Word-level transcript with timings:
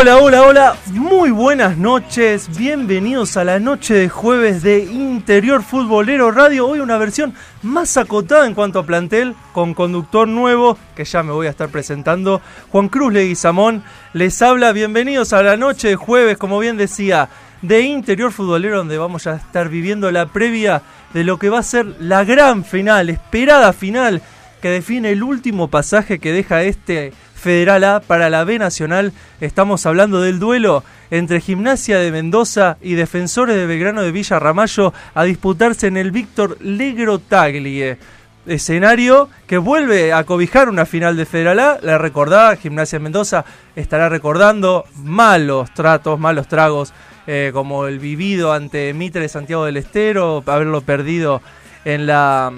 Hola, 0.00 0.16
hola, 0.16 0.42
hola, 0.44 0.76
muy 0.92 1.30
buenas 1.30 1.76
noches, 1.76 2.56
bienvenidos 2.56 3.36
a 3.36 3.44
la 3.44 3.58
noche 3.58 3.92
de 3.92 4.08
jueves 4.08 4.62
de 4.62 4.78
Interior 4.78 5.62
Futbolero 5.62 6.30
Radio, 6.30 6.66
hoy 6.68 6.80
una 6.80 6.96
versión 6.96 7.34
más 7.62 7.98
acotada 7.98 8.46
en 8.46 8.54
cuanto 8.54 8.78
a 8.78 8.86
plantel, 8.86 9.34
con 9.52 9.74
conductor 9.74 10.26
nuevo, 10.26 10.78
que 10.96 11.04
ya 11.04 11.22
me 11.22 11.32
voy 11.32 11.48
a 11.48 11.50
estar 11.50 11.68
presentando, 11.68 12.40
Juan 12.70 12.88
Cruz 12.88 13.12
Leguizamón, 13.12 13.84
les 14.14 14.40
habla, 14.40 14.72
bienvenidos 14.72 15.34
a 15.34 15.42
la 15.42 15.58
noche 15.58 15.88
de 15.88 15.96
jueves, 15.96 16.38
como 16.38 16.58
bien 16.58 16.78
decía, 16.78 17.28
de 17.60 17.82
Interior 17.82 18.32
Futbolero, 18.32 18.78
donde 18.78 18.96
vamos 18.96 19.26
a 19.26 19.36
estar 19.36 19.68
viviendo 19.68 20.10
la 20.10 20.32
previa 20.32 20.80
de 21.12 21.24
lo 21.24 21.38
que 21.38 21.50
va 21.50 21.58
a 21.58 21.62
ser 21.62 21.84
la 22.00 22.24
gran 22.24 22.64
final, 22.64 23.10
esperada 23.10 23.74
final, 23.74 24.22
que 24.62 24.70
define 24.70 25.10
el 25.10 25.22
último 25.22 25.68
pasaje 25.68 26.18
que 26.18 26.32
deja 26.32 26.62
este 26.62 27.12
Federal 27.40 27.82
A 27.84 28.00
para 28.00 28.28
la 28.28 28.44
B 28.44 28.58
Nacional. 28.58 29.12
Estamos 29.40 29.86
hablando 29.86 30.20
del 30.20 30.38
duelo 30.38 30.84
entre 31.10 31.40
Gimnasia 31.40 31.98
de 31.98 32.12
Mendoza 32.12 32.76
y 32.82 32.94
Defensores 32.94 33.56
de 33.56 33.66
Belgrano 33.66 34.02
de 34.02 34.12
Villa 34.12 34.38
Ramallo 34.38 34.92
a 35.14 35.24
disputarse 35.24 35.86
en 35.86 35.96
el 35.96 36.10
Víctor 36.10 36.58
Legro 36.60 37.18
Taglie. 37.18 37.98
Escenario 38.46 39.28
que 39.46 39.58
vuelve 39.58 40.12
a 40.12 40.24
cobijar 40.24 40.68
una 40.68 40.86
final 40.86 41.16
de 41.16 41.26
Federal 41.26 41.58
A. 41.60 41.78
La 41.82 41.98
recordada, 41.98 42.56
Gimnasia 42.56 42.98
Mendoza 42.98 43.44
estará 43.74 44.08
recordando 44.08 44.84
malos 44.96 45.72
tratos, 45.72 46.20
malos 46.20 46.46
tragos, 46.46 46.92
eh, 47.26 47.50
como 47.52 47.86
el 47.86 47.98
vivido 47.98 48.52
ante 48.52 48.92
Mitre 48.92 49.22
de 49.22 49.28
Santiago 49.28 49.64
del 49.64 49.78
Estero, 49.78 50.42
haberlo 50.46 50.82
perdido 50.82 51.40
en 51.84 52.06
la 52.06 52.52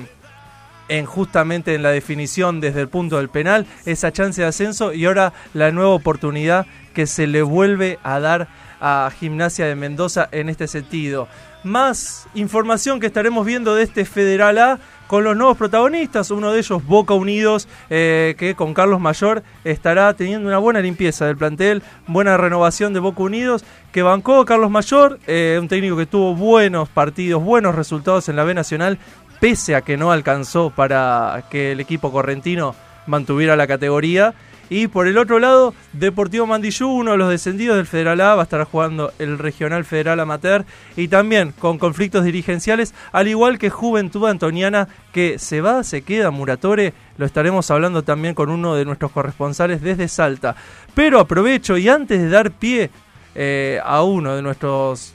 en 0.92 1.06
justamente 1.06 1.74
en 1.74 1.82
la 1.82 1.90
definición 1.90 2.60
desde 2.60 2.82
el 2.82 2.88
punto 2.88 3.16
del 3.16 3.30
penal, 3.30 3.66
esa 3.86 4.12
chance 4.12 4.42
de 4.42 4.46
ascenso 4.46 4.92
y 4.92 5.06
ahora 5.06 5.32
la 5.54 5.72
nueva 5.72 5.90
oportunidad 5.90 6.66
que 6.92 7.06
se 7.06 7.26
le 7.26 7.40
vuelve 7.40 7.98
a 8.02 8.20
dar 8.20 8.48
a 8.78 9.10
Gimnasia 9.18 9.64
de 9.64 9.74
Mendoza 9.74 10.28
en 10.32 10.50
este 10.50 10.68
sentido. 10.68 11.28
Más 11.64 12.26
información 12.34 13.00
que 13.00 13.06
estaremos 13.06 13.46
viendo 13.46 13.74
de 13.74 13.84
este 13.84 14.04
Federal 14.04 14.58
A 14.58 14.80
con 15.06 15.24
los 15.24 15.36
nuevos 15.36 15.58
protagonistas, 15.58 16.30
uno 16.30 16.52
de 16.52 16.58
ellos 16.58 16.84
Boca 16.86 17.14
Unidos, 17.14 17.68
eh, 17.90 18.34
que 18.38 18.54
con 18.54 18.72
Carlos 18.72 18.98
Mayor 18.98 19.42
estará 19.62 20.14
teniendo 20.14 20.48
una 20.48 20.56
buena 20.56 20.80
limpieza 20.80 21.26
del 21.26 21.36
plantel, 21.36 21.82
buena 22.06 22.36
renovación 22.36 22.94
de 22.94 23.00
Boca 23.00 23.22
Unidos, 23.22 23.62
que 23.92 24.02
bancó 24.02 24.44
Carlos 24.46 24.70
Mayor, 24.70 25.20
eh, 25.26 25.58
un 25.60 25.68
técnico 25.68 25.98
que 25.98 26.06
tuvo 26.06 26.34
buenos 26.34 26.88
partidos, 26.88 27.44
buenos 27.44 27.74
resultados 27.74 28.28
en 28.30 28.36
la 28.36 28.44
B 28.44 28.54
Nacional, 28.54 28.98
pese 29.42 29.74
a 29.74 29.80
que 29.80 29.96
no 29.96 30.12
alcanzó 30.12 30.70
para 30.70 31.46
que 31.50 31.72
el 31.72 31.80
equipo 31.80 32.12
correntino 32.12 32.76
mantuviera 33.08 33.56
la 33.56 33.66
categoría. 33.66 34.34
Y 34.70 34.86
por 34.86 35.08
el 35.08 35.18
otro 35.18 35.40
lado, 35.40 35.74
Deportivo 35.92 36.46
Mandillú, 36.46 36.88
uno 36.88 37.10
de 37.10 37.16
los 37.16 37.28
descendidos 37.28 37.76
del 37.76 37.88
Federal 37.88 38.20
A, 38.20 38.36
va 38.36 38.42
a 38.42 38.44
estar 38.44 38.62
jugando 38.62 39.12
el 39.18 39.40
Regional 39.40 39.84
Federal 39.84 40.20
Amateur 40.20 40.64
y 40.96 41.08
también 41.08 41.52
con 41.58 41.78
conflictos 41.78 42.22
dirigenciales, 42.22 42.94
al 43.10 43.26
igual 43.26 43.58
que 43.58 43.68
Juventud 43.68 44.28
Antoniana, 44.28 44.86
que 45.12 45.40
se 45.40 45.60
va, 45.60 45.82
se 45.82 46.02
queda, 46.02 46.30
Muratore, 46.30 46.94
lo 47.18 47.26
estaremos 47.26 47.68
hablando 47.72 48.04
también 48.04 48.36
con 48.36 48.48
uno 48.48 48.76
de 48.76 48.84
nuestros 48.84 49.10
corresponsales 49.10 49.82
desde 49.82 50.06
Salta. 50.06 50.54
Pero 50.94 51.18
aprovecho 51.18 51.76
y 51.76 51.88
antes 51.88 52.22
de 52.22 52.28
dar 52.28 52.52
pie 52.52 52.90
eh, 53.34 53.80
a 53.84 54.04
uno 54.04 54.36
de 54.36 54.42
nuestros 54.42 55.14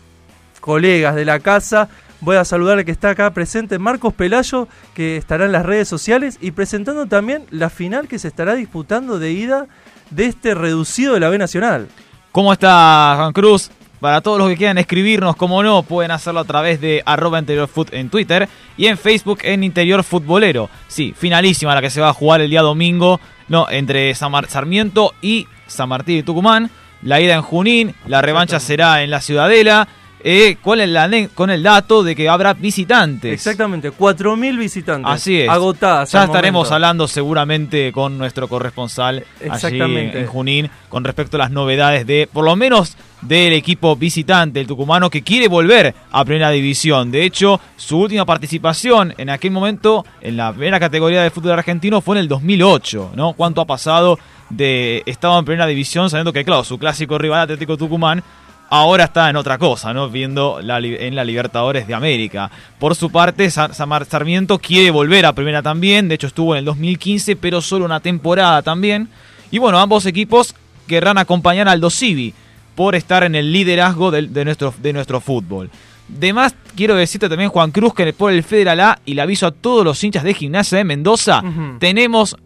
colegas 0.60 1.16
de 1.16 1.24
la 1.24 1.40
casa, 1.40 1.88
Voy 2.20 2.36
a 2.36 2.46
saludar 2.46 2.80
al 2.80 2.86
que 2.86 2.92
está 2.92 3.12
acá 3.12 3.30
presente, 3.32 3.78
Marcos 3.78 4.14
Pelayo, 4.14 4.68
que 4.96 5.18
estará 5.18 5.46
en 5.46 5.52
las 5.52 5.66
redes 5.66 5.88
sociales 5.88 6.40
y 6.42 6.52
presentando 6.52 7.06
también 7.06 7.46
la 7.52 7.70
final 7.70 8.08
que 8.08 8.18
se 8.18 8.28
estará 8.28 8.56
disputando 8.56 9.20
de 9.20 9.32
ida 9.32 9.68
de 10.10 10.26
este 10.26 10.56
reducido 10.56 11.14
de 11.14 11.20
la 11.20 11.30
B 11.30 11.38
Nacional. 11.38 11.88
¿Cómo 12.32 12.54
está 12.54 13.14
Juan 13.18 13.34
Cruz? 13.34 13.70
Para 14.00 14.22
todos 14.22 14.38
los 14.38 14.50
que 14.50 14.58
quieran 14.58 14.78
escribirnos, 14.78 15.36
como 15.36 15.64
no, 15.64 15.84
pueden 15.84 16.12
hacerlo 16.12 16.40
a 16.40 16.46
través 16.46 16.80
de 16.80 17.02
arroba 17.06 17.40
interiorfoot 17.40 17.94
en 17.94 18.10
Twitter 18.10 18.48
y 18.78 18.88
en 18.88 18.98
Facebook 18.98 19.40
en 19.44 19.64
Interior 19.64 20.04
Futbolero. 20.04 20.70
Sí, 20.88 21.14
finalísima 21.18 21.74
la 21.74 21.82
que 21.82 21.90
se 21.90 22.02
va 22.02 22.10
a 22.10 22.14
jugar 22.14 22.42
el 22.42 22.50
día 22.50 22.62
domingo, 22.62 23.20
no, 23.48 23.68
entre 23.70 24.14
Sarmiento 24.14 25.14
y 25.22 25.48
San 25.66 25.90
Martín 25.90 26.18
de 26.18 26.24
Tucumán. 26.24 26.70
La 27.02 27.22
ida 27.22 27.36
en 27.36 27.42
Junín, 27.42 27.96
la 28.06 28.22
revancha 28.22 28.60
será 28.60 29.04
en 29.04 29.12
la 29.12 29.22
Ciudadela. 29.22 29.88
Eh, 30.24 30.58
¿Cuál 30.62 30.82
es 30.82 30.90
la 30.90 31.10
con 31.34 31.50
el 31.50 31.62
dato 31.62 32.04
de 32.04 32.16
que 32.16 32.28
habrá 32.28 32.54
visitantes? 32.54 33.32
Exactamente, 33.34 33.92
4.000 33.92 34.58
visitantes. 34.58 35.12
Así 35.12 35.42
es. 35.42 35.50
Agotadas. 35.50 36.12
Ya 36.12 36.24
estaremos 36.24 36.60
momento. 36.62 36.76
hablando 36.76 37.08
seguramente 37.08 37.92
con 37.92 38.18
nuestro 38.18 38.48
corresponsal 38.48 39.18
allí 39.40 39.50
Exactamente. 39.54 40.22
en 40.22 40.28
Junín 40.28 40.70
con 40.90 41.04
respecto 41.04 41.38
a 41.38 41.40
las 41.40 41.52
novedades 41.52 42.08
de, 42.08 42.28
por 42.32 42.44
lo 42.46 42.56
menos, 42.56 42.98
del 43.22 43.54
equipo 43.54 43.96
visitante, 43.96 44.60
el 44.60 44.68
tucumano, 44.68 45.10
que 45.10 45.22
quiere 45.22 45.48
volver 45.48 45.94
a 46.12 46.26
Primera 46.26 46.50
División. 46.50 47.12
De 47.12 47.24
hecho, 47.24 47.60
su 47.76 48.00
última 48.00 48.26
participación 48.26 49.14
en 49.18 49.30
aquel 49.30 49.52
momento 49.52 50.06
en 50.22 50.38
la 50.38 50.52
primera 50.52 50.80
categoría 50.80 51.22
de 51.24 51.30
fútbol 51.30 51.54
argentino 51.54 52.02
fue 52.02 52.16
en 52.16 52.22
el 52.22 52.28
2008, 52.28 53.12
¿no? 53.16 53.34
¿Cuánto 53.34 53.62
ha 53.62 53.66
pasado 53.66 54.18
de 54.50 55.04
estado 55.06 55.38
en 55.40 55.46
Primera 55.46 55.68
División 55.68 56.10
sabiendo 56.10 56.34
que, 56.34 56.46
claro, 56.46 56.64
su 56.64 56.78
clásico 56.78 57.18
rival 57.18 57.42
Atlético 57.42 57.78
Tucumán 57.78 58.24
ahora 58.70 59.06
está 59.06 59.30
en 59.30 59.36
otra 59.36 59.58
cosa, 59.58 59.94
¿no? 59.94 60.10
Viendo 60.10 60.60
la, 60.62 60.80
en 60.80 61.16
la 61.16 61.24
Libertadores 61.24 61.88
de 61.88 61.94
América. 61.94 62.52
Por 62.80 62.96
su 62.96 63.10
parte, 63.12 63.50
Sarmiento 63.50 64.60
quiere 64.60 64.92
volver 64.92 65.26
a 65.26 65.34
primera 65.34 65.62
también. 65.62 66.08
De 66.08 66.16
hecho, 66.16 66.28
estuvo 66.28 66.56
en 66.56 66.60
el 66.60 66.66
2015, 66.66 67.36
pero 67.36 67.62
solo 67.62 67.86
una 67.86 68.00
temporada 68.00 68.62
también. 68.62 69.10
Y 69.52 69.58
bueno, 69.58 69.80
ambos 69.80 70.06
equipos 70.06 70.56
querrán 70.88 71.18
acompañar 71.18 71.68
al 71.68 71.82
Dosivi 71.82 72.34
por 72.76 72.96
estar 72.96 73.24
en 73.24 73.36
el 73.36 73.52
liderazgo 73.52 74.12
de, 74.12 74.46
nuestro, 74.46 74.74
de 74.82 74.94
nuestro 74.94 75.20
fútbol. 75.20 75.70
De 76.08 76.32
más, 76.32 76.56
quiero 76.76 76.96
decirte 76.96 77.28
también, 77.28 77.50
Juan 77.50 77.72
Cruz, 77.72 77.94
que 77.94 78.14
por 78.14 78.32
el 78.32 78.44
Federal 78.44 78.80
A, 78.80 79.00
y 79.06 79.14
le 79.14 79.22
aviso 79.22 79.48
a 79.48 79.52
todos 79.52 79.84
los 79.84 80.02
hinchas 80.04 80.24
de 80.24 80.34
gimnasia 80.34 80.78
de 80.78 80.84
Mendoza, 80.84 81.44
tenemos 81.80 82.38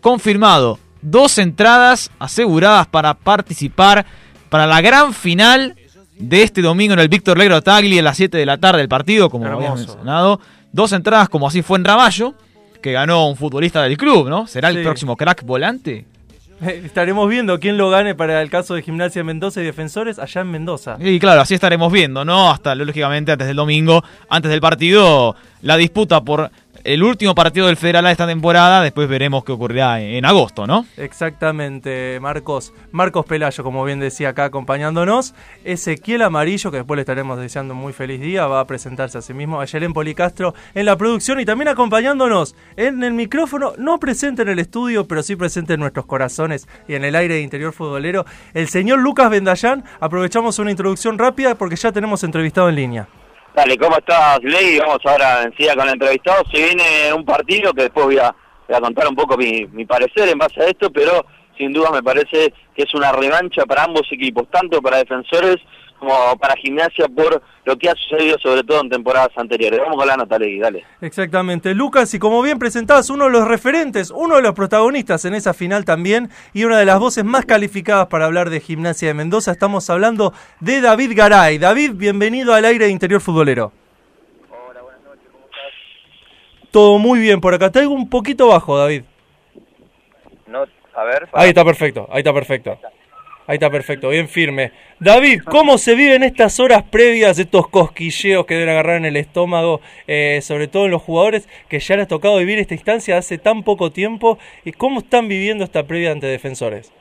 confirmado 0.00 0.78
dos 1.02 1.38
entradas 1.38 2.10
aseguradas 2.18 2.86
para 2.86 3.14
participar 3.14 4.06
para 4.50 4.66
la 4.66 4.80
gran 4.82 5.14
final 5.14 5.74
de 6.18 6.42
este 6.42 6.60
domingo 6.60 6.92
en 6.92 7.00
el 7.00 7.08
Víctor 7.08 7.38
Legro 7.38 7.62
Tagli 7.62 7.98
a 7.98 8.02
las 8.02 8.16
7 8.18 8.36
de 8.36 8.44
la 8.46 8.58
tarde 8.58 8.82
el 8.82 8.88
partido, 8.88 9.30
como 9.30 9.46
habíamos 9.46 9.78
mencionado. 9.86 10.40
Dos 10.72 10.92
entradas 10.92 11.28
como 11.28 11.48
así 11.48 11.62
fue 11.62 11.78
en 11.78 11.84
Ramallo, 11.84 12.34
que 12.82 12.92
ganó 12.92 13.26
un 13.28 13.36
futbolista 13.36 13.82
del 13.82 13.96
club, 13.96 14.28
¿no? 14.28 14.46
¿Será 14.46 14.68
el 14.68 14.76
Sí. 14.76 14.82
próximo 14.82 15.16
crack 15.16 15.44
volante? 15.44 16.04
Eh, 16.62 16.82
Estaremos 16.84 17.26
viendo 17.28 17.58
quién 17.58 17.78
lo 17.78 17.88
gane 17.88 18.14
para 18.14 18.42
el 18.42 18.50
caso 18.50 18.74
de 18.74 18.82
Gimnasia 18.82 19.24
Mendoza 19.24 19.62
y 19.62 19.64
Defensores 19.64 20.18
allá 20.18 20.42
en 20.42 20.50
Mendoza. 20.50 20.96
Y 21.00 21.18
claro, 21.18 21.40
así 21.40 21.54
estaremos 21.54 21.90
viendo, 21.90 22.24
¿no? 22.24 22.50
Hasta 22.50 22.74
lógicamente 22.74 23.32
antes 23.32 23.46
del 23.48 23.56
domingo, 23.56 24.04
antes 24.28 24.50
del 24.50 24.60
partido, 24.60 25.34
la 25.62 25.76
disputa 25.78 26.20
por 26.20 26.50
el 26.84 27.02
último 27.02 27.34
partido 27.34 27.66
del 27.66 27.76
Federal 27.76 28.06
A 28.06 28.10
esta 28.10 28.26
temporada, 28.26 28.82
después 28.82 29.08
veremos 29.08 29.44
qué 29.44 29.52
ocurrirá 29.52 30.00
en 30.00 30.24
agosto, 30.24 30.66
¿no? 30.66 30.86
Exactamente, 30.96 32.18
Marcos. 32.20 32.72
Marcos 32.92 33.26
Pelayo, 33.26 33.62
como 33.64 33.84
bien 33.84 34.00
decía 34.00 34.30
acá 34.30 34.44
acompañándonos. 34.44 35.34
Ezequiel 35.64 36.22
Amarillo, 36.22 36.70
que 36.70 36.78
después 36.78 36.96
le 36.96 37.02
estaremos 37.02 37.38
deseando 37.38 37.74
un 37.74 37.80
muy 37.80 37.92
feliz 37.92 38.20
día, 38.20 38.46
va 38.46 38.60
a 38.60 38.66
presentarse 38.66 39.18
a 39.18 39.22
sí 39.22 39.34
mismo. 39.34 39.60
Ayelen 39.60 39.92
Policastro 39.92 40.54
en 40.74 40.86
la 40.86 40.96
producción 40.96 41.40
y 41.40 41.44
también 41.44 41.68
acompañándonos 41.68 42.54
en 42.76 43.02
el 43.02 43.12
micrófono, 43.12 43.72
no 43.78 43.98
presente 43.98 44.42
en 44.42 44.48
el 44.48 44.58
estudio, 44.58 45.06
pero 45.06 45.22
sí 45.22 45.36
presente 45.36 45.74
en 45.74 45.80
nuestros 45.80 46.06
corazones 46.06 46.68
y 46.88 46.94
en 46.94 47.04
el 47.04 47.14
aire 47.14 47.34
de 47.34 47.42
interior 47.42 47.72
futbolero, 47.72 48.24
el 48.54 48.68
señor 48.68 49.00
Lucas 49.00 49.30
Bendayán. 49.30 49.84
Aprovechamos 50.00 50.58
una 50.58 50.70
introducción 50.70 51.18
rápida 51.18 51.54
porque 51.54 51.76
ya 51.76 51.92
tenemos 51.92 52.24
entrevistado 52.24 52.68
en 52.68 52.74
línea. 52.76 53.19
Dale, 53.54 53.76
¿cómo 53.76 53.96
estás, 53.96 54.38
Ley? 54.42 54.78
Vamos 54.78 55.00
ahora 55.04 55.42
enseguida 55.42 55.74
con 55.74 55.86
el 55.86 55.94
entrevistado. 55.94 56.44
Se 56.52 56.62
viene 56.62 57.12
un 57.12 57.24
partido 57.24 57.72
que 57.72 57.82
después 57.82 58.06
voy 58.06 58.18
a, 58.18 58.34
voy 58.68 58.76
a 58.76 58.80
contar 58.80 59.08
un 59.08 59.16
poco 59.16 59.36
mi, 59.36 59.66
mi 59.72 59.84
parecer 59.84 60.28
en 60.28 60.38
base 60.38 60.62
a 60.62 60.66
esto, 60.66 60.90
pero 60.90 61.26
sin 61.60 61.74
duda 61.74 61.90
me 61.90 62.02
parece 62.02 62.54
que 62.74 62.84
es 62.84 62.94
una 62.94 63.12
revancha 63.12 63.66
para 63.66 63.84
ambos 63.84 64.06
equipos, 64.10 64.48
tanto 64.50 64.80
para 64.80 64.96
defensores 64.96 65.56
como 65.98 66.34
para 66.38 66.54
gimnasia 66.56 67.06
por 67.08 67.42
lo 67.66 67.76
que 67.76 67.90
ha 67.90 67.94
sucedido 67.94 68.38
sobre 68.38 68.64
todo 68.64 68.80
en 68.80 68.88
temporadas 68.88 69.28
anteriores. 69.36 69.78
Vamos 69.78 69.98
con 69.98 70.08
la 70.08 70.16
nota, 70.16 70.38
Legui, 70.38 70.58
dale. 70.58 70.82
Exactamente, 71.02 71.74
Lucas, 71.74 72.14
y 72.14 72.18
como 72.18 72.40
bien 72.40 72.58
presentabas, 72.58 73.10
uno 73.10 73.26
de 73.26 73.30
los 73.32 73.46
referentes, 73.46 74.10
uno 74.10 74.36
de 74.36 74.42
los 74.42 74.54
protagonistas 74.54 75.26
en 75.26 75.34
esa 75.34 75.52
final 75.52 75.84
también, 75.84 76.30
y 76.54 76.64
una 76.64 76.78
de 76.78 76.86
las 76.86 76.98
voces 76.98 77.24
más 77.24 77.44
calificadas 77.44 78.06
para 78.06 78.24
hablar 78.24 78.48
de 78.48 78.60
gimnasia 78.60 79.08
de 79.08 79.14
Mendoza, 79.14 79.52
estamos 79.52 79.90
hablando 79.90 80.32
de 80.60 80.80
David 80.80 81.12
Garay. 81.14 81.58
David, 81.58 81.90
bienvenido 81.92 82.54
al 82.54 82.64
aire 82.64 82.86
de 82.86 82.92
Interior 82.92 83.20
Futbolero. 83.20 83.70
Hola, 84.48 84.80
buenas 84.80 85.02
noches, 85.02 85.28
¿cómo 85.30 85.44
estás? 85.44 86.70
Todo 86.70 86.96
muy 86.96 87.20
bien, 87.20 87.42
por 87.42 87.52
acá 87.52 87.70
te 87.70 87.80
oigo 87.80 87.92
un 87.92 88.08
poquito 88.08 88.48
bajo, 88.48 88.78
David. 88.78 89.02
No, 90.46 90.64
a 90.94 91.04
ver. 91.04 91.28
Ahí 91.32 91.48
está 91.50 91.64
perfecto, 91.64 92.08
ahí 92.10 92.18
está 92.18 92.32
perfecto. 92.32 92.78
Ahí 93.46 93.54
está 93.54 93.68
perfecto, 93.68 94.10
bien 94.10 94.28
firme. 94.28 94.70
David, 95.00 95.42
¿cómo 95.44 95.76
se 95.76 95.96
viven 95.96 96.22
estas 96.22 96.60
horas 96.60 96.84
previas, 96.84 97.36
estos 97.36 97.66
cosquilleos 97.66 98.46
que 98.46 98.54
deben 98.54 98.68
agarrar 98.68 98.98
en 98.98 99.06
el 99.06 99.16
estómago, 99.16 99.80
eh, 100.06 100.38
sobre 100.40 100.68
todo 100.68 100.84
en 100.84 100.92
los 100.92 101.02
jugadores 101.02 101.48
que 101.68 101.80
ya 101.80 101.96
les 101.96 102.04
ha 102.04 102.08
tocado 102.08 102.38
vivir 102.38 102.60
esta 102.60 102.74
instancia 102.74 103.18
hace 103.18 103.38
tan 103.38 103.64
poco 103.64 103.90
tiempo? 103.90 104.38
¿Y 104.64 104.70
cómo 104.70 105.00
están 105.00 105.26
viviendo 105.26 105.64
esta 105.64 105.82
previa 105.82 106.12
ante 106.12 106.28
defensores? 106.28 106.92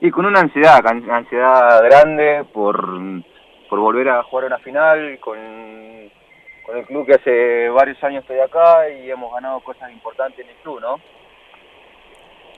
Y 0.00 0.12
con 0.12 0.24
una 0.24 0.38
ansiedad, 0.38 0.86
ansiedad 0.86 1.82
grande 1.82 2.44
por, 2.52 2.86
por 3.68 3.80
volver 3.80 4.08
a 4.08 4.22
jugar 4.22 4.44
una 4.44 4.58
final 4.58 5.18
con, 5.18 5.36
con 6.64 6.78
el 6.78 6.86
club 6.86 7.06
que 7.06 7.14
hace 7.14 7.68
varios 7.70 8.00
años 8.04 8.22
estoy 8.22 8.38
acá 8.38 8.88
y 8.88 9.10
hemos 9.10 9.32
ganado 9.32 9.58
cosas 9.60 9.90
importantes 9.90 10.44
en 10.44 10.50
el 10.50 10.56
club, 10.62 10.80
¿no? 10.80 11.00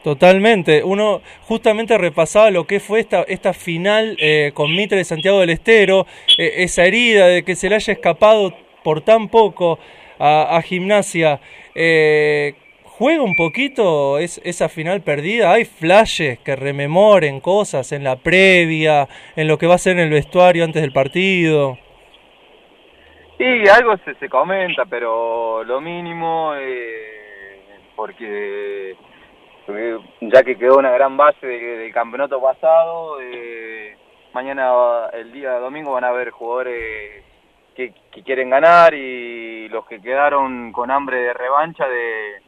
Totalmente. 0.03 0.83
Uno 0.83 1.23
justamente 1.43 1.97
repasaba 1.97 2.51
lo 2.51 2.67
que 2.67 2.81
fue 2.81 3.01
esta, 3.01 3.23
esta 3.23 3.53
final 3.53 4.17
eh, 4.19 4.51
con 4.53 4.75
Mitre 4.75 4.99
de 4.99 5.05
Santiago 5.05 5.41
del 5.41 5.51
Estero, 5.51 6.07
eh, 6.39 6.55
esa 6.59 6.85
herida 6.85 7.29
de 7.29 7.45
que 7.45 7.55
se 7.55 7.69
le 7.69 7.77
haya 7.77 7.93
escapado 7.93 8.53
por 8.83 9.03
tan 9.03 9.29
poco 9.29 9.79
a, 10.19 10.61
gimnasia. 10.63 11.41
Eh, 11.75 12.55
¿Juega 12.85 13.23
un 13.23 13.35
poquito 13.35 14.19
es, 14.19 14.41
esa 14.45 14.69
final 14.69 15.03
perdida? 15.03 15.53
¿Hay 15.53 15.65
flashes 15.65 16.39
que 16.41 16.55
rememoren 16.55 17.41
cosas 17.41 17.91
en 17.93 18.05
la 18.05 18.17
previa, 18.17 19.09
en 19.35 19.49
lo 19.49 19.59
que 19.59 19.67
va 19.67 19.75
a 19.75 19.79
ser 19.79 19.99
en 19.99 20.05
el 20.05 20.11
vestuario 20.11 20.65
antes 20.65 20.83
del 20.83 20.93
partido? 20.93 21.79
Y 23.39 23.67
algo 23.69 23.97
se, 24.05 24.15
se 24.15 24.29
comenta, 24.29 24.85
pero 24.85 25.65
lo 25.65 25.81
mínimo, 25.81 26.53
eh, 26.55 27.65
porque 27.97 28.95
ya 30.21 30.43
que 30.43 30.57
quedó 30.57 30.79
una 30.79 30.91
gran 30.91 31.17
base 31.17 31.47
de- 31.47 31.77
del 31.79 31.93
campeonato 31.93 32.41
pasado, 32.41 33.21
eh, 33.21 33.97
mañana, 34.33 35.07
el 35.13 35.33
día 35.33 35.53
domingo, 35.59 35.93
van 35.93 36.05
a 36.05 36.09
haber 36.09 36.31
jugadores 36.31 37.25
que, 37.75 37.93
que 38.11 38.23
quieren 38.23 38.51
ganar 38.51 38.93
y 38.95 39.69
los 39.69 39.87
que 39.87 40.01
quedaron 40.01 40.73
con 40.73 40.91
hambre 40.91 41.19
de 41.19 41.33
revancha 41.33 41.87
de, 41.89 42.43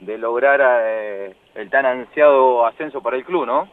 de 0.00 0.18
lograr 0.18 0.60
eh, 0.84 1.34
el 1.54 1.68
tan 1.70 1.84
ansiado 1.86 2.64
ascenso 2.66 3.02
para 3.02 3.16
el 3.16 3.24
club, 3.24 3.46
¿no? 3.46 3.68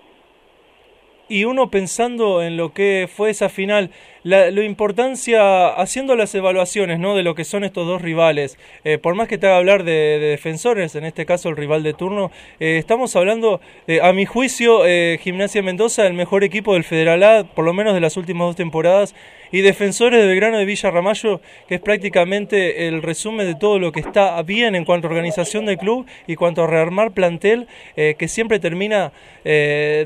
Y 1.29 1.45
uno 1.45 1.69
pensando 1.69 2.43
en 2.43 2.57
lo 2.57 2.73
que 2.73 3.07
fue 3.09 3.29
esa 3.29 3.47
final, 3.49 3.91
la, 4.23 4.49
importancia, 4.63 5.67
haciendo 5.67 6.15
las 6.15 6.33
evaluaciones 6.33 6.99
¿no? 6.99 7.15
de 7.15 7.23
lo 7.23 7.35
que 7.35 7.43
son 7.43 7.63
estos 7.63 7.85
dos 7.85 8.01
rivales, 8.01 8.57
eh, 8.83 8.97
por 8.97 9.15
más 9.15 9.27
que 9.27 9.37
te 9.37 9.47
haga 9.47 9.57
hablar 9.57 9.83
de, 9.83 9.91
de 9.91 10.27
defensores, 10.27 10.95
en 10.95 11.05
este 11.05 11.25
caso 11.25 11.49
el 11.49 11.57
rival 11.57 11.83
de 11.83 11.93
turno, 11.93 12.31
eh, 12.59 12.77
estamos 12.77 13.15
hablando, 13.15 13.61
eh, 13.87 13.99
a 14.01 14.13
mi 14.13 14.25
juicio, 14.25 14.85
eh, 14.85 15.19
Gimnasia 15.21 15.61
Mendoza, 15.61 16.05
el 16.07 16.13
mejor 16.13 16.43
equipo 16.43 16.73
del 16.73 16.83
Federal 16.83 17.23
A, 17.23 17.43
por 17.43 17.65
lo 17.65 17.73
menos 17.73 17.93
de 17.93 17.99
las 17.99 18.17
últimas 18.17 18.47
dos 18.47 18.55
temporadas, 18.55 19.15
y 19.51 19.61
Defensores 19.61 20.19
de 20.19 20.27
Belgrano 20.27 20.57
de 20.57 20.65
Villa 20.65 20.89
Ramallo, 20.89 21.39
que 21.67 21.75
es 21.75 21.81
prácticamente 21.81 22.87
el 22.87 23.03
resumen 23.03 23.45
de 23.45 23.53
todo 23.53 23.77
lo 23.77 23.91
que 23.91 23.99
está 23.99 24.41
bien 24.41 24.73
en 24.73 24.83
cuanto 24.83 25.07
a 25.07 25.11
organización 25.11 25.67
del 25.67 25.77
club 25.77 26.07
y 26.25 26.35
cuanto 26.35 26.63
a 26.63 26.67
rearmar 26.67 27.11
plantel, 27.11 27.67
que 27.95 28.27
siempre 28.27 28.59
termina 28.59 29.11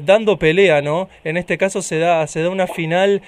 dando 0.01 0.35
pelea, 0.37 0.81
¿no? 0.81 1.07
En 1.23 1.37
este 1.37 1.57
caso 1.57 1.81
se 1.81 1.97
da, 1.97 2.27
se 2.27 2.41
da 2.41 2.49
una 2.49 2.67
final. 2.67 3.21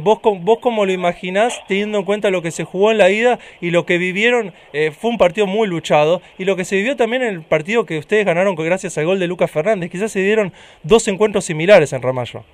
Vos, 0.00 0.20
¿Vos 0.34 0.58
cómo 0.60 0.84
lo 0.86 0.92
imaginás, 0.92 1.62
teniendo 1.66 1.98
en 1.98 2.04
cuenta 2.04 2.30
lo 2.30 2.42
que 2.42 2.50
se 2.50 2.64
jugó 2.64 2.90
en 2.90 2.98
la 2.98 3.10
ida 3.10 3.38
y 3.60 3.70
lo 3.70 3.86
que 3.86 3.98
vivieron? 3.98 4.52
eh, 4.72 4.90
fue 4.90 5.10
un 5.10 5.18
partido 5.18 5.46
muy 5.46 5.66
luchado 5.68 6.20
y 6.38 6.44
lo 6.44 6.56
que 6.56 6.64
se 6.64 6.76
vivió 6.76 6.96
también 6.96 7.22
en 7.22 7.34
el 7.34 7.42
partido 7.42 7.84
que 7.86 7.98
ustedes 7.98 8.24
ganaron 8.26 8.54
gracias 8.54 8.98
al 8.98 9.06
gol 9.06 9.18
de 9.18 9.26
Lucas 9.26 9.50
Fernández. 9.50 9.90
Quizás 9.90 10.12
se 10.12 10.20
dieron 10.20 10.52
dos 10.82 11.08
encuentros 11.08 11.44
similares 11.44 11.92
en 11.92 12.02
Ramallo. 12.02 12.44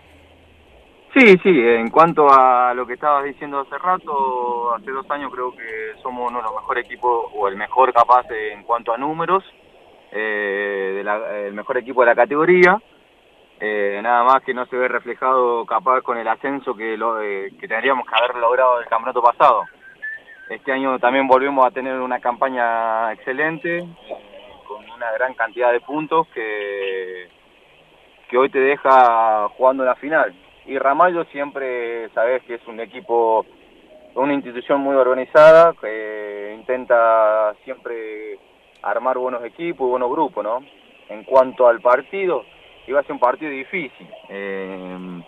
Sí, 1.16 1.36
sí, 1.44 1.50
en 1.50 1.90
cuanto 1.90 2.26
a 2.28 2.74
lo 2.74 2.84
que 2.86 2.94
estabas 2.94 3.24
diciendo 3.24 3.60
hace 3.60 3.78
rato, 3.78 4.74
hace 4.74 4.90
dos 4.90 5.08
años 5.10 5.30
creo 5.32 5.52
que 5.54 6.00
somos 6.02 6.28
uno 6.28 6.38
de 6.38 6.44
los 6.44 6.54
mejores 6.56 6.86
equipos, 6.86 7.26
o 7.34 7.46
el 7.46 7.56
mejor 7.56 7.92
capaz 7.92 8.26
en 8.30 8.64
cuanto 8.64 8.92
a 8.92 8.98
números, 8.98 9.44
eh, 10.10 10.92
de 10.96 11.04
la- 11.04 11.38
el 11.46 11.54
mejor 11.54 11.78
equipo 11.78 12.00
de 12.00 12.06
la 12.06 12.16
categoría, 12.16 12.80
eh, 13.66 13.98
nada 14.02 14.24
más 14.24 14.42
que 14.42 14.52
no 14.52 14.66
se 14.66 14.76
ve 14.76 14.88
reflejado 14.88 15.64
capaz 15.64 16.02
con 16.02 16.18
el 16.18 16.28
ascenso 16.28 16.74
que, 16.74 16.98
lo, 16.98 17.22
eh, 17.22 17.50
que 17.58 17.66
tendríamos 17.66 18.06
que 18.06 18.14
haber 18.14 18.36
logrado 18.36 18.78
el 18.78 18.86
campeonato 18.86 19.22
pasado. 19.22 19.62
Este 20.50 20.70
año 20.70 20.98
también 20.98 21.26
volvemos 21.26 21.64
a 21.64 21.70
tener 21.70 21.98
una 21.98 22.20
campaña 22.20 23.10
excelente, 23.14 23.78
eh, 23.78 23.86
con 24.68 24.84
una 24.90 25.10
gran 25.12 25.32
cantidad 25.32 25.72
de 25.72 25.80
puntos 25.80 26.26
que, 26.34 27.30
que 28.28 28.36
hoy 28.36 28.50
te 28.50 28.58
deja 28.58 29.48
jugando 29.56 29.82
la 29.82 29.94
final. 29.94 30.34
Y 30.66 30.78
Ramallo 30.78 31.24
siempre, 31.32 32.10
sabes 32.10 32.42
que 32.42 32.56
es 32.56 32.66
un 32.66 32.80
equipo, 32.80 33.46
una 34.14 34.34
institución 34.34 34.82
muy 34.82 34.94
organizada, 34.94 35.72
que 35.80 36.54
intenta 36.54 37.54
siempre 37.64 38.38
armar 38.82 39.16
buenos 39.16 39.42
equipos 39.42 39.86
y 39.86 39.90
buenos 39.90 40.10
grupos, 40.10 40.44
¿no? 40.44 40.58
En 41.08 41.24
cuanto 41.24 41.66
al 41.66 41.80
partido, 41.80 42.44
iba 42.86 43.00
a 43.00 43.02
ser 43.02 43.12
un 43.12 43.18
partido 43.18 43.50
difícil. 43.50 44.08
Eh, 44.28 45.22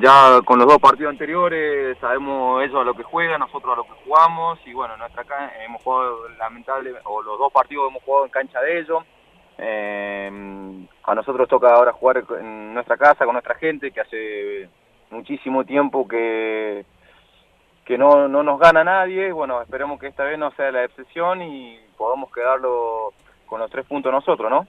ya 0.00 0.40
con 0.44 0.58
los 0.58 0.66
dos 0.66 0.78
partidos 0.78 1.10
anteriores 1.10 1.96
sabemos 1.98 2.62
ellos 2.64 2.80
a 2.80 2.84
lo 2.84 2.94
que 2.94 3.04
juegan, 3.04 3.38
nosotros 3.38 3.72
a 3.72 3.76
lo 3.76 3.84
que 3.84 4.02
jugamos 4.04 4.58
y 4.66 4.72
bueno, 4.72 4.96
nuestra 4.96 5.24
hemos 5.64 5.82
jugado 5.82 6.28
lamentable 6.30 6.92
o 7.04 7.22
los 7.22 7.38
dos 7.38 7.52
partidos 7.52 7.88
hemos 7.90 8.02
jugado 8.02 8.24
en 8.24 8.30
cancha 8.30 8.60
de 8.60 8.80
ellos. 8.80 9.04
Eh, 9.58 10.86
a 11.04 11.14
nosotros 11.14 11.48
toca 11.48 11.72
ahora 11.72 11.92
jugar 11.92 12.24
en 12.40 12.74
nuestra 12.74 12.96
casa 12.96 13.24
con 13.24 13.34
nuestra 13.34 13.54
gente 13.54 13.90
que 13.90 14.00
hace 14.00 14.68
muchísimo 15.10 15.64
tiempo 15.64 16.06
que 16.06 16.84
que 17.86 17.96
no, 17.96 18.26
no 18.26 18.42
nos 18.42 18.58
gana 18.58 18.82
nadie. 18.82 19.32
Bueno, 19.32 19.62
esperemos 19.62 20.00
que 20.00 20.08
esta 20.08 20.24
vez 20.24 20.36
no 20.38 20.50
sea 20.52 20.72
la 20.72 20.84
excepción 20.84 21.40
y 21.40 21.78
podamos 21.96 22.32
quedarlo 22.32 23.12
con 23.46 23.60
los 23.60 23.70
tres 23.70 23.86
puntos 23.86 24.12
nosotros, 24.12 24.50
¿no? 24.50 24.66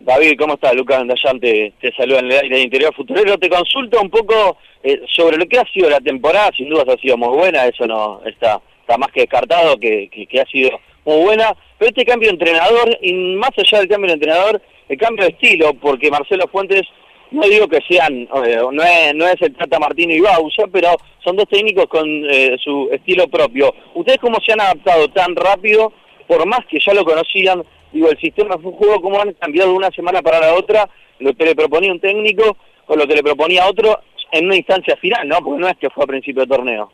David, 0.00 0.36
¿cómo 0.38 0.54
estás? 0.54 0.74
Lucas 0.74 1.00
Andayán 1.00 1.40
te, 1.40 1.72
te 1.80 1.92
saluda 1.94 2.20
en 2.20 2.26
el 2.26 2.38
aire 2.38 2.56
de 2.56 2.62
Interior 2.62 2.94
Futurero. 2.94 3.38
Te 3.38 3.48
consulto 3.48 4.00
un 4.00 4.10
poco 4.10 4.58
eh, 4.82 5.00
sobre 5.08 5.36
lo 5.36 5.46
que 5.46 5.58
ha 5.58 5.64
sido 5.72 5.90
la 5.90 6.00
temporada. 6.00 6.50
Sin 6.56 6.68
dudas 6.68 6.88
ha 6.88 7.00
sido 7.00 7.16
muy 7.16 7.36
buena, 7.36 7.66
eso 7.66 7.86
no 7.86 8.20
está, 8.24 8.60
más 8.98 9.10
que 9.12 9.20
descartado, 9.20 9.78
que 9.78 10.28
ha 10.40 10.46
sido 10.46 10.78
muy 11.04 11.22
buena. 11.24 11.54
Pero 11.78 11.90
este 11.90 12.04
cambio 12.04 12.28
de 12.28 12.34
entrenador, 12.34 12.98
y 13.02 13.12
más 13.36 13.50
allá 13.56 13.78
del 13.78 13.88
cambio 13.88 14.08
de 14.08 14.14
entrenador, 14.14 14.62
el 14.88 14.98
cambio 14.98 15.24
de 15.24 15.32
estilo, 15.32 15.74
porque 15.74 16.10
Marcelo 16.10 16.46
Fuentes, 16.48 16.82
no 17.30 17.42
digo 17.42 17.68
que 17.68 17.80
sean, 17.88 18.28
eh, 18.44 18.58
no, 18.72 18.82
es, 18.82 19.14
no 19.14 19.26
es 19.26 19.40
el 19.40 19.54
Tata 19.54 19.78
Martino 19.78 20.14
y 20.14 20.20
Bausa, 20.20 20.64
pero 20.72 20.96
son 21.24 21.36
dos 21.36 21.48
técnicos 21.48 21.86
con 21.86 22.06
eh, 22.30 22.56
su 22.62 22.88
estilo 22.92 23.28
propio. 23.28 23.74
¿Ustedes 23.94 24.18
cómo 24.20 24.38
se 24.44 24.52
han 24.52 24.60
adaptado 24.60 25.08
tan 25.08 25.34
rápido, 25.34 25.92
por 26.26 26.46
más 26.46 26.60
que 26.66 26.78
ya 26.78 26.94
lo 26.94 27.04
conocían? 27.04 27.64
Digo, 27.96 28.10
el 28.10 28.18
sistema 28.18 28.58
fue 28.58 28.72
un 28.72 28.76
juego, 28.76 29.00
cómo 29.00 29.18
han 29.18 29.32
cambiado 29.32 29.70
de 29.70 29.76
una 29.78 29.90
semana 29.90 30.20
para 30.20 30.38
la 30.38 30.52
otra, 30.52 30.86
lo 31.18 31.32
que 31.32 31.46
le 31.46 31.54
proponía 31.54 31.90
un 31.90 31.98
técnico 31.98 32.58
con 32.84 32.98
lo 32.98 33.06
que 33.06 33.14
le 33.14 33.22
proponía 33.22 33.66
otro 33.66 34.00
en 34.30 34.44
una 34.44 34.54
instancia 34.54 34.96
final, 34.96 35.26
¿no? 35.26 35.38
Porque 35.38 35.60
no 35.60 35.66
es 35.66 35.78
que 35.78 35.88
fue 35.88 36.04
a 36.04 36.06
principio 36.06 36.42
de 36.42 36.54
torneo. 36.54 36.92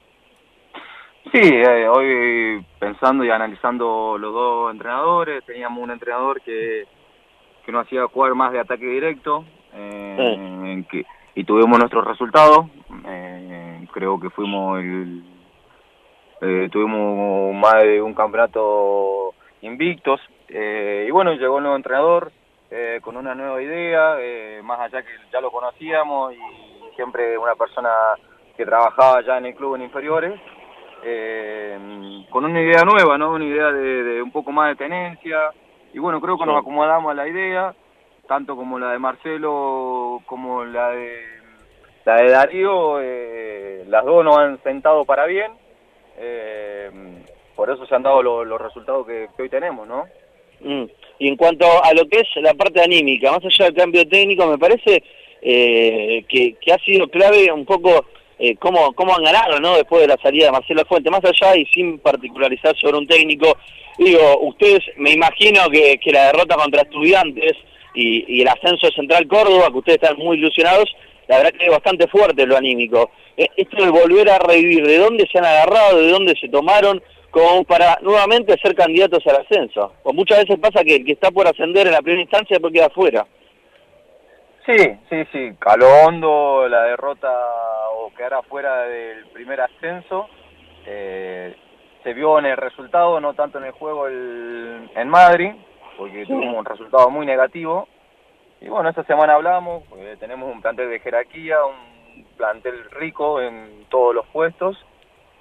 Sí, 1.32 1.40
eh, 1.42 1.88
hoy 1.88 2.64
pensando 2.78 3.24
y 3.24 3.30
analizando 3.30 4.16
los 4.16 4.32
dos 4.32 4.70
entrenadores, 4.70 5.44
teníamos 5.44 5.82
un 5.82 5.90
entrenador 5.90 6.40
que, 6.42 6.84
que 7.66 7.72
nos 7.72 7.84
hacía 7.84 8.06
jugar 8.06 8.36
más 8.36 8.52
de 8.52 8.60
ataque 8.60 8.86
directo 8.86 9.44
eh, 9.74 10.84
que, 10.88 11.04
y 11.34 11.42
tuvimos 11.42 11.80
nuestros 11.80 12.04
resultados. 12.04 12.66
Eh, 13.08 13.84
creo 13.90 14.20
que 14.20 14.30
fuimos 14.30 14.78
el, 14.78 15.24
eh, 16.42 16.68
tuvimos 16.70 17.56
más 17.56 17.82
de 17.82 18.00
un 18.00 18.14
campeonato 18.14 19.34
invictos 19.62 20.20
y 20.48 21.10
bueno, 21.10 21.32
llegó 21.32 21.56
el 21.56 21.62
nuevo 21.62 21.76
entrenador 21.76 22.30
con 23.02 23.16
una 23.16 23.34
nueva 23.34 23.62
idea, 23.62 24.16
más 24.62 24.80
allá 24.80 25.02
que 25.02 25.08
ya 25.32 25.40
lo 25.40 25.50
conocíamos 25.50 26.34
y 26.34 26.94
siempre 26.94 27.38
una 27.38 27.54
persona 27.54 27.90
que 28.56 28.66
trabajaba 28.66 29.22
ya 29.22 29.38
en 29.38 29.46
el 29.46 29.54
club 29.54 29.76
en 29.76 29.82
inferiores 29.82 30.38
eh, 31.04 32.24
con 32.30 32.44
una 32.44 32.60
idea 32.60 32.84
nueva, 32.84 33.18
¿no? 33.18 33.32
Una 33.32 33.44
idea 33.44 33.72
de, 33.72 34.22
un 34.22 34.30
poco 34.30 34.52
más 34.52 34.70
de 34.70 34.76
tenencia. 34.76 35.50
Y 35.92 35.98
bueno, 35.98 36.20
creo 36.20 36.38
que 36.38 36.46
nos 36.46 36.60
acomodamos 36.60 37.10
a 37.10 37.14
la 37.14 37.28
idea, 37.28 37.74
tanto 38.28 38.56
como 38.56 38.78
la 38.78 38.92
de 38.92 38.98
Marcelo 38.98 40.22
como 40.26 40.64
la 40.64 40.90
de 40.90 41.42
la 42.04 42.16
de 42.16 42.30
Darío, 42.30 43.00
eh, 43.00 43.84
las 43.88 44.04
dos 44.04 44.24
nos 44.24 44.38
han 44.38 44.62
sentado 44.62 45.04
para 45.04 45.26
bien. 45.26 45.52
Eh, 46.16 47.21
por 47.54 47.70
eso 47.70 47.86
se 47.86 47.94
han 47.94 48.02
dado 48.02 48.22
los 48.22 48.60
resultados 48.60 49.06
que, 49.06 49.28
hoy 49.38 49.48
tenemos, 49.48 49.86
¿no? 49.86 50.06
Mm. 50.60 50.84
Y 51.18 51.28
en 51.28 51.36
cuanto 51.36 51.66
a 51.82 51.92
lo 51.92 52.08
que 52.08 52.20
es 52.20 52.28
la 52.36 52.54
parte 52.54 52.82
anímica, 52.82 53.30
más 53.30 53.44
allá 53.44 53.66
del 53.66 53.74
cambio 53.74 54.06
técnico, 54.08 54.46
me 54.46 54.58
parece 54.58 55.02
eh, 55.40 56.24
que, 56.28 56.72
ha 56.72 56.78
sido 56.78 57.08
clave 57.08 57.50
un 57.52 57.64
poco 57.64 58.06
eh, 58.38 58.56
cómo, 58.56 58.92
cómo 58.92 59.14
han 59.14 59.24
ganado 59.24 59.60
¿no? 59.60 59.76
después 59.76 60.02
de 60.02 60.08
la 60.08 60.16
salida 60.22 60.46
de 60.46 60.52
Marcelo 60.52 60.84
Fuente. 60.86 61.10
Más 61.10 61.24
allá 61.24 61.56
y 61.56 61.66
sin 61.66 61.98
particularizar 61.98 62.76
sobre 62.76 62.98
un 62.98 63.06
técnico, 63.06 63.56
digo, 63.98 64.38
ustedes, 64.40 64.82
me 64.96 65.10
imagino 65.10 65.68
que, 65.70 65.98
que 65.98 66.12
la 66.12 66.26
derrota 66.26 66.56
contra 66.56 66.82
estudiantes 66.82 67.52
y, 67.94 68.24
y, 68.38 68.42
el 68.42 68.48
ascenso 68.48 68.86
de 68.86 68.92
Central 68.92 69.26
Córdoba, 69.28 69.70
que 69.70 69.78
ustedes 69.78 70.02
están 70.02 70.16
muy 70.16 70.38
ilusionados, 70.38 70.90
la 71.28 71.38
verdad 71.38 71.52
que 71.52 71.64
es 71.66 71.70
bastante 71.70 72.08
fuerte 72.08 72.46
lo 72.46 72.56
anímico. 72.56 73.10
Eh, 73.36 73.48
esto 73.56 73.82
de 73.82 73.90
volver 73.90 74.28
a 74.30 74.38
revivir, 74.38 74.86
¿de 74.86 74.98
dónde 74.98 75.26
se 75.30 75.38
han 75.38 75.44
agarrado, 75.44 75.98
de 75.98 76.10
dónde 76.10 76.34
se 76.40 76.48
tomaron, 76.48 77.02
como 77.32 77.64
para 77.64 77.98
nuevamente 78.02 78.56
ser 78.62 78.74
candidatos 78.74 79.26
al 79.26 79.36
ascenso? 79.36 79.94
O 80.04 80.12
muchas 80.12 80.40
veces 80.40 80.60
pasa 80.60 80.84
que 80.84 80.96
el 80.96 81.04
que 81.04 81.12
está 81.12 81.30
por 81.30 81.48
ascender 81.48 81.86
en 81.86 81.94
la 81.94 82.02
primera 82.02 82.22
instancia 82.22 82.54
después 82.54 82.72
queda 82.72 82.86
afuera. 82.86 83.26
Sí, 84.66 84.76
sí, 85.10 85.24
sí, 85.32 85.56
caló 85.58 85.88
hondo 86.06 86.68
la 86.68 86.84
derrota 86.84 87.32
o 87.96 88.12
quedar 88.14 88.44
fuera 88.44 88.82
del 88.82 89.26
primer 89.32 89.60
ascenso. 89.62 90.28
Eh, 90.86 91.56
se 92.04 92.12
vio 92.12 92.38
en 92.38 92.46
el 92.46 92.56
resultado, 92.56 93.18
no 93.18 93.34
tanto 93.34 93.58
en 93.58 93.64
el 93.64 93.72
juego 93.72 94.06
en 94.08 95.08
Madrid, 95.08 95.52
porque 95.96 96.26
tuvimos 96.26 96.58
un 96.58 96.64
resultado 96.64 97.10
muy 97.10 97.26
negativo. 97.26 97.88
Y 98.60 98.68
bueno, 98.68 98.90
esta 98.90 99.04
semana 99.04 99.34
hablamos, 99.34 99.84
tenemos 100.20 100.52
un 100.52 100.60
plantel 100.60 100.90
de 100.90 101.00
jerarquía, 101.00 101.56
un 101.64 102.24
plantel 102.36 102.84
rico 102.90 103.40
en 103.40 103.86
todos 103.88 104.14
los 104.14 104.26
puestos. 104.26 104.76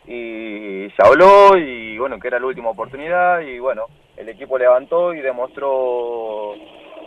Y 0.08 0.90
se 0.96 1.06
habló 1.06 1.58
y 1.58 1.98
bueno, 1.98 2.20
que 2.20 2.28
era 2.28 2.40
la 2.40 2.48
última 2.48 2.70
oportunidad 2.70 3.42
y 3.42 3.60
bueno, 3.60 3.86
el 4.18 4.30
equipo 4.30 4.58
levantó 4.58 5.14
y 5.14 5.22
demostró 5.22 6.56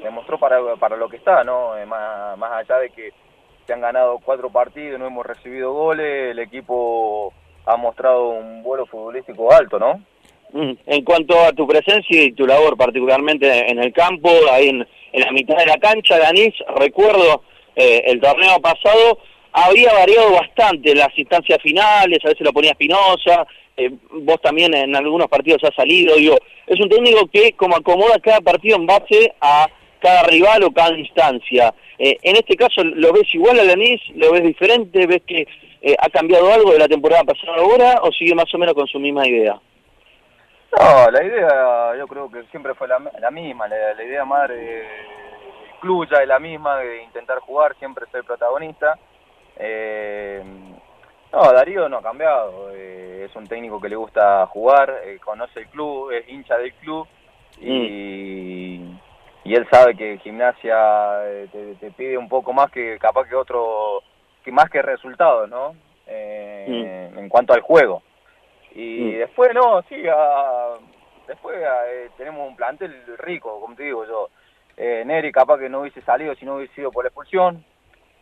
demostró 0.03 0.39
para, 0.39 0.77
para 0.77 0.97
lo 0.97 1.09
que 1.09 1.17
está, 1.17 1.43
¿no? 1.45 1.77
Eh, 1.77 1.87
más, 1.87 2.37
más 2.39 2.53
allá 2.53 2.79
de 2.79 2.91
que 2.91 3.13
se 3.67 3.73
han 3.73 3.81
ganado 3.81 4.21
cuatro 4.23 4.51
partidos, 4.51 4.99
no 4.99 5.07
hemos 5.07 5.25
recibido 5.25 5.73
goles, 5.73 6.33
el 6.33 6.39
equipo 6.39 7.33
ha 7.67 7.77
mostrado 7.77 8.29
un 8.29 8.63
vuelo 8.63 8.87
futbolístico 8.87 9.51
alto, 9.53 9.79
¿no? 9.79 10.03
Mm, 10.53 10.73
en 10.87 11.05
cuanto 11.05 11.39
a 11.41 11.53
tu 11.53 11.67
presencia 11.67 12.23
y 12.23 12.33
tu 12.33 12.47
labor, 12.47 12.77
particularmente 12.77 13.71
en 13.71 13.79
el 13.79 13.93
campo, 13.93 14.31
ahí 14.53 14.69
en, 14.69 14.87
la 15.13 15.33
mitad 15.33 15.57
de 15.57 15.67
la 15.67 15.79
cancha, 15.79 16.19
Danís, 16.19 16.55
recuerdo 16.77 17.43
eh, 17.75 18.03
el 18.07 18.21
torneo 18.21 18.61
pasado, 18.61 19.19
había 19.55 19.93
variado 19.93 20.33
bastante 20.33 20.95
las 20.95 21.17
instancias 21.17 21.63
finales, 21.63 22.19
a 22.25 22.29
veces 22.29 22.45
lo 22.45 22.53
ponía 22.53 22.73
Espinosa, 22.73 23.47
eh, 23.77 23.91
vos 24.11 24.41
también 24.43 24.75
en 24.75 24.95
algunos 24.97 25.29
partidos 25.29 25.63
has 25.65 25.75
salido, 25.75 26.17
digo, 26.17 26.37
es 26.67 26.81
un 26.81 26.89
técnico 26.89 27.29
que 27.33 27.53
como 27.53 27.77
acomoda 27.77 28.19
cada 28.21 28.41
partido 28.41 28.77
en 28.77 28.87
base 28.87 29.33
a 29.41 29.69
cada 30.01 30.25
rival 30.25 30.65
o 30.65 30.73
cada 30.73 30.99
instancia. 30.99 31.73
Eh, 31.99 32.17
en 32.23 32.37
este 32.37 32.57
caso, 32.57 32.83
¿lo 32.83 33.13
ves 33.13 33.33
igual 33.33 33.59
a 33.61 33.65
Lanís? 33.65 34.01
¿Lo 34.17 34.33
ves 34.33 34.43
diferente? 34.43 35.07
¿Ves 35.07 35.23
que 35.27 35.47
eh, 35.83 35.97
ha 35.99 36.09
cambiado 36.11 36.53
algo 36.53 36.73
de 36.73 36.79
la 36.81 36.89
temporada 36.89 37.23
pasada 37.25 37.55
ahora 37.57 38.01
o 38.03 38.11
sigue 38.11 38.35
más 38.35 38.53
o 38.53 38.59
menos 38.59 38.75
con 38.75 38.89
su 38.89 38.99
misma 38.99 39.27
idea? 39.27 39.59
No, 40.79 41.11
la 41.11 41.25
idea 41.25 41.97
yo 41.97 42.09
creo 42.09 42.31
que 42.31 42.43
siempre 42.51 42.75
fue 42.75 42.89
la, 42.89 42.99
misma, 43.31 43.69
la, 43.69 44.03
idea 44.03 44.25
madre 44.25 44.57
del 44.57 44.87
club 45.81 46.09
ya 46.11 46.23
es 46.23 46.29
la 46.29 46.41
misma, 46.41 46.79
de 46.79 47.05
intentar 47.05 47.39
jugar, 47.39 47.77
siempre 47.79 48.07
ser 48.11 48.25
protagonista. 48.25 48.99
Eh, 49.57 50.43
no, 51.33 51.53
Darío 51.53 51.89
no 51.89 51.99
ha 51.99 52.03
cambiado, 52.03 52.71
es 52.71 53.35
un 53.35 53.47
técnico 53.47 53.81
que 53.81 53.89
le 53.89 53.97
gusta 53.97 54.47
jugar, 54.47 55.01
conoce 55.25 55.61
el 55.61 55.69
club, 55.69 56.11
es 56.13 56.29
hincha 56.29 56.57
del 56.59 56.73
club 56.75 57.07
y... 57.61 58.79
Mm 58.81 59.05
y 59.45 59.55
él 59.55 59.67
sabe 59.71 59.95
que 59.95 60.19
gimnasia 60.19 60.75
eh, 61.29 61.77
te, 61.79 61.91
pide 61.91 62.17
un 62.17 62.29
poco 62.29 62.55
más 62.55 62.71
que 62.71 62.99
capaz 62.99 63.29
que 63.29 63.37
otro, 63.37 64.03
que 64.43 64.51
más 64.51 64.71
que 64.71 64.81
resultados, 64.81 65.49
¿no? 65.51 65.77
Eh, 66.07 67.11
mm. 67.13 67.19
En 67.19 67.29
cuanto 67.29 67.53
al 67.53 67.61
juego. 67.61 68.03
Y 68.75 69.01
mm. 69.01 69.19
después, 69.19 69.55
no, 69.55 69.83
sí, 69.83 69.97
después 71.29 71.57
eh, 71.59 72.09
tenemos 72.17 72.49
un 72.49 72.57
plantel 72.57 72.95
rico, 73.19 73.61
como 73.61 73.77
te 73.77 73.85
digo 73.85 74.07
yo. 74.07 74.31
Neri 74.77 75.31
capaz 75.31 75.59
que 75.59 75.69
no 75.69 75.83
hubiese 75.83 76.01
salido 76.01 76.35
si 76.35 76.45
no 76.45 76.57
hubiese 76.57 76.75
sido 76.75 76.91
por 76.91 77.05
la 77.05 77.09
expulsión. 77.09 77.65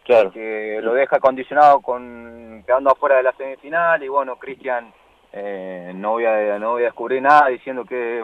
Claro. 0.05 0.33
Que 0.33 0.81
lo 0.83 0.95
deja 0.95 1.21
condicionado 1.21 1.81
con 1.81 2.65
quedando 2.67 2.91
afuera 2.91 3.17
de 3.17 3.23
la 3.23 3.33
semifinal 3.33 4.03
y 4.03 4.09
bueno, 4.09 4.37
Cristian, 4.37 4.93
no, 5.95 6.11
voy 6.13 6.25
a, 6.27 6.59
no 6.59 6.73
voy 6.73 6.83
a 6.83 6.87
descubrir 6.87 7.23
nada 7.23 7.49
diciendo 7.49 7.85
que 7.85 8.23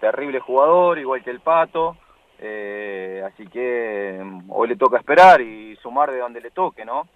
terrible 0.00 0.40
jugador, 0.40 0.98
igual 0.98 1.22
que 1.22 1.30
el 1.30 1.40
Pato, 1.40 1.96
eh, 2.38 3.22
así 3.26 3.46
que 3.46 4.18
mm, 4.22 4.50
hoy 4.50 4.68
le 4.68 4.76
toca 4.76 4.98
esperar 4.98 5.40
y 5.40 5.76
sumar 5.82 6.10
de 6.10 6.18
donde 6.18 6.40
le 6.40 6.50
toque, 6.50 6.84
¿no? 6.84 7.06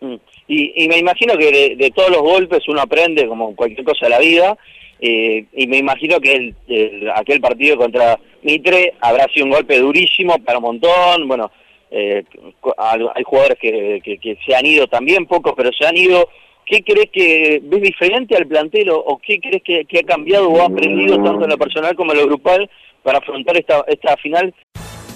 Mm. 0.00 0.16
Y, 0.46 0.88
me 0.88 0.98
imagino 0.98 1.36
que 1.36 1.76
de, 1.76 1.90
todos 1.90 2.10
los 2.10 2.22
golpes 2.22 2.68
uno 2.68 2.80
aprende 2.80 3.26
como 3.26 3.54
cualquier 3.54 3.84
cosa 3.84 4.06
de 4.06 4.10
la 4.10 4.18
vida, 4.18 4.56
eh, 5.00 5.46
y 5.52 5.66
me 5.68 5.78
imagino 5.78 6.20
que 6.20 6.54
el, 6.68 7.10
aquel 7.14 7.40
partido 7.40 7.76
contra 7.76 8.18
Mitre 8.42 8.94
habrá 9.00 9.26
sido 9.32 9.46
un 9.46 9.52
golpe 9.52 9.78
durísimo 9.78 10.38
para 10.44 10.58
un 10.58 10.64
montón, 10.64 11.28
bueno, 11.28 11.50
eh, 11.90 12.24
hay 12.76 13.22
jugadores 13.24 13.58
que, 13.58 14.00
que, 14.02 14.38
se 14.46 14.54
han 14.54 14.66
ido 14.66 14.86
también, 14.86 15.26
pocos, 15.26 15.54
pero 15.56 15.70
se 15.72 15.86
han 15.86 15.96
ido 15.96 16.28
¿Qué 16.68 16.84
crees 16.84 17.08
que 17.10 17.60
ves 17.62 17.80
diferente 17.80 18.36
al 18.36 18.46
plantel 18.46 18.90
o, 18.90 19.18
qué 19.26 19.40
crees 19.40 19.62
que, 19.62 19.86
que, 19.86 20.00
ha 20.00 20.02
cambiado 20.02 20.50
o 20.50 20.60
ha 20.60 20.66
aprendido 20.66 21.16
tanto 21.22 21.44
en 21.44 21.50
lo 21.50 21.56
personal 21.56 21.96
como 21.96 22.12
en 22.12 22.18
lo 22.18 22.26
grupal 22.26 22.68
para 23.02 23.18
afrontar 23.18 23.56
esta, 23.56 23.86
esta 23.88 24.18
final? 24.18 24.54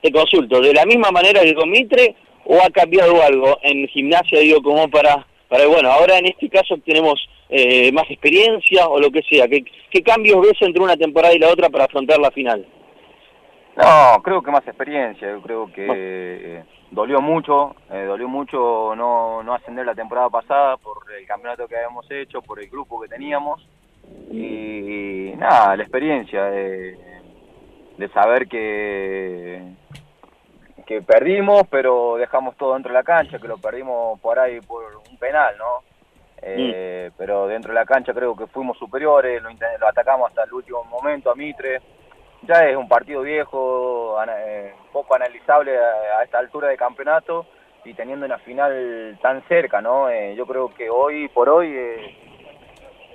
te 0.00 0.12
consulto, 0.12 0.60
¿de 0.60 0.74
la 0.74 0.84
misma 0.84 1.10
manera 1.10 1.42
que 1.42 1.54
con 1.54 1.70
Mitre 1.70 2.14
o 2.44 2.58
ha 2.60 2.70
cambiado 2.70 3.22
algo 3.22 3.58
en 3.62 3.86
gimnasia, 3.88 4.40
digo, 4.40 4.62
como 4.62 4.88
para, 4.88 5.26
para 5.48 5.66
bueno, 5.66 5.90
ahora 5.90 6.18
en 6.18 6.26
este 6.26 6.48
caso 6.48 6.76
tenemos 6.84 7.14
eh, 7.48 7.90
más 7.92 8.10
experiencia 8.10 8.88
o 8.88 8.98
lo 9.00 9.10
que 9.10 9.22
sea? 9.22 9.48
¿Qué, 9.48 9.64
¿Qué 9.90 10.02
cambios 10.02 10.40
ves 10.40 10.56
entre 10.60 10.82
una 10.82 10.96
temporada 10.96 11.34
y 11.34 11.38
la 11.38 11.48
otra 11.48 11.68
para 11.68 11.84
afrontar 11.84 12.18
la 12.18 12.30
final? 12.30 12.66
No, 13.76 14.20
creo 14.22 14.42
que 14.42 14.50
más 14.50 14.66
experiencia, 14.66 15.30
yo 15.30 15.40
creo 15.40 15.72
que 15.72 15.86
eh, 15.88 16.64
dolió 16.90 17.20
mucho, 17.20 17.76
eh, 17.92 18.04
dolió 18.08 18.28
mucho 18.28 18.94
no, 18.96 19.42
no 19.42 19.54
ascender 19.54 19.86
la 19.86 19.94
temporada 19.94 20.28
pasada 20.30 20.76
por 20.78 20.98
el 21.16 21.26
campeonato 21.26 21.68
que 21.68 21.76
habíamos 21.76 22.10
hecho, 22.10 22.42
por 22.42 22.60
el 22.60 22.68
grupo 22.68 23.00
que 23.00 23.08
teníamos 23.08 23.64
y, 24.32 25.32
nada, 25.36 25.76
la 25.76 25.82
experiencia 25.82 26.44
de, 26.46 26.98
de 27.98 28.08
saber 28.08 28.48
que 28.48 29.62
que 30.88 31.02
perdimos, 31.02 31.64
pero 31.70 32.16
dejamos 32.16 32.56
todo 32.56 32.72
dentro 32.72 32.90
de 32.90 32.98
la 32.98 33.04
cancha, 33.04 33.38
que 33.38 33.46
lo 33.46 33.58
perdimos 33.58 34.18
por 34.20 34.38
ahí 34.38 34.58
por 34.62 34.82
un 34.96 35.18
penal, 35.18 35.54
¿no? 35.58 35.82
Eh, 36.40 37.10
Pero 37.18 37.46
dentro 37.46 37.72
de 37.72 37.78
la 37.78 37.84
cancha 37.84 38.14
creo 38.14 38.34
que 38.34 38.46
fuimos 38.46 38.78
superiores, 38.78 39.42
lo, 39.42 39.50
lo 39.50 39.86
atacamos 39.86 40.30
hasta 40.30 40.44
el 40.44 40.52
último 40.54 40.82
momento 40.84 41.30
a 41.30 41.34
Mitre. 41.34 41.82
Ya 42.42 42.66
es 42.66 42.74
un 42.74 42.88
partido 42.88 43.20
viejo, 43.20 44.16
eh, 44.30 44.72
poco 44.90 45.14
analizable 45.14 45.76
a, 45.76 46.20
a 46.20 46.24
esta 46.24 46.38
altura 46.38 46.68
de 46.68 46.78
campeonato 46.78 47.44
y 47.84 47.92
teniendo 47.92 48.24
una 48.24 48.38
final 48.38 49.18
tan 49.20 49.42
cerca, 49.46 49.82
¿no? 49.82 50.08
Eh, 50.08 50.34
yo 50.36 50.46
creo 50.46 50.72
que 50.72 50.88
hoy 50.88 51.28
por 51.28 51.50
hoy 51.50 51.70
eh, 51.70 52.16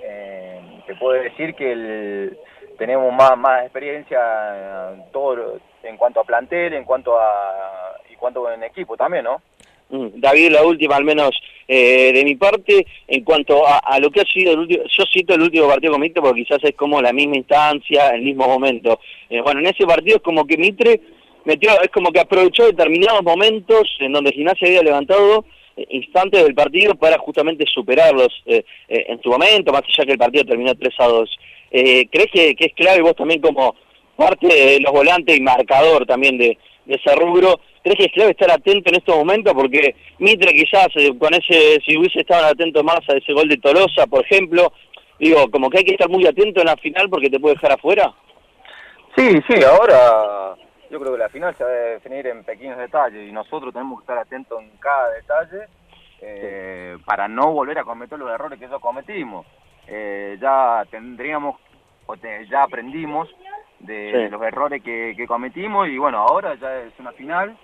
eh, 0.00 0.82
te 0.86 0.94
puedo 0.94 1.20
decir 1.20 1.56
que 1.56 1.72
el- 1.72 2.38
tenemos 2.78 3.12
más, 3.12 3.36
más 3.36 3.62
experiencia 3.62 4.18
eh, 4.20 5.02
todo 5.12 5.58
en 5.82 5.96
cuanto 5.96 6.20
a 6.20 6.24
plantel, 6.24 6.74
en 6.74 6.84
cuanto 6.84 7.18
a 7.18 7.96
y 8.10 8.16
cuanto 8.16 8.50
en 8.50 8.62
equipo 8.62 8.96
también, 8.96 9.24
¿no? 9.24 9.42
Mm, 9.90 10.20
David, 10.20 10.50
la 10.50 10.64
última 10.64 10.96
al 10.96 11.04
menos 11.04 11.30
eh, 11.68 12.12
de 12.12 12.24
mi 12.24 12.36
parte, 12.36 12.86
en 13.06 13.22
cuanto 13.22 13.66
a, 13.66 13.78
a 13.78 13.98
lo 13.98 14.10
que 14.10 14.20
ha 14.20 14.24
sido 14.24 14.52
el 14.52 14.60
último, 14.60 14.84
yo 14.84 15.04
cito 15.12 15.34
el 15.34 15.42
último 15.42 15.68
partido 15.68 15.92
con 15.92 16.00
Mitre 16.00 16.22
porque 16.22 16.44
quizás 16.44 16.64
es 16.64 16.74
como 16.74 17.00
la 17.00 17.12
misma 17.12 17.36
instancia, 17.36 18.10
el 18.10 18.22
mismo 18.22 18.46
momento. 18.46 18.98
Eh, 19.28 19.40
bueno, 19.40 19.60
en 19.60 19.66
ese 19.66 19.86
partido 19.86 20.16
es 20.16 20.22
como 20.22 20.46
que 20.46 20.56
Mitre 20.56 21.00
metió, 21.44 21.70
es 21.82 21.90
como 21.90 22.10
que 22.10 22.20
aprovechó 22.20 22.66
determinados 22.66 23.22
momentos 23.22 23.96
en 24.00 24.12
donde 24.12 24.32
Gimnasia 24.32 24.68
había 24.68 24.82
levantado 24.82 25.44
eh, 25.76 25.86
instantes 25.90 26.42
del 26.42 26.54
partido 26.54 26.94
para 26.94 27.18
justamente 27.18 27.64
superarlos 27.66 28.42
eh, 28.46 28.64
en 28.88 29.20
su 29.22 29.28
momento, 29.28 29.72
más 29.72 29.82
allá 29.82 30.06
que 30.06 30.12
el 30.12 30.18
partido 30.18 30.44
terminó 30.44 30.74
3 30.74 30.94
a 30.98 31.06
2. 31.06 31.38
Eh, 31.76 32.06
¿Crees 32.08 32.30
que, 32.32 32.54
que 32.54 32.66
es 32.66 32.72
clave 32.74 33.02
vos 33.02 33.16
también 33.16 33.40
como 33.40 33.74
parte 34.14 34.46
de 34.46 34.78
los 34.78 34.92
volantes 34.92 35.36
y 35.36 35.40
marcador 35.40 36.06
también 36.06 36.38
de, 36.38 36.56
de 36.84 36.94
ese 36.94 37.16
rubro? 37.16 37.58
¿Crees 37.82 37.98
que 37.98 38.04
es 38.04 38.12
clave 38.12 38.30
estar 38.30 38.48
atento 38.48 38.90
en 38.90 38.98
estos 38.98 39.16
momentos? 39.16 39.52
Porque 39.54 39.96
Mitre 40.20 40.52
quizás 40.52 40.86
eh, 40.94 41.10
con 41.18 41.34
ese, 41.34 41.80
si 41.84 41.98
hubiese 41.98 42.20
estado 42.20 42.46
atento 42.46 42.84
más 42.84 43.00
a 43.08 43.16
ese 43.16 43.32
gol 43.32 43.48
de 43.48 43.56
Tolosa, 43.56 44.06
por 44.06 44.24
ejemplo, 44.24 44.72
digo, 45.18 45.50
como 45.50 45.68
que 45.68 45.78
hay 45.78 45.84
que 45.84 45.94
estar 45.94 46.08
muy 46.08 46.24
atento 46.24 46.60
en 46.60 46.66
la 46.66 46.76
final 46.76 47.10
porque 47.10 47.28
te 47.28 47.40
puede 47.40 47.56
dejar 47.56 47.72
afuera. 47.72 48.14
Sí, 49.16 49.32
sí, 49.48 49.64
ahora 49.64 50.54
yo 50.88 51.00
creo 51.00 51.12
que 51.14 51.18
la 51.18 51.28
final 51.28 51.56
se 51.56 51.64
a 51.64 51.66
definir 51.66 52.28
en 52.28 52.44
pequeños 52.44 52.78
detalles 52.78 53.28
y 53.28 53.32
nosotros 53.32 53.72
tenemos 53.72 53.98
que 53.98 54.04
estar 54.04 54.18
atentos 54.18 54.62
en 54.62 54.70
cada 54.78 55.10
detalle 55.10 55.66
eh, 56.20 56.96
para 57.04 57.26
no 57.26 57.52
volver 57.52 57.80
a 57.80 57.84
cometer 57.84 58.16
los 58.16 58.30
errores 58.30 58.60
que 58.60 58.68
ya 58.68 58.78
cometimos. 58.78 59.44
Eh, 59.88 60.38
ya 60.40 60.84
tendríamos, 60.90 61.56
o 62.06 62.16
te- 62.16 62.46
ya 62.48 62.62
aprendimos 62.62 63.28
de, 63.80 64.24
Sí. 64.26 64.30
los 64.30 64.42
errores 64.42 64.82
que, 64.82 65.14
que 65.16 65.26
cometimos 65.26 65.88
y 65.88 65.98
bueno, 65.98 66.18
ahora 66.18 66.54
ya 66.54 66.74
es 66.82 66.92
una 66.98 67.12
final, 67.12 67.56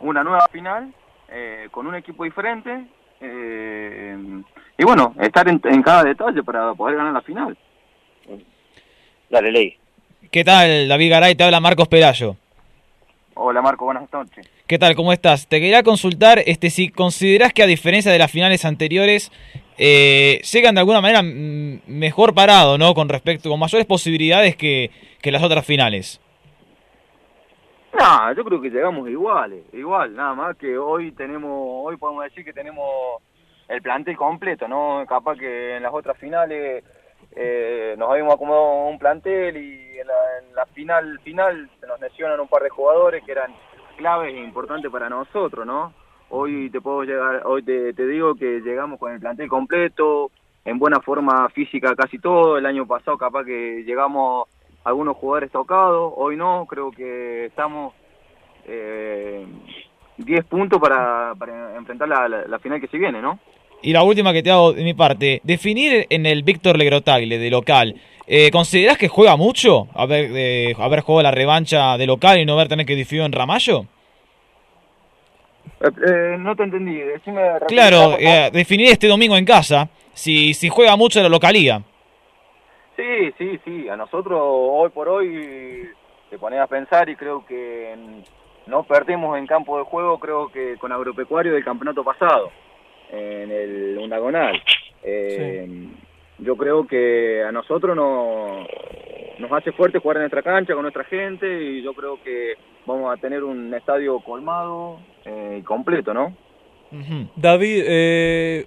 una 0.00 0.22
nueva 0.22 0.46
final 0.52 0.92
eh, 1.28 1.68
con 1.72 1.86
un 1.88 1.96
equipo 1.96 2.22
diferente 2.24 2.84
eh, 3.20 4.16
y 4.78 4.84
bueno, 4.84 5.14
estar 5.20 5.48
en, 5.48 5.60
en 5.64 5.82
cada 5.82 6.04
detalle 6.04 6.42
para 6.44 6.72
poder 6.74 6.96
ganar 6.96 7.12
la 7.14 7.22
final. 7.22 7.56
Dale, 9.28 9.50
ley. 9.50 9.76
¿Qué 10.30 10.44
tal, 10.44 10.88
David 10.88 11.10
Garay? 11.10 11.34
Te 11.34 11.44
habla 11.44 11.60
Marcos 11.60 11.88
Pelayo. 11.88 12.36
Hola 13.34 13.60
Marco, 13.60 13.84
buenas 13.84 14.10
noches. 14.12 14.48
¿Qué 14.66 14.78
tal? 14.78 14.94
¿Cómo 14.94 15.12
estás? 15.12 15.46
Te 15.46 15.60
quería 15.60 15.82
consultar 15.82 16.42
este, 16.46 16.70
si 16.70 16.88
considerás 16.88 17.52
que 17.52 17.62
a 17.62 17.66
diferencia 17.66 18.10
de 18.10 18.18
las 18.18 18.30
finales 18.30 18.64
anteriores, 18.64 19.30
eh, 19.78 20.40
llegan 20.52 20.74
de 20.74 20.80
alguna 20.80 21.00
manera 21.00 21.22
mejor 21.22 22.34
parado, 22.34 22.78
¿no? 22.78 22.94
Con 22.94 23.08
respecto, 23.08 23.50
con 23.50 23.60
mayores 23.60 23.86
posibilidades 23.86 24.56
que, 24.56 24.90
que 25.20 25.32
las 25.32 25.42
otras 25.42 25.64
finales. 25.66 26.20
No, 27.98 28.32
yo 28.34 28.44
creo 28.44 28.60
que 28.60 28.70
llegamos 28.70 29.08
iguales, 29.08 29.64
igual, 29.72 30.14
nada 30.14 30.34
más 30.34 30.56
que 30.58 30.76
hoy 30.76 31.12
tenemos, 31.12 31.50
hoy 31.50 31.96
podemos 31.96 32.24
decir 32.24 32.44
que 32.44 32.52
tenemos 32.52 32.86
el 33.68 33.80
plantel 33.80 34.16
completo, 34.16 34.68
¿no? 34.68 35.04
Capaz 35.08 35.36
que 35.36 35.76
en 35.76 35.82
las 35.82 35.94
otras 35.94 36.18
finales 36.18 36.84
eh, 37.34 37.94
nos 37.96 38.10
habíamos 38.10 38.34
acomodado 38.34 38.86
un 38.86 38.98
plantel 38.98 39.56
y 39.56 39.98
en 39.98 40.06
la, 40.06 40.14
en 40.40 40.54
la 40.54 40.66
final 40.66 41.18
final 41.20 41.70
se 41.80 41.86
nos 41.86 42.00
lesionan 42.00 42.38
un 42.40 42.48
par 42.48 42.62
de 42.62 42.70
jugadores 42.70 43.24
que 43.24 43.32
eran 43.32 43.54
claves 43.96 44.34
e 44.34 44.38
importantes 44.38 44.90
para 44.90 45.08
nosotros, 45.08 45.66
¿no? 45.66 45.92
Hoy 46.28 46.70
te 46.70 46.80
puedo 46.80 47.04
llegar, 47.04 47.42
hoy 47.44 47.62
te, 47.62 47.92
digo 47.92 48.34
que 48.34 48.60
llegamos 48.60 48.98
con 48.98 49.12
el 49.12 49.20
plantel 49.20 49.48
completo, 49.48 50.30
en 50.64 50.78
buena 50.78 51.00
forma 51.00 51.48
física 51.50 51.94
casi 51.94 52.18
todo, 52.18 52.58
el 52.58 52.66
año 52.66 52.86
pasado 52.86 53.16
capaz 53.16 53.44
que 53.44 53.84
llegamos 53.84 54.48
algunos 54.82 55.16
jugadores 55.16 55.52
tocados, 55.52 56.12
hoy 56.16 56.36
no, 56.36 56.66
creo 56.68 56.90
que 56.90 57.46
estamos 57.46 57.94
eh, 58.66 59.46
10 60.16 60.44
puntos 60.46 60.80
para, 60.80 61.32
enfrentar 61.76 62.08
la, 62.08 62.58
final 62.58 62.80
que 62.80 62.88
se 62.88 62.98
viene, 62.98 63.22
¿no? 63.22 63.38
Y 63.82 63.92
la 63.92 64.02
última 64.02 64.32
que 64.32 64.42
te 64.42 64.50
hago 64.50 64.72
de 64.72 64.82
mi 64.82 64.94
parte, 64.94 65.40
definir 65.44 66.06
en 66.10 66.26
el 66.26 66.42
Víctor 66.42 66.76
Legrotagle 66.76 67.38
de 67.38 67.50
local, 67.50 67.94
eh, 68.26 68.50
¿considerás 68.50 68.98
que 68.98 69.06
juega 69.06 69.36
mucho 69.36 69.86
haber, 69.94 70.30
eh, 70.34 70.74
haber 70.78 71.02
jugado 71.02 71.22
la 71.22 71.30
revancha 71.30 71.96
de 71.96 72.06
local 72.06 72.40
y 72.40 72.44
no 72.44 72.54
haber 72.54 72.68
tener 72.68 72.86
que 72.86 72.96
definir 72.96 73.24
en 73.24 73.32
Ramallo? 73.32 73.86
Eh, 75.80 75.90
eh, 76.08 76.36
no 76.38 76.56
te 76.56 76.62
entendí, 76.62 76.96
decime... 76.96 77.42
Claro, 77.68 78.16
eh, 78.18 78.50
definir 78.52 78.90
este 78.90 79.08
domingo 79.08 79.36
en 79.36 79.44
casa, 79.44 79.88
si, 80.12 80.54
si 80.54 80.68
juega 80.68 80.96
mucho 80.96 81.22
la 81.22 81.28
localía. 81.28 81.82
Sí, 82.96 83.32
sí, 83.36 83.60
sí, 83.64 83.88
a 83.88 83.96
nosotros 83.96 84.40
hoy 84.42 84.88
por 84.90 85.08
hoy 85.08 85.88
te 86.30 86.38
pones 86.38 86.60
a 86.60 86.66
pensar 86.66 87.08
y 87.10 87.16
creo 87.16 87.44
que 87.44 87.94
no 88.66 88.84
perdimos 88.84 89.36
en 89.38 89.46
campo 89.46 89.76
de 89.78 89.84
juego, 89.84 90.18
creo 90.18 90.50
que 90.50 90.76
con 90.78 90.92
Agropecuario 90.92 91.52
del 91.52 91.64
campeonato 91.64 92.02
pasado, 92.02 92.50
en 93.12 93.50
el 93.50 93.98
Undagonal. 93.98 94.62
Eh, 95.02 95.88
Yo 96.38 96.56
creo 96.56 96.86
que 96.86 97.42
a 97.42 97.52
nosotros 97.52 97.96
no, 97.96 98.66
nos 99.38 99.52
hace 99.52 99.72
fuerte 99.72 99.98
jugar 99.98 100.18
en 100.18 100.22
nuestra 100.24 100.42
cancha, 100.42 100.74
con 100.74 100.82
nuestra 100.82 101.04
gente, 101.04 101.46
y 101.46 101.82
yo 101.82 101.94
creo 101.94 102.22
que 102.22 102.54
vamos 102.86 103.12
a 103.12 103.20
tener 103.20 103.44
un 103.44 103.72
estadio 103.74 104.20
colmado 104.20 104.98
eh, 105.24 105.58
y 105.60 105.62
completo, 105.62 106.14
¿no? 106.14 106.34
David, 107.36 107.82
eh, 107.86 108.66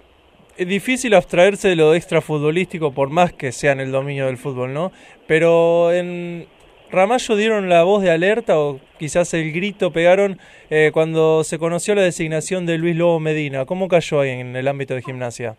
es 0.56 0.68
difícil 0.68 1.14
abstraerse 1.14 1.68
de 1.68 1.76
lo 1.76 1.94
extrafutbolístico 1.94 2.92
por 2.92 3.08
más 3.10 3.32
que 3.32 3.50
sea 3.50 3.72
en 3.72 3.80
el 3.80 3.90
dominio 3.90 4.26
del 4.26 4.36
fútbol, 4.36 4.74
¿no? 4.74 4.92
Pero 5.26 5.90
en 5.90 6.46
Ramallo 6.90 7.36
dieron 7.36 7.68
la 7.68 7.82
voz 7.84 8.02
de 8.02 8.10
alerta 8.10 8.58
o 8.58 8.80
quizás 8.98 9.32
el 9.34 9.52
grito 9.52 9.92
pegaron 9.92 10.38
eh, 10.68 10.90
cuando 10.92 11.44
se 11.44 11.58
conoció 11.58 11.94
la 11.94 12.02
designación 12.02 12.66
de 12.66 12.78
Luis 12.78 12.96
Lobo 12.96 13.20
Medina. 13.20 13.64
¿Cómo 13.64 13.88
cayó 13.88 14.20
ahí 14.20 14.30
en 14.30 14.54
el 14.54 14.68
ámbito 14.68 14.94
de 14.94 15.02
gimnasia? 15.02 15.56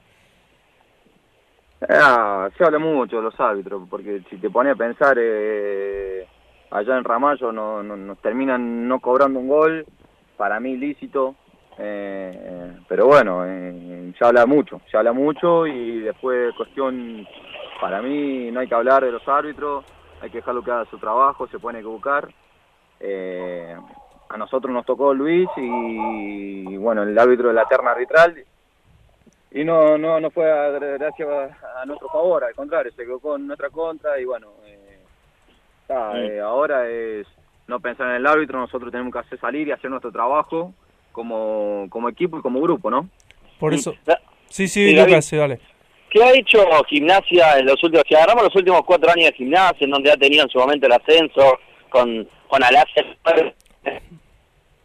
Ah, 1.89 2.49
se 2.55 2.63
habla 2.63 2.77
mucho 2.77 3.17
de 3.17 3.23
los 3.23 3.39
árbitros, 3.39 3.87
porque 3.89 4.21
si 4.29 4.37
te 4.37 4.49
pones 4.49 4.73
a 4.73 4.75
pensar, 4.75 5.17
eh, 5.19 6.27
allá 6.71 6.97
en 6.97 7.03
Ramallo 7.03 7.51
no, 7.51 7.83
no- 7.83 7.97
nos 7.97 8.17
terminan 8.19 8.87
no 8.87 8.99
cobrando 8.99 9.39
un 9.39 9.47
gol, 9.47 9.85
para 10.37 10.59
mí 10.59 10.75
lícito, 10.77 11.35
eh, 11.77 12.73
pero 12.87 13.05
bueno, 13.07 13.43
eh, 13.45 14.13
habla 14.21 14.45
mucho, 14.45 14.81
se 14.89 14.97
habla 14.97 15.13
mucho 15.13 15.65
y 15.67 15.99
después 16.01 16.53
cuestión, 16.55 17.27
para 17.79 18.01
mí 18.01 18.51
no 18.51 18.59
hay 18.59 18.67
que 18.67 18.75
hablar 18.75 19.03
de 19.03 19.11
los 19.11 19.27
árbitros, 19.27 19.83
hay 20.21 20.29
que 20.29 20.37
dejarlo 20.37 20.63
que 20.63 20.71
haga 20.71 20.85
su 20.85 20.97
trabajo, 20.99 21.47
se 21.47 21.57
pueden 21.59 21.79
equivocar. 21.79 22.27
Eh, 22.99 23.75
a 24.29 24.37
nosotros 24.37 24.71
nos 24.71 24.85
tocó 24.85 25.13
Luis 25.13 25.49
y, 25.57 26.77
bueno, 26.77 27.01
el 27.03 27.17
árbitro 27.17 27.47
de 27.47 27.55
la 27.55 27.65
terna 27.65 27.91
arbitral 27.91 28.35
y 29.53 29.63
no 29.65 29.97
no 29.97 30.19
no 30.19 30.29
fue 30.31 30.49
a- 30.49 30.69
gracias 30.69 31.27
a, 31.27 31.81
a 31.81 31.85
nuestro 31.85 32.07
favor, 32.09 32.43
al 32.43 32.53
contrario, 32.55 32.91
se 32.93 33.01
equivocó 33.01 33.35
en 33.35 33.47
nuestra 33.47 33.69
contra 33.69 34.19
y 34.19 34.25
bueno, 34.25 34.47
eh, 36.15 36.35
eh, 36.35 36.39
ahora 36.39 36.89
es 36.89 37.27
no 37.67 37.79
pensar 37.79 38.09
en 38.09 38.15
el 38.15 38.27
árbitro, 38.27 38.59
nosotros 38.59 38.91
tenemos 38.91 39.13
que 39.13 39.19
hacer 39.19 39.39
salir 39.39 39.67
y 39.67 39.71
hacer 39.71 39.89
nuestro 39.89 40.11
trabajo 40.11 40.73
como, 41.11 41.87
como 41.89 42.09
equipo 42.09 42.37
y 42.37 42.41
como 42.41 42.61
grupo, 42.61 42.89
¿no? 42.89 43.09
Por 43.59 43.73
eso... 43.73 43.93
Sí, 44.49 44.67
sí, 44.67 44.89
Sí, 44.89 44.95
David. 44.95 45.11
Lucas, 45.11 45.25
sí, 45.25 45.37
dale. 45.37 45.59
¿Qué 46.09 46.21
ha 46.21 46.33
hecho 46.33 46.59
Gimnasia 46.89 47.59
en 47.59 47.65
los 47.65 47.81
últimos, 47.83 48.03
si 48.07 48.15
agarramos 48.15 48.43
los 48.43 48.55
últimos 48.55 48.81
cuatro 48.85 49.09
años 49.09 49.27
de 49.27 49.37
Gimnasia, 49.37 49.85
en 49.85 49.91
donde 49.91 50.11
ha 50.11 50.17
tenido 50.17 50.43
en 50.43 50.49
su 50.49 50.59
momento 50.59 50.87
el 50.87 50.91
ascenso 50.91 51.59
con, 51.89 52.27
con 52.49 52.61
Alasia, 52.61 53.05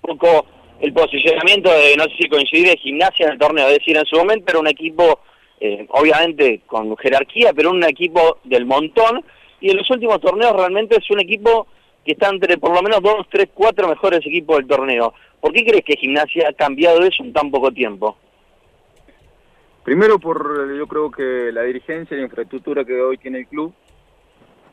un 0.02 0.18
poco 0.18 0.46
el 0.80 0.92
posicionamiento 0.92 1.68
de, 1.72 1.96
no 1.96 2.04
sé 2.04 2.10
si 2.20 2.28
coincidir, 2.28 2.68
de 2.68 2.76
Gimnasia 2.76 3.26
en 3.26 3.32
el 3.32 3.38
torneo, 3.38 3.66
es 3.66 3.78
decir, 3.78 3.96
en 3.96 4.04
su 4.04 4.16
momento 4.16 4.44
era 4.50 4.60
un 4.60 4.68
equipo 4.68 5.20
eh, 5.58 5.86
obviamente 5.88 6.60
con 6.66 6.96
jerarquía, 6.98 7.52
pero 7.54 7.70
un 7.70 7.82
equipo 7.84 8.38
del 8.44 8.66
montón, 8.66 9.24
y 9.60 9.70
en 9.70 9.76
los 9.76 9.90
últimos 9.90 10.20
torneos 10.20 10.52
realmente 10.52 10.96
es 10.96 11.10
un 11.10 11.20
equipo 11.20 11.66
que 12.04 12.12
está 12.12 12.28
entre 12.28 12.58
por 12.58 12.74
lo 12.74 12.82
menos 12.82 13.02
dos, 13.02 13.26
tres, 13.30 13.48
cuatro 13.52 13.88
mejores 13.88 14.20
equipos 14.20 14.58
del 14.58 14.66
torneo. 14.66 15.12
¿Por 15.40 15.52
qué 15.52 15.64
crees 15.64 15.84
que 15.84 15.96
Gimnasia 15.96 16.48
ha 16.48 16.52
cambiado 16.52 17.02
eso 17.02 17.22
en 17.22 17.32
tan 17.32 17.50
poco 17.50 17.72
tiempo? 17.72 18.16
Primero 19.82 20.18
por, 20.18 20.76
yo 20.76 20.86
creo 20.86 21.10
que 21.10 21.50
la 21.52 21.62
dirigencia 21.62 22.14
y 22.16 22.18
la 22.18 22.26
infraestructura 22.26 22.84
que 22.84 23.00
hoy 23.00 23.18
tiene 23.18 23.38
el 23.40 23.46
club, 23.46 23.72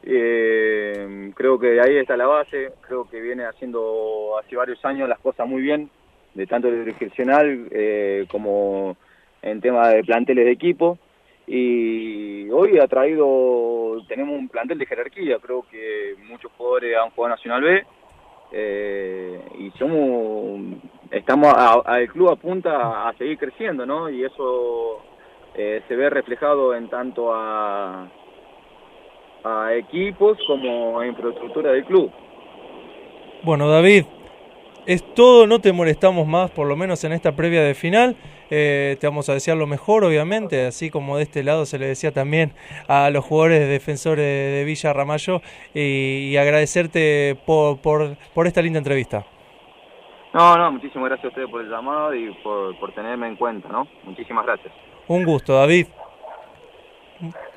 eh, 0.03 1.31
creo 1.35 1.59
que 1.59 1.79
ahí 1.79 1.97
está 1.97 2.17
la 2.17 2.27
base, 2.27 2.71
creo 2.81 3.09
que 3.09 3.21
viene 3.21 3.45
haciendo 3.45 4.37
hace 4.39 4.55
varios 4.55 4.83
años 4.85 5.07
las 5.07 5.19
cosas 5.19 5.47
muy 5.47 5.61
bien, 5.61 5.89
de 6.33 6.47
tanto 6.47 6.69
de 6.69 6.83
direccional 6.83 7.67
eh, 7.71 8.25
como 8.29 8.97
en 9.41 9.61
tema 9.61 9.89
de 9.89 10.03
planteles 10.03 10.45
de 10.45 10.51
equipo 10.51 10.97
y 11.47 12.49
hoy 12.49 12.79
ha 12.79 12.87
traído, 12.87 14.01
tenemos 14.07 14.37
un 14.37 14.47
plantel 14.47 14.77
de 14.77 14.85
jerarquía, 14.85 15.37
creo 15.39 15.65
que 15.69 16.15
muchos 16.27 16.51
jugadores 16.57 16.95
han 16.97 17.09
jugado 17.11 17.35
Nacional 17.35 17.61
B 17.61 17.85
eh, 18.51 19.41
y 19.59 19.71
somos, 19.77 20.79
estamos, 21.11 21.53
el 21.97 22.07
club 22.09 22.29
apunta 22.29 23.07
a 23.09 23.13
seguir 23.17 23.37
creciendo, 23.37 23.85
¿no? 23.85 24.09
Y 24.09 24.23
eso 24.23 25.01
eh, 25.55 25.81
se 25.87 25.95
ve 25.95 26.09
reflejado 26.09 26.75
en 26.75 26.87
tanto 26.87 27.33
a, 27.33 28.07
a 29.43 29.73
equipos 29.73 30.37
como 30.47 30.99
a 30.99 31.07
infraestructura 31.07 31.71
del 31.71 31.83
club. 31.85 32.11
Bueno, 33.43 33.67
David, 33.67 34.05
es 34.85 35.03
todo, 35.13 35.47
no 35.47 35.59
te 35.59 35.73
molestamos 35.73 36.27
más, 36.27 36.51
por 36.51 36.67
lo 36.67 36.75
menos 36.75 37.03
en 37.03 37.11
esta 37.11 37.35
previa 37.35 37.63
de 37.63 37.73
final. 37.73 38.15
Eh, 38.49 38.97
te 38.99 39.07
vamos 39.07 39.29
a 39.29 39.33
desear 39.33 39.57
lo 39.57 39.67
mejor, 39.67 40.03
obviamente, 40.03 40.65
así 40.65 40.89
como 40.89 41.17
de 41.17 41.23
este 41.23 41.43
lado 41.43 41.65
se 41.65 41.79
le 41.79 41.87
decía 41.87 42.11
también 42.11 42.53
a 42.87 43.09
los 43.09 43.25
jugadores 43.25 43.67
defensores 43.67 44.25
de 44.25 44.63
Villa 44.65 44.93
Ramallo 44.93 45.41
y, 45.73 46.35
agradecerte 46.37 47.37
por, 47.45 47.79
por, 47.79 48.17
por, 48.33 48.47
esta 48.47 48.61
linda 48.61 48.79
entrevista. 48.79 49.25
No, 50.33 50.57
no, 50.57 50.71
muchísimas 50.71 51.09
gracias 51.09 51.25
a 51.25 51.29
ustedes 51.29 51.49
por 51.49 51.61
el 51.61 51.69
llamado 51.69 52.13
y 52.13 52.33
por, 52.43 52.77
por 52.79 52.93
tenerme 52.93 53.27
en 53.27 53.35
cuenta, 53.35 53.69
¿no? 53.69 53.87
Muchísimas 54.03 54.45
gracias. 54.45 54.73
Un 55.07 55.23
gusto, 55.23 55.53
David. 55.53 55.87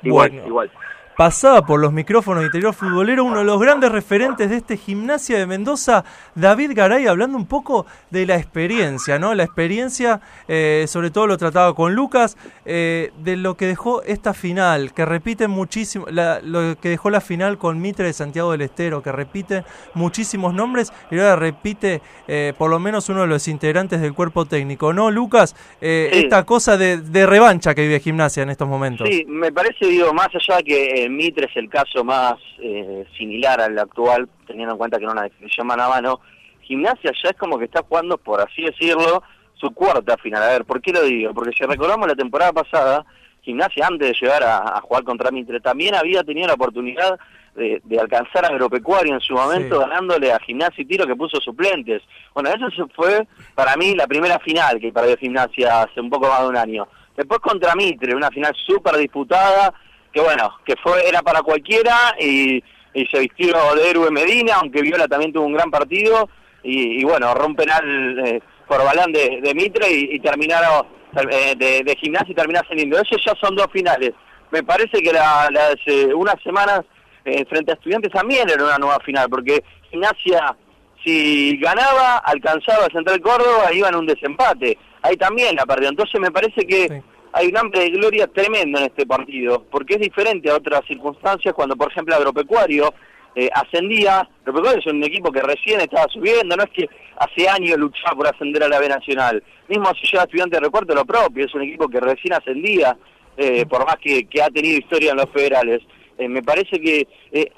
Igual, 0.02 0.34
igual 0.46 0.70
pasaba 1.16 1.64
por 1.64 1.80
los 1.80 1.92
micrófonos 1.92 2.42
de 2.42 2.46
interior 2.46 2.74
futbolero 2.74 3.24
uno 3.24 3.38
de 3.38 3.44
los 3.44 3.58
grandes 3.58 3.90
referentes 3.90 4.50
de 4.50 4.56
este 4.56 4.76
gimnasia 4.76 5.38
de 5.38 5.46
Mendoza, 5.46 6.04
David 6.34 6.72
Garay, 6.74 7.06
hablando 7.06 7.38
un 7.38 7.46
poco 7.46 7.86
de 8.10 8.26
la 8.26 8.36
experiencia, 8.36 9.18
¿no? 9.18 9.34
La 9.34 9.44
experiencia, 9.44 10.20
eh, 10.46 10.84
sobre 10.88 11.10
todo 11.10 11.26
lo 11.26 11.38
trataba 11.38 11.74
con 11.74 11.94
Lucas, 11.94 12.36
eh, 12.66 13.12
de 13.18 13.36
lo 13.36 13.56
que 13.56 13.66
dejó 13.66 14.02
esta 14.02 14.34
final, 14.34 14.92
que 14.92 15.06
repite 15.06 15.48
muchísimo, 15.48 16.06
lo 16.08 16.78
que 16.78 16.90
dejó 16.90 17.08
la 17.08 17.22
final 17.22 17.56
con 17.56 17.80
Mitre 17.80 18.06
de 18.06 18.12
Santiago 18.12 18.52
del 18.52 18.60
Estero, 18.60 19.02
que 19.02 19.10
repite 19.10 19.64
muchísimos 19.94 20.52
nombres 20.52 20.92
y 21.10 21.18
ahora 21.18 21.36
repite 21.36 22.02
eh, 22.28 22.52
por 22.58 22.70
lo 22.70 22.78
menos 22.78 23.08
uno 23.08 23.22
de 23.22 23.26
los 23.26 23.48
integrantes 23.48 24.02
del 24.02 24.12
cuerpo 24.12 24.44
técnico, 24.44 24.92
¿no, 24.92 25.10
Lucas? 25.10 25.56
Esta 25.80 26.44
cosa 26.44 26.76
de, 26.76 26.98
de, 26.98 27.26
revancha 27.26 27.74
que 27.74 27.82
vive 27.82 28.00
gimnasia 28.00 28.42
en 28.42 28.50
estos 28.50 28.68
momentos. 28.68 29.08
Sí, 29.08 29.24
me 29.26 29.50
parece, 29.50 29.86
digo, 29.86 30.12
más 30.12 30.28
allá 30.34 30.62
que 30.62 31.05
Mitre 31.08 31.46
es 31.46 31.56
el 31.56 31.68
caso 31.68 32.04
más 32.04 32.34
eh, 32.58 33.04
similar 33.16 33.60
al 33.60 33.78
actual, 33.78 34.28
teniendo 34.46 34.74
en 34.74 34.78
cuenta 34.78 34.98
que 34.98 35.04
no 35.04 35.12
una 35.12 35.22
definición 35.22 35.66
mano 35.66 35.84
a 35.84 35.88
mano. 35.88 36.20
Gimnasia 36.62 37.12
ya 37.22 37.30
es 37.30 37.36
como 37.36 37.58
que 37.58 37.66
está 37.66 37.82
jugando, 37.82 38.18
por 38.18 38.40
así 38.40 38.62
decirlo, 38.62 39.22
su 39.54 39.70
cuarta 39.72 40.16
final. 40.16 40.42
A 40.42 40.48
ver, 40.48 40.64
¿por 40.64 40.80
qué 40.80 40.92
lo 40.92 41.02
digo? 41.02 41.32
Porque 41.32 41.56
si 41.56 41.64
recordamos 41.64 42.08
la 42.08 42.14
temporada 42.14 42.52
pasada, 42.52 43.04
Gimnasia 43.42 43.86
antes 43.86 44.08
de 44.08 44.14
llegar 44.20 44.42
a, 44.42 44.80
jugar 44.80 45.04
contra 45.04 45.30
Mitre 45.30 45.60
también 45.60 45.94
había 45.94 46.24
tenido 46.24 46.48
la 46.48 46.54
oportunidad 46.54 47.18
de, 47.54 47.80
alcanzar 47.98 48.44
a 48.44 48.48
Agropecuario 48.48 49.14
en 49.14 49.20
su 49.20 49.34
momento 49.34 49.78
ganándole 49.78 50.32
a 50.32 50.38
Gimnasia 50.40 50.82
y 50.82 50.84
Tiro 50.84 51.06
que 51.06 51.14
puso 51.14 51.40
suplentes. 51.40 52.02
Bueno, 52.34 52.50
eso 52.50 52.88
fue 52.94 53.26
para 53.54 53.76
mí 53.76 53.94
la 53.94 54.06
primera 54.06 54.38
final 54.40 54.80
que 54.80 54.92
perdió 54.92 55.16
Gimnasia 55.16 55.82
hace 55.82 56.00
un 56.00 56.10
poco 56.10 56.28
más 56.28 56.42
de 56.42 56.48
un 56.48 56.56
año. 56.56 56.88
Después 57.16 57.40
contra 57.40 57.74
Mitre, 57.74 58.14
una 58.14 58.30
final 58.30 58.54
súper 58.54 58.96
disputada, 58.96 59.72
que 60.16 60.22
bueno, 60.22 60.50
que 60.64 60.76
fue 60.82 61.06
era 61.06 61.20
para 61.20 61.42
cualquiera 61.42 62.16
y, 62.18 62.64
se 63.12 63.20
vistió 63.20 63.54
de 63.74 63.90
héroe 63.90 64.10
Medina, 64.10 64.54
aunque 64.54 64.80
Viola 64.80 65.06
también 65.06 65.30
tuvo 65.30 65.44
un 65.44 65.52
gran 65.52 65.70
partido 65.70 66.30
y, 66.62 67.04
bueno, 67.04 67.34
rompen 67.34 67.70
al 67.70 68.26
eh, 68.26 68.40
por 68.66 68.82
balán 68.82 69.12
de, 69.12 69.52
Mitre 69.54 69.92
y, 69.92 70.18
terminaron 70.20 70.86
eh, 71.30 71.54
de, 71.54 71.96
gimnasia 72.00 72.32
y 72.32 72.34
terminaron 72.34 72.66
saliendo. 72.66 72.98
Esos 72.98 73.22
ya 73.22 73.34
son 73.38 73.54
dos 73.54 73.66
finales. 73.70 74.12
Me 74.50 74.62
parece 74.62 75.02
que 75.02 75.12
la, 75.12 75.50
las 75.50 75.76
eh, 75.84 76.14
unas 76.14 76.36
semanas 76.42 76.80
frente 77.22 77.72
a 77.72 77.74
estudiantes 77.74 78.10
también 78.10 78.48
era 78.48 78.64
una 78.64 78.78
nueva 78.78 78.98
final, 79.00 79.28
porque 79.28 79.62
gimnasia 79.90 80.56
si 81.04 81.58
ganaba, 81.58 82.16
alcanzaba 82.24 82.86
a 82.86 82.90
Central 82.90 83.20
Córdoba, 83.20 83.70
iba 83.74 83.90
en 83.90 83.96
un 83.96 84.06
desempate. 84.06 84.78
Ahí 85.02 85.18
también 85.18 85.56
la 85.56 85.66
perdió. 85.66 85.90
Entonces 85.90 86.18
me 86.18 86.30
parece 86.30 86.66
que 86.66 87.02
hay 87.36 87.48
un 87.48 87.56
hambre 87.58 87.80
de 87.82 87.90
gloria 87.90 88.26
tremendo 88.28 88.78
en 88.78 88.86
este 88.86 89.04
partido, 89.04 89.62
porque 89.70 89.96
es 89.96 90.00
diferente 90.00 90.48
a 90.48 90.56
otras 90.56 90.80
circunstancias 90.86 91.52
cuando, 91.52 91.76
por 91.76 91.92
ejemplo, 91.92 92.14
Agropecuario 92.14 92.94
eh, 93.34 93.50
ascendía. 93.52 94.26
Agropecuario 94.40 94.80
es 94.80 94.86
un 94.86 95.04
equipo 95.04 95.30
que 95.30 95.42
recién 95.42 95.82
estaba 95.82 96.06
subiendo, 96.10 96.56
no 96.56 96.62
es 96.64 96.70
que 96.70 96.88
hace 97.18 97.46
años 97.46 97.76
luchaba 97.76 98.16
por 98.16 98.26
ascender 98.26 98.62
a 98.62 98.68
la 98.68 98.80
B 98.80 98.88
Nacional. 98.88 99.42
Mismo 99.68 99.86
si 100.00 100.06
llega 100.06 100.24
estudiante 100.24 100.56
de 100.56 100.62
recuerdo 100.62 100.94
lo 100.94 101.04
propio, 101.04 101.44
es 101.44 101.54
un 101.54 101.60
equipo 101.60 101.88
que 101.88 102.00
recién 102.00 102.32
ascendía, 102.32 102.96
eh, 103.36 103.66
por 103.66 103.84
más 103.84 103.96
que, 103.96 104.26
ha 104.42 104.48
tenido 104.48 104.78
historia 104.78 105.10
en 105.10 105.18
los 105.18 105.28
federales. 105.28 105.82
Eh, 106.16 106.28
me 106.28 106.42
parece 106.42 106.80
que 106.80 107.06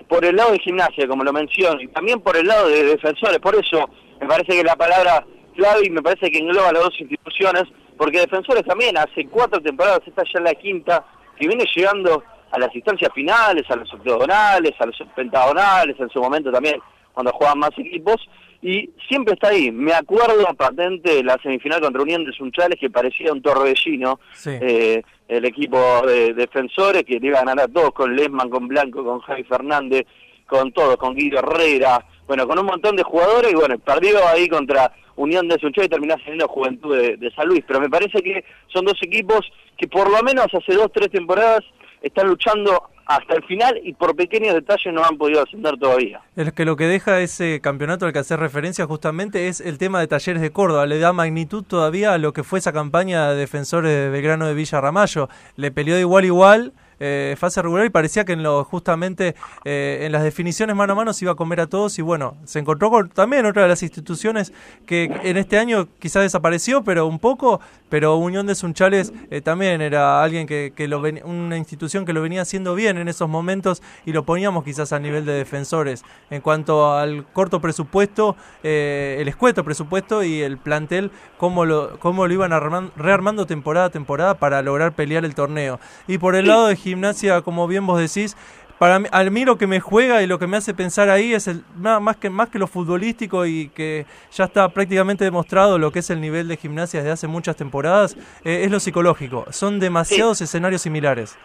por 0.09 0.25
el 0.25 0.35
lado 0.35 0.51
de 0.51 0.59
gimnasia, 0.59 1.07
como 1.07 1.23
lo 1.23 1.33
menciono, 1.33 1.81
y 1.81 1.87
también 1.87 2.21
por 2.21 2.37
el 2.37 2.49
lado 2.49 2.67
de 2.67 2.83
defensores, 2.83 3.38
por 3.38 3.55
eso 3.55 3.88
me 4.21 4.27
parece 4.27 4.57
que 4.57 4.64
la 4.64 4.75
palabra 4.75 5.25
clave 5.55 5.87
y 5.87 5.91
me 5.91 6.03
parece 6.03 6.33
que 6.33 6.38
engloba 6.38 6.73
las 6.73 6.83
dos 6.83 7.01
instituciones, 7.01 7.62
porque 7.99 8.21
Defensores 8.21 8.65
también 8.65 8.97
hace 8.97 9.27
cuatro 9.27 9.61
temporadas, 9.61 10.01
está 10.07 10.23
ya 10.23 10.39
en 10.39 10.45
la 10.45 10.55
quinta, 10.55 11.05
que 11.37 11.49
viene 11.49 11.67
llegando 11.75 12.23
a 12.51 12.59
las 12.59 12.75
instancias 12.75 13.13
finales, 13.13 13.65
a 13.69 13.77
los 13.77 13.93
octogonales, 13.93 14.73
a 14.79 14.87
los 14.87 14.97
pentagonales, 15.15 15.97
en 15.99 16.09
su 16.09 16.21
momento 16.21 16.51
también, 16.51 16.81
cuando 17.13 17.33
juegan 17.33 17.59
más 17.59 17.71
equipos, 17.77 18.17
y 18.63 18.91
siempre 19.09 19.35
está 19.35 19.49
ahí. 19.49 19.71
Me 19.71 19.93
acuerdo 19.93 20.47
patente 20.55 21.17
de 21.17 21.25
la 21.25 21.37
semifinal 21.43 21.81
contra 21.81 22.03
Unión 22.03 22.25
de 22.25 22.33
Sunchales 22.33 22.79
que 22.79 22.91
parecía 22.91 23.33
un 23.33 23.43
torbellino, 23.43 24.19
eh, 24.47 25.03
el 25.29 25.45
equipo 25.45 25.79
de 26.07 26.33
defensores 26.35 27.05
que 27.05 27.21
le 27.21 27.27
iba 27.29 27.39
a 27.39 27.45
ganar 27.45 27.65
a 27.65 27.69
todos, 27.69 27.93
con 27.93 28.17
Lesman, 28.17 28.49
con 28.49 28.67
Blanco, 28.67 29.05
con 29.05 29.21
Javi 29.21 29.45
Fernández, 29.45 30.07
con 30.47 30.73
todos, 30.73 30.97
con 30.97 31.15
Guido 31.15 31.39
Herrera, 31.39 32.05
bueno, 32.29 32.47
con 32.47 32.59
un 32.59 32.67
montón 32.67 32.95
de 32.95 33.03
jugadores, 33.03 33.51
y 33.51 33.55
bueno, 33.55 33.79
perdió 33.79 34.19
ahí 34.29 34.49
contra 34.49 34.93
Unión 35.17 35.49
de 35.49 35.59
Sunchales 35.59 35.87
y 35.87 35.91
terminó 35.91 36.14
saliendo 36.19 36.47
Juventud 36.47 36.95
de, 36.97 37.31
San 37.35 37.49
Luis. 37.49 37.64
Pero 37.67 37.81
me 37.81 37.88
parece 37.88 38.23
que 38.23 38.45
son 38.73 38.85
dos 38.85 38.99
equipos 39.03 39.41
que 39.77 39.88
por 39.88 40.11
lo 40.11 40.23
menos 40.23 40.47
hace 40.53 40.75
dos, 40.75 40.93
tres 40.93 41.11
temporadas 41.11 41.61
están 42.03 42.29
luchando 42.29 42.91
hasta 43.07 43.35
el 43.35 43.43
final 43.45 43.81
y 43.83 43.95
por 43.95 44.14
pequeños 44.14 44.55
detalles 44.55 44.93
no 44.93 45.03
han 45.03 45.17
podido 45.17 45.43
ascender 45.43 45.79
todavía. 45.79 46.21
Es 46.37 46.53
que 46.53 46.67
lo 46.67 46.77
que 46.77 46.85
deja 46.85 47.21
ese 47.21 47.61
campeonato 47.62 48.05
al 48.05 48.12
que 48.12 48.19
hacer 48.19 48.38
referencia 48.38 48.87
justamente 48.87 49.49
es 49.49 49.62
el 49.62 49.79
tema 49.79 49.99
de 49.99 50.07
Talleres 50.07 50.43
de 50.43 50.53
Córdoba. 50.53 50.85
Le 50.85 50.99
da 50.99 51.14
magnitud 51.14 51.64
todavía 51.64 52.12
a 52.12 52.19
lo 52.19 52.35
que 52.35 52.45
fue 52.45 52.59
esa 52.59 52.75
campaña 52.75 53.31
de 53.31 53.37
defensores 53.37 53.91
de 53.91 54.11
Belgrano 54.11 54.47
de 54.47 54.53
Villa 54.53 54.83
Ramallo. 54.83 55.31
Le 55.57 55.71
peleó 55.71 55.95
de 55.95 56.03
igual 56.03 56.27
igual 56.27 56.75
eh, 57.01 57.37
fase 57.39 57.63
regular 57.63 57.87
y 57.87 57.91
parecía 57.91 58.25
que 58.25 58.33
en 58.33 58.43
lo, 58.43 58.65
justamente 58.65 59.35
eh, 59.65 60.01
en 60.03 60.13
las 60.13 60.23
definiciones 60.23 60.75
mano 60.75 60.95
a 60.95 60.97
mano 60.97 61.13
se 61.13 61.25
iba 61.25 61.33
a 61.33 61.37
comer 61.37 61.61
a 61.61 61.67
todos 61.67 61.99
y 61.99 62.03
bueno, 62.03 62.37
se 62.45 62.59
encontró 62.59 62.91
con 62.91 63.09
también 63.09 63.47
otra 63.47 63.63
de 63.63 63.69
las 63.69 63.83
instituciones 63.83 64.53
que 64.87 65.05
en 65.23 65.37
este 65.37 65.59
año 65.59 65.89
quizás 65.99 66.23
desapareció, 66.23 66.83
pero 66.83 67.07
un 67.07 67.19
poco, 67.19 67.61
pero 67.89 68.17
Unión 68.17 68.47
de 68.47 68.55
Sunchales 68.55 69.13
eh, 69.31 69.41
también 69.41 69.81
era 69.81 70.23
alguien 70.23 70.47
que, 70.47 70.73
que 70.75 70.89
lo 70.89 70.99
una 71.25 71.57
institución 71.57 72.05
que 72.05 72.13
lo 72.13 72.21
venía 72.21 72.43
haciendo 72.43 72.75
bien 72.75 72.99
en 72.99 73.09
esos 73.09 73.29
momentos 73.29 73.83
y 74.05 74.13
lo 74.13 74.25
poníamos 74.25 74.65
quizás 74.65 74.93
a 74.93 74.99
nivel 74.99 75.25
de 75.25 75.33
defensores. 75.33 76.05
En 76.31 76.41
cuanto 76.41 76.93
al 76.93 77.25
corto 77.33 77.61
presupuesto, 77.61 78.37
el 78.63 79.27
escueto 79.29 79.65
presupuesto 79.65 80.23
y 80.23 80.43
el 80.43 80.59
plantel, 80.59 81.11
cómo 81.37 81.65
lo, 81.65 81.99
cómo 82.01 82.27
lo 82.27 82.35
iban 82.35 82.51
rearmando 82.97 83.47
temporada 83.47 83.87
a 83.87 83.91
temporada 83.91 84.35
para 84.35 84.61
lograr 84.63 84.93
pelear 84.93 85.25
el 85.25 85.35
torneo. 85.35 85.81
Y 86.07 86.19
por 86.19 86.35
el 86.35 86.49
lado 86.49 86.67
de 86.67 86.77
gimnasia, 86.88 87.42
como 87.42 87.66
bien 87.66 87.87
vos 87.87 87.98
decís, 88.01 88.37
para 88.79 89.01
mí, 89.01 89.09
al 89.11 89.31
mí 89.31 89.44
lo 89.44 89.59
que 89.59 89.66
me 89.66 89.81
juega 89.81 90.22
y 90.22 90.27
lo 90.27 90.38
que 90.38 90.46
me 90.46 90.57
hace 90.57 90.72
pensar 90.72 91.11
ahí 91.11 91.35
es 91.35 91.48
el, 91.48 91.64
más, 91.77 92.16
que, 92.16 92.31
más 92.31 92.48
que 92.48 92.59
lo 92.59 92.68
futbolístico 92.68 93.44
y 93.44 93.70
que 93.70 94.07
ya 94.33 94.44
está 94.44 94.68
prácticamente 94.68 95.24
demostrado 95.24 95.79
lo 95.79 95.90
que 95.90 95.98
es 95.98 96.11
el 96.11 96.20
nivel 96.20 96.46
de 96.46 96.57
gimnasia 96.57 97.01
desde 97.01 97.12
hace 97.12 97.27
muchas 97.27 97.57
temporadas, 97.57 98.16
eh, 98.44 98.62
es 98.64 98.70
lo 98.70 98.79
psicológico. 98.79 99.46
Son 99.51 99.81
demasiados 99.81 100.40
escenarios 100.40 100.83
similares. 100.83 101.37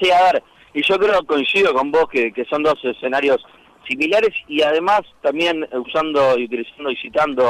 Sí, 0.00 0.10
a 0.10 0.32
ver, 0.32 0.42
y 0.72 0.82
yo 0.82 0.98
creo, 0.98 1.24
coincido 1.26 1.74
con 1.74 1.90
vos, 1.90 2.08
que, 2.08 2.32
que 2.32 2.44
son 2.44 2.62
dos 2.62 2.78
escenarios 2.84 3.44
similares 3.88 4.30
y 4.46 4.62
además 4.62 5.02
también 5.20 5.66
usando 5.72 6.38
y 6.38 6.44
utilizando 6.44 6.90
y 6.90 6.96
citando 6.96 7.44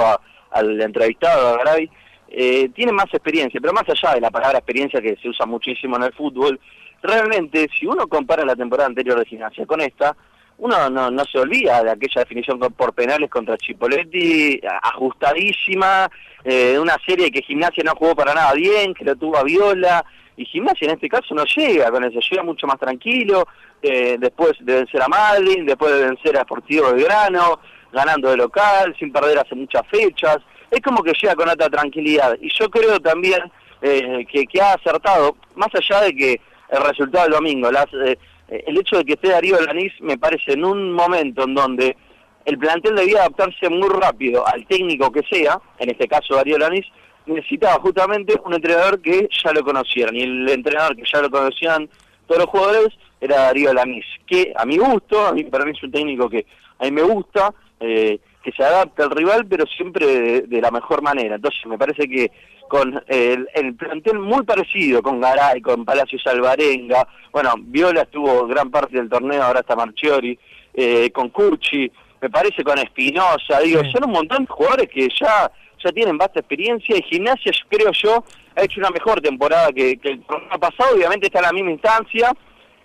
al 0.50 0.80
entrevistado, 0.80 1.48
a 1.48 1.58
Garay, 1.58 1.90
eh, 2.28 2.70
tiene 2.70 2.92
más 2.92 3.12
experiencia, 3.12 3.60
pero 3.60 3.74
más 3.74 3.84
allá 3.88 4.14
de 4.14 4.20
la 4.20 4.30
palabra 4.30 4.58
experiencia 4.58 5.00
que 5.00 5.16
se 5.16 5.28
usa 5.28 5.44
muchísimo 5.44 5.96
en 5.96 6.04
el 6.04 6.12
fútbol, 6.14 6.58
realmente 7.02 7.68
si 7.78 7.86
uno 7.86 8.06
compara 8.06 8.44
la 8.44 8.56
temporada 8.56 8.88
anterior 8.88 9.18
de 9.18 9.26
gimnasia 9.26 9.66
con 9.66 9.80
esta, 9.80 10.16
uno 10.58 10.88
no, 10.90 11.10
no 11.10 11.24
se 11.24 11.38
olvida 11.38 11.82
de 11.82 11.90
aquella 11.90 12.20
definición 12.20 12.58
por 12.58 12.92
penales 12.92 13.28
contra 13.28 13.56
Chipoletti, 13.56 14.60
ajustadísima, 14.82 16.08
eh, 16.44 16.78
una 16.78 16.96
serie 17.04 17.30
que 17.30 17.42
Gimnasia 17.42 17.82
no 17.84 17.96
jugó 17.96 18.14
para 18.14 18.34
nada 18.34 18.52
bien, 18.52 18.94
que 18.94 19.04
lo 19.04 19.16
tuvo 19.16 19.38
a 19.38 19.42
Viola, 19.42 20.04
y 20.36 20.44
Gimnasia 20.44 20.86
en 20.86 20.94
este 20.94 21.08
caso 21.08 21.34
no 21.34 21.44
llega 21.44 21.90
con 21.90 22.04
eso, 22.04 22.20
llega 22.30 22.44
mucho 22.44 22.66
más 22.66 22.78
tranquilo, 22.78 23.48
eh, 23.82 24.16
después 24.18 24.52
de 24.60 24.76
vencer 24.76 25.02
a 25.02 25.08
Madrid, 25.08 25.64
después 25.66 25.92
de 25.92 26.04
vencer 26.06 26.36
a 26.36 26.42
Sportivo 26.42 26.92
Belgrano, 26.92 27.58
ganando 27.92 28.30
de 28.30 28.36
local, 28.36 28.94
sin 28.98 29.12
perder 29.12 29.40
hace 29.40 29.56
muchas 29.56 29.82
fechas, 29.88 30.38
es 30.70 30.80
como 30.80 31.02
que 31.02 31.12
llega 31.20 31.34
con 31.34 31.48
otra 31.48 31.68
tranquilidad, 31.68 32.36
y 32.40 32.48
yo 32.56 32.70
creo 32.70 33.00
también 33.00 33.40
eh, 33.82 34.24
que, 34.30 34.46
que 34.46 34.60
ha 34.60 34.74
acertado, 34.74 35.36
más 35.56 35.68
allá 35.74 36.02
de 36.02 36.14
que 36.14 36.40
el 36.72 36.82
resultado 36.82 37.24
del 37.24 37.34
domingo, 37.34 37.70
las, 37.70 37.86
eh, 37.92 38.16
el 38.48 38.78
hecho 38.78 38.96
de 38.96 39.04
que 39.04 39.12
esté 39.12 39.28
Darío 39.28 39.60
Lanís 39.60 39.92
me 40.00 40.18
parece 40.18 40.54
en 40.54 40.64
un 40.64 40.92
momento 40.92 41.44
en 41.44 41.54
donde 41.54 41.96
el 42.44 42.58
plantel 42.58 42.96
debía 42.96 43.20
adaptarse 43.20 43.68
muy 43.68 43.88
rápido 43.88 44.46
al 44.46 44.66
técnico 44.66 45.12
que 45.12 45.22
sea, 45.30 45.60
en 45.78 45.90
este 45.90 46.08
caso 46.08 46.34
Darío 46.34 46.58
Lanís, 46.58 46.86
necesitaba 47.26 47.80
justamente 47.80 48.34
un 48.44 48.54
entrenador 48.54 49.00
que 49.00 49.28
ya 49.44 49.52
lo 49.52 49.62
conocieran, 49.62 50.16
y 50.16 50.22
el 50.22 50.48
entrenador 50.48 50.96
que 50.96 51.04
ya 51.04 51.20
lo 51.20 51.30
conocían 51.30 51.88
todos 52.26 52.40
los 52.40 52.50
jugadores 52.50 52.88
era 53.20 53.36
Darío 53.42 53.72
Lanís, 53.72 54.06
que 54.26 54.52
a 54.56 54.64
mi 54.64 54.78
gusto, 54.78 55.26
a 55.26 55.32
mí 55.32 55.44
para 55.44 55.64
mí 55.64 55.72
es 55.76 55.82
un 55.82 55.92
técnico 55.92 56.28
que 56.28 56.46
a 56.78 56.84
mí 56.84 56.90
me 56.90 57.02
gusta, 57.02 57.54
eh, 57.78 58.18
que 58.42 58.50
se 58.50 58.64
adapta 58.64 59.04
al 59.04 59.10
rival, 59.10 59.46
pero 59.46 59.64
siempre 59.66 60.04
de, 60.04 60.40
de 60.42 60.60
la 60.60 60.72
mejor 60.72 61.00
manera. 61.00 61.36
Entonces 61.36 61.64
me 61.66 61.78
parece 61.78 62.08
que 62.08 62.32
con 62.72 63.04
el, 63.06 63.46
el 63.52 63.74
plantel 63.74 64.18
muy 64.18 64.44
parecido, 64.44 65.02
con 65.02 65.20
Garay, 65.20 65.60
con 65.60 65.84
Palacios 65.84 66.26
Alvarenga, 66.26 67.06
bueno, 67.30 67.52
Viola 67.58 68.00
estuvo 68.00 68.46
gran 68.46 68.70
parte 68.70 68.96
del 68.96 69.10
torneo, 69.10 69.42
ahora 69.42 69.60
está 69.60 69.76
Marchiori, 69.76 70.38
eh, 70.72 71.10
con 71.12 71.28
Curchi, 71.28 71.92
me 72.22 72.30
parece 72.30 72.64
con 72.64 72.78
Espinosa, 72.78 73.60
digo, 73.62 73.82
Sí. 73.84 73.92
son 73.92 74.06
un 74.06 74.12
montón 74.12 74.46
de 74.46 74.50
jugadores 74.50 74.88
que 74.88 75.06
ya 75.20 75.52
ya 75.84 75.92
tienen 75.92 76.16
vasta 76.16 76.40
experiencia 76.40 76.96
y 76.96 77.02
Gimnasia, 77.02 77.52
creo 77.68 77.92
yo, 77.92 78.24
ha 78.56 78.62
hecho 78.62 78.80
una 78.80 78.88
mejor 78.88 79.20
temporada 79.20 79.70
que, 79.70 79.98
que 79.98 80.08
el 80.12 80.22
torneo 80.22 80.58
pasado, 80.58 80.94
obviamente 80.96 81.26
está 81.26 81.40
en 81.40 81.44
la 81.44 81.52
misma 81.52 81.72
instancia, 81.72 82.32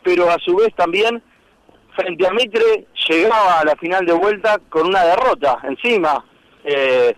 pero 0.03 0.29
a 0.29 0.37
su 0.39 0.53
vez 0.57 0.75
también 0.75 1.23
frente 1.95 2.27
a 2.27 2.31
Mitre 2.31 2.87
llegaba 3.07 3.61
a 3.61 3.63
la 3.63 3.75
final 3.77 4.05
de 4.05 4.11
vuelta 4.11 4.59
con 4.67 4.87
una 4.87 5.05
derrota 5.05 5.59
encima, 5.63 6.25
eh, 6.65 7.15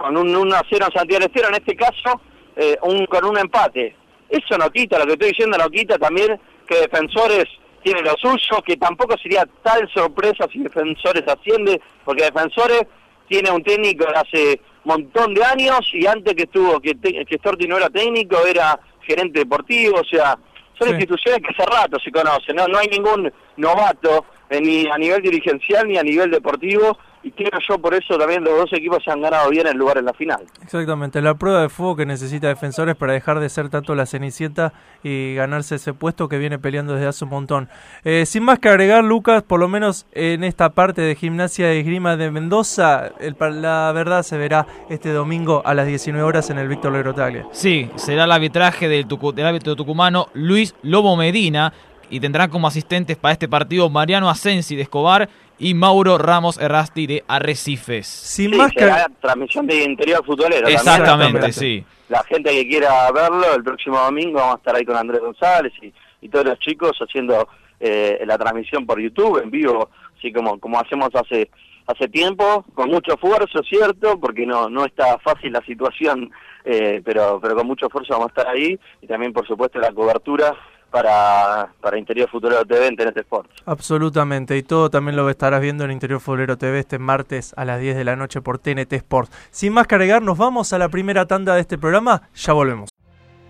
con 0.00 0.16
un 0.16 0.34
1 0.34 0.56
a 0.56 0.62
0 0.68 0.86
en 0.86 0.92
Santiago 0.98 1.20
del 1.20 1.28
Estero, 1.30 1.48
en 1.48 1.54
este 1.56 1.76
caso 1.76 2.20
eh, 2.56 2.76
un, 2.82 3.04
con 3.06 3.22
un 3.26 3.36
empate. 3.36 3.94
Eso 4.30 4.56
no 4.56 4.70
quita, 4.70 4.98
lo 4.98 5.04
que 5.06 5.12
estoy 5.12 5.28
diciendo 5.28 5.58
no 5.58 5.68
quita 5.68 5.98
también 5.98 6.40
que 6.66 6.76
Defensores 6.76 7.44
tiene 7.82 8.00
lo 8.02 8.14
suyo, 8.16 8.62
que 8.64 8.76
tampoco 8.78 9.16
sería 9.18 9.44
tal 9.62 9.88
sorpresa 9.92 10.46
si 10.50 10.60
Defensores 10.60 11.24
asciende, 11.28 11.80
porque 12.04 12.24
Defensores 12.24 12.82
tiene 13.28 13.50
un 13.50 13.62
técnico 13.62 14.06
de 14.06 14.14
hace 14.18 14.60
montón 14.84 15.34
de 15.34 15.44
años 15.44 15.80
y 15.92 16.06
antes 16.06 16.34
que 16.34 16.44
estuvo, 16.44 16.80
que, 16.80 16.94
te- 16.94 17.24
que 17.26 17.36
Storti 17.38 17.66
no 17.68 17.76
era 17.76 17.90
técnico, 17.90 18.38
era 18.46 18.78
gerente 19.02 19.40
deportivo, 19.40 20.00
o 20.00 20.04
sea, 20.04 20.38
son 20.78 20.88
Sí. 20.88 20.94
instituciones 20.94 21.40
que 21.42 21.48
hace 21.52 21.70
rato 21.70 21.98
se 22.00 22.10
conocen, 22.10 22.56
no, 22.56 22.66
no 22.66 22.78
hay 22.78 22.86
ningún 22.88 23.30
novato 23.58 24.24
eh, 24.48 24.60
ni 24.62 24.86
a 24.86 24.96
nivel 24.96 25.20
dirigencial 25.20 25.86
ni 25.86 25.98
a 25.98 26.02
nivel 26.02 26.30
deportivo 26.30 26.96
y 27.22 27.30
creo 27.32 27.50
yo 27.68 27.78
por 27.78 27.94
eso 27.94 28.16
también 28.18 28.42
los 28.42 28.56
dos 28.56 28.72
equipos 28.72 29.02
se 29.04 29.10
han 29.10 29.20
ganado 29.20 29.50
bien 29.50 29.66
el 29.66 29.76
lugar 29.76 29.98
en 29.98 30.06
la 30.06 30.12
final. 30.14 30.40
Exactamente, 30.62 31.20
la 31.20 31.34
prueba 31.34 31.62
de 31.62 31.68
fuego 31.68 31.96
que 31.96 32.06
necesita 32.06 32.48
defensores 32.48 32.96
para 32.96 33.12
dejar 33.12 33.40
de 33.40 33.48
ser 33.48 33.68
tanto 33.68 33.94
la 33.94 34.06
cenicienta 34.06 34.72
y 35.02 35.34
ganarse 35.34 35.74
ese 35.76 35.92
puesto 35.92 36.28
que 36.28 36.38
viene 36.38 36.58
peleando 36.58 36.94
desde 36.94 37.06
hace 37.08 37.24
un 37.24 37.30
montón. 37.30 37.68
Eh, 38.04 38.24
sin 38.26 38.42
más 38.44 38.58
que 38.58 38.68
agregar, 38.68 39.04
Lucas, 39.04 39.42
por 39.42 39.60
lo 39.60 39.68
menos 39.68 40.06
en 40.12 40.44
esta 40.44 40.70
parte 40.70 41.02
de 41.02 41.14
gimnasia 41.14 41.74
y 41.74 41.78
esgrima 41.80 42.16
de 42.16 42.30
Mendoza, 42.30 43.10
el, 43.20 43.36
la 43.60 43.92
verdad 43.92 44.22
se 44.22 44.36
verá 44.38 44.66
este 44.88 45.10
domingo 45.12 45.62
a 45.64 45.74
las 45.74 45.86
19 45.86 46.22
horas 46.26 46.50
en 46.50 46.58
el 46.58 46.68
Víctor 46.68 46.92
Legrotaglia. 46.92 47.46
Sí, 47.52 47.90
será 47.96 48.24
el 48.24 48.32
arbitraje 48.32 48.88
del, 48.88 49.06
tucu- 49.06 49.34
del 49.34 49.46
árbitro 49.46 49.76
tucumano 49.76 50.28
Luis 50.34 50.74
Lobo 50.82 51.16
Medina 51.16 51.72
y 52.08 52.18
tendrán 52.18 52.50
como 52.50 52.66
asistentes 52.66 53.16
para 53.16 53.32
este 53.32 53.46
partido 53.48 53.88
Mariano 53.88 54.28
Asensi 54.28 54.74
de 54.74 54.82
Escobar 54.82 55.28
y 55.60 55.74
Mauro 55.74 56.18
Ramos 56.18 56.58
Errasti 56.58 57.06
de 57.06 57.24
Arrecifes. 57.28 58.06
Sin 58.06 58.50
Sí, 58.50 58.56
más 58.56 58.72
que... 58.72 58.80
será 58.80 59.06
transmisión 59.20 59.66
de 59.66 59.84
interior 59.84 60.24
futbolero. 60.24 60.66
Exactamente. 60.66 61.52
sí. 61.52 61.84
La 62.08 62.24
gente 62.24 62.50
que 62.50 62.66
quiera 62.66 63.12
verlo, 63.12 63.54
el 63.54 63.62
próximo 63.62 63.98
domingo 63.98 64.40
vamos 64.40 64.54
a 64.54 64.58
estar 64.58 64.74
ahí 64.74 64.84
con 64.84 64.96
Andrés 64.96 65.20
González 65.20 65.72
y, 65.80 65.92
y 66.22 66.28
todos 66.28 66.46
los 66.46 66.58
chicos 66.58 66.92
haciendo 66.98 67.46
eh, 67.78 68.20
la 68.26 68.36
transmisión 68.36 68.84
por 68.84 69.00
YouTube 69.00 69.42
en 69.42 69.50
vivo, 69.50 69.90
así 70.18 70.32
como, 70.32 70.58
como 70.58 70.80
hacemos 70.80 71.10
hace 71.14 71.50
hace 71.86 72.08
tiempo, 72.08 72.64
con 72.74 72.88
mucho 72.88 73.14
esfuerzo, 73.14 73.62
¿cierto? 73.68 74.18
Porque 74.18 74.46
no 74.46 74.68
no 74.68 74.84
está 74.84 75.18
fácil 75.18 75.52
la 75.52 75.60
situación, 75.62 76.30
eh, 76.64 77.00
pero 77.04 77.38
pero 77.40 77.56
con 77.56 77.66
mucho 77.66 77.86
esfuerzo 77.86 78.14
vamos 78.14 78.26
a 78.28 78.40
estar 78.40 78.48
ahí 78.54 78.78
y 79.02 79.06
también, 79.06 79.32
por 79.32 79.46
supuesto, 79.46 79.78
la 79.78 79.92
cobertura 79.92 80.54
para, 80.90 81.72
para 81.80 81.98
Interior 81.98 82.28
Futuro 82.28 82.64
TV 82.64 82.86
en 82.86 82.96
TNT 82.96 83.18
Sports. 83.18 83.50
Absolutamente, 83.64 84.56
y 84.56 84.62
todo 84.62 84.90
también 84.90 85.16
lo 85.16 85.28
estarás 85.30 85.60
viendo 85.60 85.84
en 85.84 85.92
Interior 85.92 86.20
Futbolero 86.20 86.58
TV 86.58 86.80
este 86.80 86.98
martes 86.98 87.54
a 87.56 87.64
las 87.64 87.80
10 87.80 87.96
de 87.96 88.04
la 88.04 88.16
noche 88.16 88.40
por 88.40 88.58
TNT 88.58 88.92
Sports. 88.94 89.30
Sin 89.50 89.72
más 89.72 89.86
que 89.86 89.94
agregar, 89.94 90.22
nos 90.22 90.36
vamos 90.36 90.72
a 90.72 90.78
la 90.78 90.88
primera 90.88 91.26
tanda 91.26 91.54
de 91.54 91.60
este 91.60 91.78
programa, 91.78 92.28
ya 92.34 92.52
volvemos. 92.52 92.90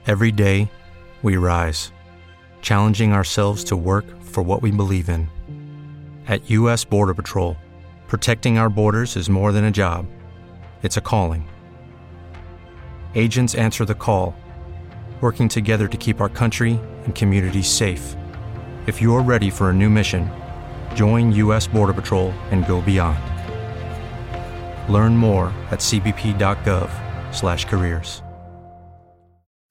Every 0.06 0.32
day, 0.32 0.68
we 1.22 1.36
rise, 1.36 1.92
challenging 2.62 3.12
ourselves 3.12 3.64
to 3.64 3.76
work 3.76 4.04
for 4.22 4.42
what 4.42 4.62
we 4.62 4.70
believe 4.70 5.08
in. 5.08 5.28
At 6.26 6.48
U.S. 6.50 6.84
Border 6.84 7.14
Patrol, 7.14 7.56
protecting 8.06 8.58
our 8.58 8.70
borders 8.70 9.16
is 9.16 9.28
more 9.28 9.52
than 9.52 9.64
a 9.64 9.70
job, 9.70 10.06
it's 10.82 10.96
a 10.96 11.00
calling. 11.00 11.48
Agents 13.14 13.54
answer 13.56 13.84
the 13.84 13.94
call, 13.94 14.34
working 15.20 15.48
together 15.48 15.86
to 15.86 15.96
keep 15.98 16.22
our 16.22 16.30
country 16.30 16.80
and 17.04 17.14
communities 17.14 17.68
safe. 17.68 18.16
If 18.86 19.02
you're 19.02 19.22
ready 19.22 19.50
for 19.50 19.68
a 19.68 19.74
new 19.74 19.90
mission, 19.90 20.30
join 20.94 21.30
U.S. 21.32 21.66
Border 21.66 21.92
Patrol 21.92 22.30
and 22.50 22.66
go 22.66 22.80
beyond. 22.80 23.18
Learn 24.90 25.14
more 25.16 25.52
at 25.70 25.80
cbp.gov/careers. 25.80 28.22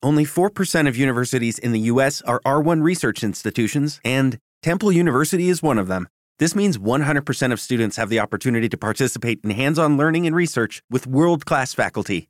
Only 0.02 0.24
4% 0.24 0.88
of 0.88 0.96
universities 0.96 1.60
in 1.60 1.74
the 1.74 1.92
U.S. 1.92 2.22
are 2.22 2.40
R1 2.46 2.82
research 2.82 3.22
institutions, 3.22 4.00
and 4.06 4.40
Temple 4.64 4.94
University 4.94 5.50
is 5.50 5.62
one 5.62 5.78
of 5.78 5.88
them. 5.88 6.08
This 6.38 6.56
means 6.56 6.78
100% 6.78 7.52
of 7.52 7.60
students 7.60 7.98
have 7.98 8.08
the 8.08 8.22
opportunity 8.22 8.70
to 8.70 8.78
participate 8.78 9.42
in 9.44 9.50
hands 9.50 9.78
on 9.78 9.98
learning 9.98 10.26
and 10.26 10.34
research 10.34 10.82
with 10.90 11.06
world 11.06 11.46
class 11.46 11.74
faculty. 11.74 12.30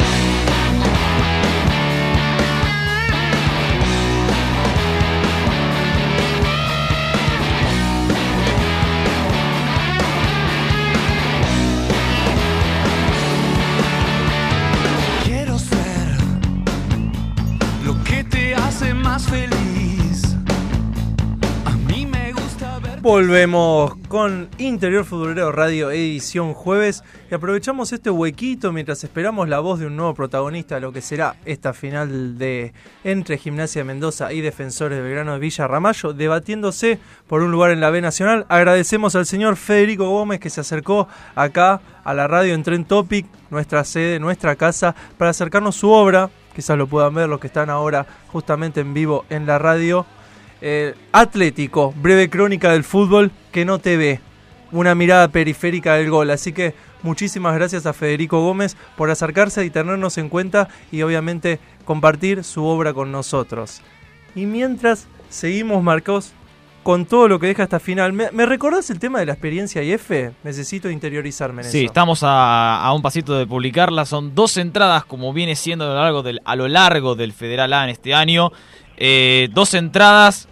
Volvemos 23.01 23.95
con 24.09 24.47
Interior 24.59 25.05
Futbolero 25.05 25.51
Radio 25.51 25.89
edición 25.89 26.53
jueves 26.53 27.03
y 27.31 27.33
aprovechamos 27.33 27.91
este 27.93 28.11
huequito 28.11 28.71
mientras 28.71 29.03
esperamos 29.03 29.49
la 29.49 29.59
voz 29.59 29.79
de 29.79 29.87
un 29.87 29.95
nuevo 29.95 30.13
protagonista 30.13 30.75
de 30.75 30.81
lo 30.81 30.93
que 30.93 31.01
será 31.01 31.35
esta 31.45 31.73
final 31.73 32.37
de 32.37 32.73
entre 33.03 33.39
Gimnasia 33.39 33.79
de 33.79 33.85
Mendoza 33.85 34.31
y 34.31 34.41
Defensores 34.41 34.99
de 34.99 35.03
Belgrano 35.03 35.33
de 35.33 35.39
Villa 35.39 35.67
Ramallo 35.67 36.13
debatiéndose 36.13 36.99
por 37.25 37.41
un 37.41 37.51
lugar 37.51 37.71
en 37.71 37.79
la 37.79 37.89
B 37.89 38.01
Nacional. 38.01 38.45
Agradecemos 38.49 39.15
al 39.15 39.25
señor 39.25 39.55
Federico 39.55 40.07
Gómez 40.07 40.39
que 40.39 40.51
se 40.51 40.61
acercó 40.61 41.07
acá 41.33 41.81
a 42.03 42.13
la 42.13 42.27
radio 42.27 42.53
en 42.53 42.61
Tren 42.61 42.85
Topic, 42.85 43.25
nuestra 43.49 43.83
sede, 43.83 44.19
nuestra 44.19 44.55
casa, 44.55 44.93
para 45.17 45.31
acercarnos 45.31 45.75
su 45.75 45.89
obra. 45.89 46.29
Quizás 46.55 46.77
lo 46.77 46.85
puedan 46.85 47.15
ver 47.15 47.27
los 47.27 47.39
que 47.39 47.47
están 47.47 47.71
ahora 47.71 48.05
justamente 48.27 48.81
en 48.81 48.93
vivo 48.93 49.25
en 49.31 49.47
la 49.47 49.57
radio. 49.57 50.05
Eh, 50.61 50.93
Atlético, 51.11 51.93
breve 51.97 52.29
crónica 52.29 52.71
del 52.71 52.83
fútbol 52.83 53.31
que 53.51 53.65
no 53.65 53.79
te 53.79 53.97
ve. 53.97 54.19
Una 54.71 54.95
mirada 54.95 55.27
periférica 55.27 55.95
del 55.95 56.09
gol. 56.09 56.29
Así 56.29 56.53
que 56.53 56.73
muchísimas 57.03 57.55
gracias 57.55 57.85
a 57.85 57.93
Federico 57.93 58.41
Gómez 58.41 58.77
por 58.95 59.09
acercarse 59.09 59.65
y 59.65 59.69
tenernos 59.69 60.17
en 60.17 60.29
cuenta 60.29 60.69
y 60.91 61.01
obviamente 61.01 61.59
compartir 61.83 62.43
su 62.43 62.63
obra 62.65 62.93
con 62.93 63.11
nosotros. 63.11 63.81
Y 64.35 64.45
mientras 64.45 65.07
seguimos, 65.29 65.83
Marcos, 65.83 66.31
con 66.83 67.05
todo 67.05 67.27
lo 67.27 67.37
que 67.39 67.47
deja 67.47 67.63
esta 67.63 67.79
final, 67.79 68.13
¿me, 68.13 68.31
me 68.31 68.45
recordás 68.45 68.89
el 68.91 68.99
tema 68.99 69.19
de 69.19 69.25
la 69.25 69.33
experiencia 69.33 69.83
IF? 69.83 70.09
Necesito 70.43 70.89
interiorizarme 70.89 71.63
en 71.63 71.67
Sí, 71.69 71.79
eso. 71.79 71.87
estamos 71.87 72.23
a, 72.23 72.81
a 72.81 72.93
un 72.93 73.01
pasito 73.01 73.37
de 73.37 73.45
publicarla. 73.45 74.05
Son 74.05 74.33
dos 74.33 74.55
entradas, 74.57 75.03
como 75.05 75.33
viene 75.33 75.55
siendo 75.57 75.85
a 75.85 75.89
lo 75.89 75.95
largo 75.95 76.23
del, 76.23 76.39
a 76.45 76.55
lo 76.55 76.67
largo 76.69 77.15
del 77.15 77.33
Federal 77.33 77.73
A 77.73 77.83
en 77.83 77.89
este 77.89 78.13
año. 78.13 78.51
Eh, 78.95 79.49
dos 79.51 79.73
entradas 79.73 80.47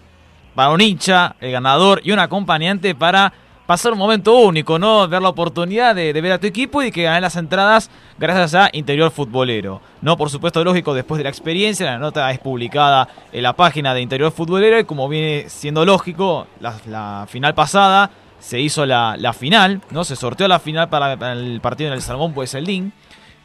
para 0.55 0.71
un 0.71 0.81
hincha, 0.81 1.35
el 1.39 1.51
ganador 1.51 2.01
y 2.03 2.12
un 2.12 2.19
acompañante 2.19 2.95
para 2.95 3.31
pasar 3.65 3.91
un 3.93 3.99
momento 3.99 4.35
único, 4.35 4.79
¿no? 4.79 5.07
Ver 5.07 5.21
la 5.21 5.29
oportunidad 5.29 5.93
de, 5.93 6.12
de 6.12 6.21
ver 6.21 6.31
a 6.31 6.39
tu 6.39 6.47
equipo 6.47 6.81
y 6.81 6.91
que 6.91 7.03
ganen 7.03 7.21
las 7.21 7.35
entradas 7.35 7.91
gracias 8.17 8.55
a 8.55 8.69
Interior 8.73 9.12
Futbolero. 9.12 9.79
No, 10.01 10.17
por 10.17 10.31
supuesto, 10.31 10.63
lógico, 10.63 10.95
después 10.95 11.19
de 11.19 11.23
la 11.25 11.29
experiencia, 11.29 11.85
la 11.85 11.99
nota 11.99 12.31
es 12.31 12.39
publicada 12.39 13.07
en 13.31 13.43
la 13.43 13.53
página 13.53 13.93
de 13.93 14.01
Interior 14.01 14.31
Futbolero 14.31 14.79
y 14.79 14.85
como 14.85 15.07
viene 15.07 15.49
siendo 15.49 15.85
lógico, 15.85 16.47
la, 16.59 16.73
la 16.88 17.27
final 17.29 17.53
pasada 17.53 18.09
se 18.39 18.59
hizo 18.59 18.88
la, 18.88 19.15
la 19.19 19.33
final, 19.33 19.81
¿no? 19.91 20.03
Se 20.03 20.15
sorteó 20.15 20.47
la 20.47 20.59
final 20.59 20.89
para, 20.89 21.15
para 21.17 21.33
el 21.33 21.62
partido 21.62 21.89
en 21.89 21.93
el 21.93 22.01
Salmón, 22.01 22.33
pues 22.33 22.55
el 22.55 22.63
link. 22.63 22.91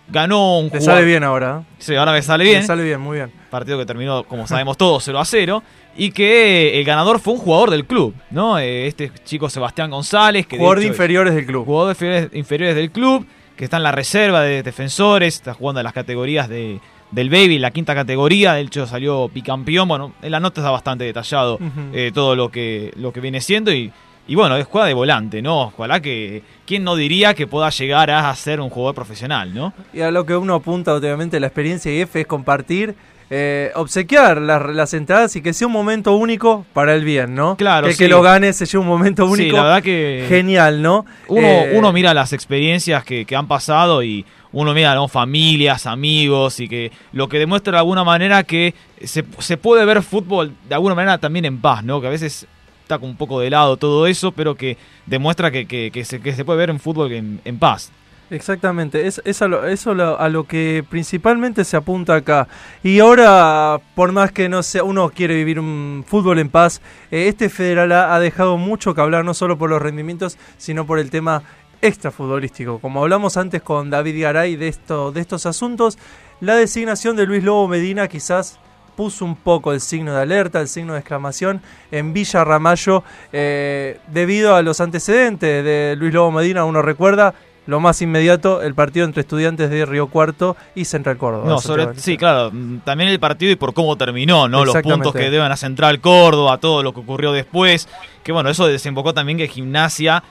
Ganó 0.08 0.58
un 0.58 0.70
Te 0.70 0.78
jugador- 0.78 0.94
sale 0.96 1.04
bien 1.06 1.24
ahora. 1.24 1.62
¿eh? 1.62 1.74
Sí, 1.78 1.96
ahora 1.96 2.12
me 2.12 2.20
sale 2.22 2.44
bien. 2.44 2.60
Me 2.60 2.66
sale 2.66 2.84
bien, 2.84 3.00
muy 3.00 3.16
bien. 3.18 3.32
Partido 3.54 3.78
que 3.78 3.86
terminó, 3.86 4.24
como 4.24 4.46
sabemos 4.48 4.76
todos, 4.76 5.04
0 5.04 5.18
a 5.20 5.24
0. 5.24 5.62
Y 5.96 6.10
que 6.10 6.76
el 6.78 6.84
ganador 6.84 7.20
fue 7.20 7.34
un 7.34 7.38
jugador 7.38 7.70
del 7.70 7.84
club, 7.84 8.14
¿no? 8.30 8.58
Eh, 8.58 8.88
Este 8.88 9.12
chico 9.24 9.48
Sebastián 9.48 9.90
González. 9.90 10.46
Que 10.46 10.56
Jugador 10.56 10.78
de 10.80 10.84
hecho 10.86 10.92
inferiores 10.92 11.34
del 11.34 11.46
club. 11.46 11.64
Jugador 11.64 11.86
de 11.88 11.92
inferiores, 11.92 12.30
inferiores 12.34 12.74
del 12.76 12.90
club, 12.90 13.26
que 13.56 13.64
está 13.64 13.76
en 13.76 13.84
la 13.84 13.92
reserva 13.92 14.42
de 14.42 14.64
defensores, 14.64 15.34
está 15.36 15.54
jugando 15.54 15.78
en 15.80 15.84
las 15.84 15.92
categorías 15.92 16.48
de, 16.48 16.80
del 17.12 17.30
Baby, 17.30 17.60
la 17.60 17.70
quinta 17.70 17.94
categoría. 17.94 18.54
De 18.54 18.62
hecho, 18.62 18.86
salió 18.88 19.28
bicampeón. 19.28 19.86
Bueno, 19.86 20.14
en 20.20 20.32
la 20.32 20.40
nota 20.40 20.60
está 20.60 20.70
bastante 20.72 21.04
detallado 21.04 21.58
eh, 21.92 22.10
todo 22.12 22.34
lo 22.34 22.50
que, 22.50 22.92
lo 22.96 23.12
que 23.12 23.20
viene 23.20 23.40
siendo. 23.40 23.72
Y, 23.72 23.92
y 24.26 24.34
bueno, 24.34 24.56
es 24.56 24.66
juega 24.66 24.88
de 24.88 24.94
volante, 24.94 25.42
¿no? 25.42 25.64
Ojalá 25.64 26.00
que. 26.00 26.42
¿Quién 26.66 26.82
no 26.82 26.96
diría 26.96 27.34
que 27.34 27.46
pueda 27.46 27.68
llegar 27.70 28.10
a 28.10 28.34
ser 28.34 28.58
un 28.60 28.70
jugador 28.70 28.94
profesional, 28.94 29.54
¿no? 29.54 29.74
Y 29.92 30.00
a 30.00 30.10
lo 30.10 30.24
que 30.26 30.34
uno 30.34 30.54
apunta, 30.54 30.94
obviamente, 30.94 31.38
la 31.38 31.46
experiencia 31.46 31.92
IF 31.94 32.16
es 32.16 32.26
compartir, 32.26 32.96
eh, 33.30 33.72
obsequiar 33.74 34.40
las, 34.40 34.64
las 34.74 34.94
entradas 34.94 35.34
y 35.36 35.40
que 35.42 35.52
sea 35.52 35.66
un 35.66 35.72
momento 35.72 36.14
único 36.14 36.64
para 36.72 36.94
el 36.94 37.04
bien, 37.04 37.34
¿no? 37.34 37.56
Claro, 37.56 37.86
Que 37.86 37.92
sí. 37.94 37.98
que 38.00 38.08
lo 38.08 38.22
gane 38.22 38.52
se 38.52 38.66
lleve 38.66 38.78
un 38.78 38.86
momento 38.88 39.26
Sí, 39.26 39.32
único. 39.32 39.56
la 39.56 39.62
verdad 39.64 39.82
que- 39.82 40.26
Genial, 40.28 40.82
¿no? 40.82 41.04
Uno, 41.28 41.46
Eh, 41.46 41.72
uno 41.74 41.92
mira 41.92 42.12
las 42.14 42.32
experiencias 42.32 43.04
que, 43.04 43.24
que 43.24 43.34
han 43.36 43.48
pasado 43.48 44.02
y 44.02 44.24
uno 44.52 44.72
mira 44.74 44.94
¿no? 44.94 45.08
familias, 45.08 45.86
amigos 45.86 46.60
y 46.60 46.68
que 46.68 46.92
lo 47.12 47.28
que 47.28 47.38
demuestra 47.38 47.72
de 47.72 47.78
alguna 47.78 48.04
manera 48.04 48.44
que 48.44 48.74
se, 49.02 49.24
se 49.38 49.56
puede 49.56 49.84
ver 49.84 50.02
fútbol 50.02 50.52
de 50.68 50.74
alguna 50.74 50.94
manera 50.94 51.18
también 51.18 51.44
en 51.44 51.60
paz, 51.60 51.82
¿no? 51.82 52.00
Que 52.00 52.06
a 52.06 52.10
veces 52.10 52.46
está 52.82 52.98
con 52.98 53.08
un 53.08 53.16
poco 53.16 53.40
de 53.40 53.48
lado 53.50 53.76
todo 53.78 54.06
eso, 54.06 54.30
pero 54.32 54.54
que 54.54 54.76
demuestra 55.06 55.50
que, 55.50 55.66
que- 55.66 55.90
que 55.90 56.04
se, 56.04 56.20
que 56.20 56.34
se 56.34 56.44
puede 56.44 56.58
ver 56.58 56.70
en 56.70 56.78
fútbol 56.78 57.10
en, 57.12 57.40
en 57.44 57.58
paz. 57.58 57.90
Exactamente, 58.34 59.06
es, 59.06 59.42
a 59.42 59.46
lo, 59.46 59.64
eso 59.64 59.94
lo- 59.94 60.18
a 60.18 60.28
lo 60.28 60.42
que 60.44 60.84
principalmente 60.90 61.64
se 61.64 61.76
apunta 61.76 62.16
acá. 62.16 62.48
Y 62.82 62.98
ahora, 62.98 63.78
por 63.94 64.10
más 64.10 64.32
que 64.32 64.48
no 64.48 64.64
sea, 64.64 64.82
uno 64.82 65.08
quiere 65.10 65.36
vivir 65.36 65.60
un 65.60 66.04
fútbol 66.04 66.40
en 66.40 66.48
paz, 66.48 66.80
eh, 67.12 67.28
este 67.28 67.48
Federal 67.48 67.92
A 67.92 68.12
ha 68.12 68.18
dejado 68.18 68.56
mucho 68.56 68.92
que 68.92 69.00
hablar, 69.00 69.24
no 69.24 69.34
solo 69.34 69.56
por 69.56 69.70
los 69.70 69.80
rendimientos, 69.80 70.36
sino 70.56 70.84
por 70.84 70.98
el 70.98 71.10
tema 71.10 71.44
extrafutbolístico. 71.80 72.80
Como 72.80 73.02
hablamos 73.02 73.36
antes 73.36 73.62
con 73.62 73.88
David 73.88 74.20
Garay 74.22 74.56
de 74.56 74.66
estos 74.66 75.46
asuntos, 75.46 75.96
la 76.40 76.56
designación 76.56 77.14
de 77.14 77.26
Luis 77.26 77.44
Lobo 77.44 77.68
Medina 77.68 78.08
quizás 78.08 78.58
puso 78.96 79.24
un 79.24 79.36
poco 79.36 79.72
el 79.72 79.80
signo 79.80 80.12
de 80.12 80.22
alerta, 80.22 80.60
el 80.60 80.68
signo 80.68 80.94
de 80.94 81.00
exclamación 81.00 81.60
en 81.92 82.12
Villa 82.12 82.42
Ramallo, 82.44 83.04
eh, 83.32 84.00
debido 84.08 84.56
a 84.56 84.62
los 84.62 84.80
antecedentes 84.80 85.64
de 85.64 85.94
Luis 85.96 86.12
Lobo 86.12 86.32
Medina, 86.32 86.64
uno 86.64 86.82
recuerda 86.82 87.34
lo 87.66 87.80
más 87.80 88.02
inmediato, 88.02 88.62
el 88.62 88.74
partido 88.74 89.06
entre 89.06 89.22
estudiantes 89.22 89.70
de 89.70 89.86
Río 89.86 90.08
Cuarto 90.08 90.56
y 90.74 90.84
Central 90.84 91.16
Córdoba. 91.16 91.48
No, 91.48 91.58
sobre, 91.58 91.94
sí, 91.96 92.16
claro, 92.16 92.50
mm, 92.52 92.78
también 92.80 93.10
el 93.10 93.18
partido 93.18 93.52
y 93.52 93.56
por 93.56 93.72
cómo 93.72 93.96
terminó, 93.96 94.48
¿no? 94.48 94.64
Los 94.64 94.76
puntos 94.82 95.12
que 95.12 95.30
deben 95.30 95.50
a 95.50 95.56
Central 95.56 96.00
Córdoba, 96.00 96.58
todo 96.58 96.82
lo 96.82 96.92
que 96.92 97.00
ocurrió 97.00 97.32
después. 97.32 97.88
Que 98.22 98.32
bueno, 98.32 98.50
eso 98.50 98.66
desembocó 98.66 99.14
también 99.14 99.38
que 99.38 99.48
Gimnasia, 99.48 100.22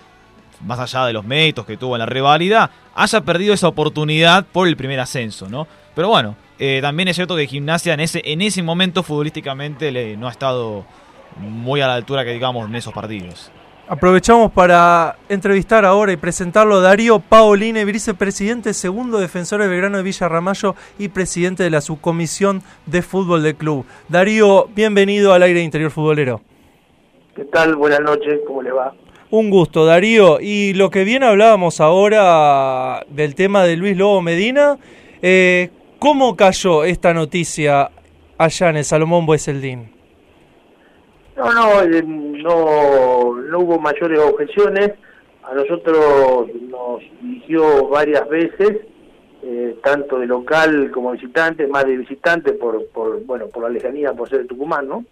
más 0.66 0.80
allá 0.80 1.06
de 1.06 1.14
los 1.14 1.26
méritos 1.26 1.66
que 1.66 1.78
tuvo 1.78 1.96
en 1.96 2.00
la 2.00 2.06
reválida, 2.06 2.70
haya 2.96 3.22
perdido 3.22 3.54
esa 3.54 3.68
oportunidad 3.68 4.46
por 4.46 4.68
el 4.68 4.78
primer 4.78 5.00
ascenso, 5.00 5.50
¿no? 5.50 5.68
Pero 5.96 6.10
bueno, 6.10 6.36
eh, 6.60 6.80
también 6.82 7.08
es 7.08 7.16
cierto 7.16 7.36
que 7.36 7.48
Gimnasia 7.48 7.94
en 7.94 8.00
ese, 8.00 8.22
en 8.26 8.42
ese 8.42 8.62
momento 8.62 9.04
futbolísticamente 9.04 9.92
le, 9.92 10.18
no 10.18 10.28
ha 10.28 10.32
estado 10.32 10.86
muy 11.38 11.82
a 11.82 11.88
la 11.88 11.96
altura 11.96 12.24
que 12.24 12.32
digamos 12.32 12.70
en 12.70 12.76
esos 12.76 12.94
partidos. 12.94 13.52
Aprovechamos 13.86 14.50
para 14.54 15.18
entrevistar 15.28 15.84
ahora 15.84 16.14
y 16.14 16.18
presentarlo 16.18 16.76
a 16.76 16.82
Darío 16.82 17.20
Paoline, 17.20 17.84
vicepresidente 17.84 18.74
segundo 18.74 19.20
defensor 19.20 19.62
de 19.62 19.68
Belgrano 19.68 19.98
de 19.98 20.04
Villa 20.04 20.30
Ramallo 20.30 20.76
y 20.98 21.10
presidente 21.10 21.64
de 21.64 21.70
la 21.70 21.82
subcomisión 21.82 22.64
de 22.86 23.02
fútbol 23.02 23.44
del 23.44 23.56
club. 23.56 23.86
Darío, 24.08 24.70
bienvenido 24.74 25.34
al 25.34 25.44
aire 25.44 25.62
interior 25.62 25.92
futbolero. 25.92 26.40
¿Qué 27.36 27.44
tal? 27.44 27.76
Buenas 27.76 28.00
noches, 28.00 28.40
¿cómo 28.48 28.62
le 28.62 28.72
va? 28.72 28.94
Un 29.32 29.50
gusto, 29.50 29.86
Darío. 29.86 30.40
Y 30.40 30.74
lo 30.76 30.90
que 30.90 31.04
bien 31.04 31.24
hablábamos 31.24 31.82
ahora 31.82 33.06
del 33.10 33.36
tema 33.36 33.64
de 33.64 33.76
Luis 33.76 33.98
Lobo 33.98 34.22
Medina, 34.22 34.78
eh, 35.22 35.72
¿cómo 36.00 36.38
cayó 36.38 36.86
esta 36.86 37.14
noticia 37.14 37.92
allá 38.38 38.70
en 38.70 38.78
el 38.78 38.86
Salomón 38.86 39.26
Bueseldín? 39.26 39.92
No, 41.36 41.52
no, 41.52 41.82
eh, 41.82 42.04
no, 42.44 43.36
no 43.36 43.60
hubo 43.60 43.80
mayores 43.80 44.20
objeciones. 44.20 44.92
A 45.44 45.54
nosotros 45.54 46.48
nos 46.70 47.02
dirigió 47.22 47.88
varias 47.90 48.28
veces, 48.30 48.82
eh, 49.42 49.76
tanto 49.84 50.20
de 50.20 50.28
local 50.28 50.92
como 50.92 51.12
visitante, 51.12 51.68
más 51.68 51.86
de 51.86 51.98
visitante 51.98 52.54
por, 52.54 52.86
por, 52.88 53.24
bueno, 53.26 53.48
por 53.48 53.64
la 53.64 53.70
lejanía, 53.70 54.14
por 54.14 54.30
ser 54.30 54.44
de 54.44 54.46
Tucumán, 54.46 54.88
¿no? 54.88 55.06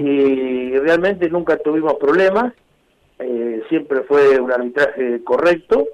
Y 0.00 0.76
realmente 0.78 1.30
nunca 1.30 1.56
tuvimos 1.56 1.94
problemas, 1.94 2.52
eh, 3.20 3.62
siempre 3.68 4.00
fue 4.02 4.40
un 4.40 4.50
arbitraje 4.50 5.22
correcto. 5.22 5.86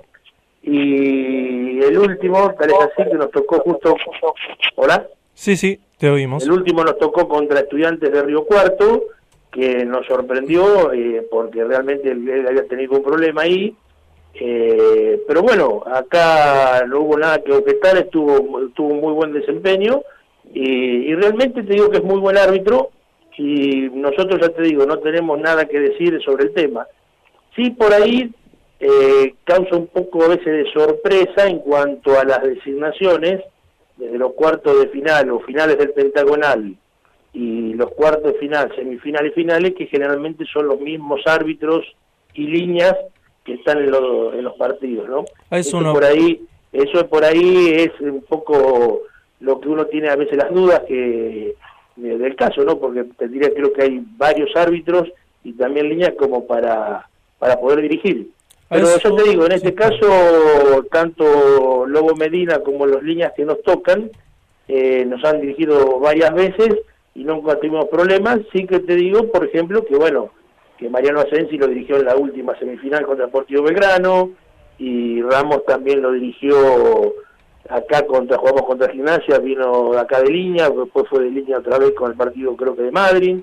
Y 0.62 1.78
el 1.80 1.98
último, 1.98 2.54
tal 2.58 2.70
es 2.70 2.76
así 2.80 3.10
que 3.10 3.16
nos 3.16 3.30
tocó 3.30 3.58
justo... 3.60 3.94
¿Hola? 4.76 5.06
Sí, 5.34 5.56
sí, 5.56 5.78
te 5.98 6.08
oímos. 6.08 6.42
El 6.44 6.52
último 6.52 6.82
nos 6.82 6.98
tocó 6.98 7.28
contra 7.28 7.60
estudiantes 7.60 8.10
de 8.10 8.22
Río 8.22 8.46
Cuarto, 8.46 9.04
que 9.50 9.84
nos 9.84 10.06
sorprendió 10.06 10.92
eh, 10.92 11.26
porque 11.30 11.64
realmente 11.64 12.10
él 12.10 12.46
había 12.46 12.66
tenido 12.66 12.96
un 12.96 13.02
problema 13.02 13.42
ahí. 13.42 13.74
Eh, 14.34 15.22
pero 15.26 15.42
bueno, 15.42 15.82
acá 15.86 16.84
no 16.86 17.00
hubo 17.00 17.16
nada 17.16 17.42
que 17.42 17.52
objetar, 17.52 17.96
estuvo, 17.96 18.68
tuvo 18.74 18.88
un 18.88 19.00
muy 19.00 19.14
buen 19.14 19.32
desempeño 19.32 20.02
y, 20.52 21.10
y, 21.10 21.14
realmente 21.14 21.62
te 21.62 21.72
digo 21.72 21.88
que 21.88 21.98
es 21.98 22.04
muy 22.04 22.20
buen 22.20 22.36
árbitro 22.36 22.90
y 23.38 23.88
nosotros 23.94 24.38
ya 24.40 24.50
te 24.50 24.62
digo, 24.62 24.84
no 24.84 24.98
tenemos 24.98 25.38
nada 25.40 25.64
que 25.64 25.80
decir 25.80 26.20
sobre 26.22 26.44
el 26.44 26.54
tema. 26.54 26.86
Sí, 27.54 27.70
por 27.70 27.92
ahí 27.94 28.30
eh, 28.78 29.34
causa 29.44 29.76
un 29.76 29.86
poco 29.86 30.24
a 30.24 30.28
veces 30.28 30.44
de 30.44 30.72
sorpresa 30.72 31.46
en 31.46 31.60
cuanto 31.60 32.18
a 32.18 32.24
las 32.24 32.42
designaciones 32.42 33.42
desde 33.96 34.18
los 34.18 34.34
cuartos 34.34 34.78
de 34.80 34.88
final 34.88 35.30
o 35.30 35.40
finales 35.40 35.78
del 35.78 35.92
pentagonal 35.92 36.76
y 37.36 37.74
los 37.74 37.90
cuartos 37.90 38.32
de 38.32 38.38
final, 38.38 38.72
semifinales 38.74 39.32
y 39.32 39.34
finales, 39.34 39.74
que 39.74 39.86
generalmente 39.88 40.46
son 40.50 40.68
los 40.68 40.80
mismos 40.80 41.20
árbitros 41.26 41.84
y 42.32 42.46
líneas 42.46 42.96
que 43.44 43.54
están 43.54 43.76
en, 43.76 43.94
en 43.94 44.42
los 44.42 44.54
partidos, 44.54 45.06
¿no? 45.06 45.26
Eso, 45.50 45.78
por 45.92 46.02
ahí, 46.02 46.40
eso 46.72 47.06
por 47.08 47.24
ahí 47.24 47.74
es 47.74 48.00
un 48.00 48.22
poco 48.22 49.02
lo 49.40 49.60
que 49.60 49.68
uno 49.68 49.84
tiene 49.84 50.08
a 50.08 50.16
veces 50.16 50.38
las 50.38 50.50
dudas 50.50 50.80
que 50.88 51.54
del 51.96 52.36
caso, 52.36 52.64
¿no? 52.64 52.78
Porque 52.78 53.04
te 53.18 53.28
diría 53.28 53.50
creo 53.54 53.70
que 53.70 53.82
hay 53.82 54.02
varios 54.16 54.48
árbitros 54.56 55.06
y 55.44 55.52
también 55.52 55.90
líneas 55.90 56.14
como 56.18 56.46
para 56.46 57.06
para 57.38 57.60
poder 57.60 57.82
dirigir. 57.82 58.30
Pero 58.70 58.88
yo 58.98 59.14
te 59.14 59.22
digo, 59.28 59.44
en 59.44 59.52
este 59.52 59.74
caso, 59.74 60.86
tanto 60.90 61.86
Lobo 61.86 62.14
Medina 62.16 62.60
como 62.60 62.86
las 62.86 63.02
líneas 63.02 63.32
que 63.36 63.44
nos 63.44 63.62
tocan, 63.62 64.10
eh, 64.68 65.04
nos 65.04 65.22
han 65.22 65.42
dirigido 65.42 66.00
varias 66.00 66.34
veces 66.34 66.76
y 67.16 67.24
nunca 67.24 67.56
tuvimos 67.56 67.86
problemas. 67.86 68.40
Sí 68.52 68.66
que 68.66 68.80
te 68.80 68.94
digo, 68.94 69.30
por 69.32 69.46
ejemplo, 69.46 69.84
que 69.84 69.96
bueno, 69.96 70.30
que 70.78 70.90
Mariano 70.90 71.20
Asensi 71.20 71.56
lo 71.56 71.66
dirigió 71.66 71.96
en 71.96 72.04
la 72.04 72.16
última 72.16 72.56
semifinal 72.58 73.06
contra 73.06 73.26
Deportivo 73.26 73.62
Belgrano 73.62 74.30
y 74.78 75.22
Ramos 75.22 75.64
también 75.64 76.02
lo 76.02 76.12
dirigió 76.12 77.14
acá 77.70 78.06
contra 78.06 78.36
jugamos 78.36 78.62
contra 78.62 78.92
Gimnasia, 78.92 79.38
vino 79.38 79.94
acá 79.98 80.20
de 80.20 80.30
línea, 80.30 80.68
después 80.68 81.08
fue 81.08 81.24
de 81.24 81.30
línea 81.30 81.58
otra 81.58 81.78
vez 81.78 81.92
con 81.92 82.10
el 82.10 82.16
partido 82.16 82.54
creo 82.54 82.76
que 82.76 82.82
de 82.82 82.92
Madrid. 82.92 83.38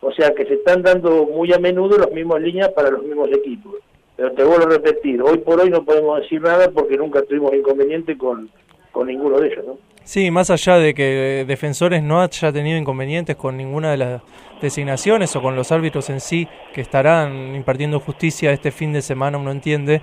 O 0.00 0.10
sea 0.12 0.32
que 0.32 0.46
se 0.46 0.54
están 0.54 0.82
dando 0.82 1.26
muy 1.26 1.52
a 1.52 1.58
menudo 1.58 1.98
las 1.98 2.10
mismas 2.12 2.40
líneas 2.40 2.70
para 2.70 2.90
los 2.90 3.02
mismos 3.02 3.28
equipos. 3.30 3.74
Pero 4.16 4.32
te 4.32 4.42
vuelvo 4.42 4.64
a 4.64 4.70
repetir, 4.70 5.22
hoy 5.22 5.38
por 5.38 5.60
hoy 5.60 5.70
no 5.70 5.84
podemos 5.84 6.20
decir 6.20 6.40
nada 6.40 6.70
porque 6.70 6.96
nunca 6.96 7.22
tuvimos 7.22 7.52
inconveniente 7.52 8.16
con, 8.16 8.48
con 8.90 9.06
ninguno 9.06 9.38
de 9.38 9.48
ellos, 9.48 9.66
¿no? 9.66 9.78
Sí, 10.08 10.30
más 10.30 10.48
allá 10.48 10.78
de 10.78 10.94
que 10.94 11.44
Defensores 11.46 12.02
no 12.02 12.22
haya 12.22 12.50
tenido 12.50 12.78
inconvenientes 12.78 13.36
con 13.36 13.58
ninguna 13.58 13.90
de 13.90 13.98
las 13.98 14.22
designaciones 14.62 15.36
o 15.36 15.42
con 15.42 15.54
los 15.54 15.70
árbitros 15.70 16.08
en 16.08 16.22
sí 16.22 16.48
que 16.72 16.80
estarán 16.80 17.54
impartiendo 17.54 18.00
justicia 18.00 18.50
este 18.50 18.70
fin 18.70 18.94
de 18.94 19.02
semana, 19.02 19.36
uno 19.36 19.50
entiende. 19.50 20.00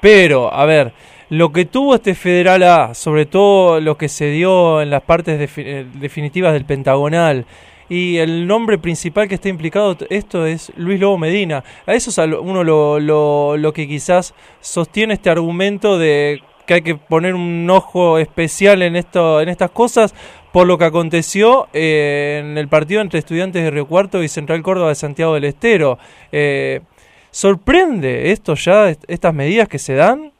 Pero, 0.00 0.54
a 0.54 0.64
ver, 0.64 0.92
lo 1.28 1.50
que 1.50 1.64
tuvo 1.64 1.96
este 1.96 2.14
Federal 2.14 2.62
A, 2.62 2.94
sobre 2.94 3.26
todo 3.26 3.80
lo 3.80 3.98
que 3.98 4.08
se 4.08 4.30
dio 4.30 4.80
en 4.80 4.90
las 4.90 5.02
partes 5.02 5.40
definitivas 5.40 6.52
del 6.52 6.64
Pentagonal, 6.64 7.44
y 7.88 8.18
el 8.18 8.46
nombre 8.46 8.78
principal 8.78 9.26
que 9.26 9.34
está 9.34 9.48
implicado 9.48 9.96
esto 10.08 10.46
es 10.46 10.70
Luis 10.76 11.00
Lobo 11.00 11.18
Medina. 11.18 11.64
A 11.84 11.94
eso 11.94 12.10
es 12.10 12.18
uno 12.18 12.62
lo, 12.62 13.00
lo 13.00 13.72
que 13.72 13.88
quizás 13.88 14.34
sostiene 14.60 15.14
este 15.14 15.30
argumento 15.30 15.98
de 15.98 16.42
que 16.68 16.74
hay 16.74 16.82
que 16.82 16.96
poner 16.96 17.34
un 17.34 17.68
ojo 17.70 18.18
especial 18.18 18.82
en 18.82 18.94
esto 18.94 19.40
en 19.40 19.48
estas 19.48 19.70
cosas 19.70 20.14
por 20.52 20.66
lo 20.66 20.76
que 20.76 20.84
aconteció 20.84 21.66
eh, 21.72 22.40
en 22.44 22.58
el 22.58 22.68
partido 22.68 23.00
entre 23.00 23.18
estudiantes 23.18 23.64
de 23.64 23.70
Río 23.70 23.86
Cuarto 23.86 24.22
y 24.22 24.28
Central 24.28 24.62
Córdoba 24.62 24.90
de 24.90 24.94
Santiago 24.94 25.34
del 25.34 25.44
Estero. 25.44 25.98
Eh, 26.30 26.82
¿Sorprende 27.30 28.32
esto 28.32 28.54
ya, 28.54 28.90
estas 28.90 29.34
medidas 29.34 29.68
que 29.68 29.78
se 29.78 29.94
dan? 29.94 30.32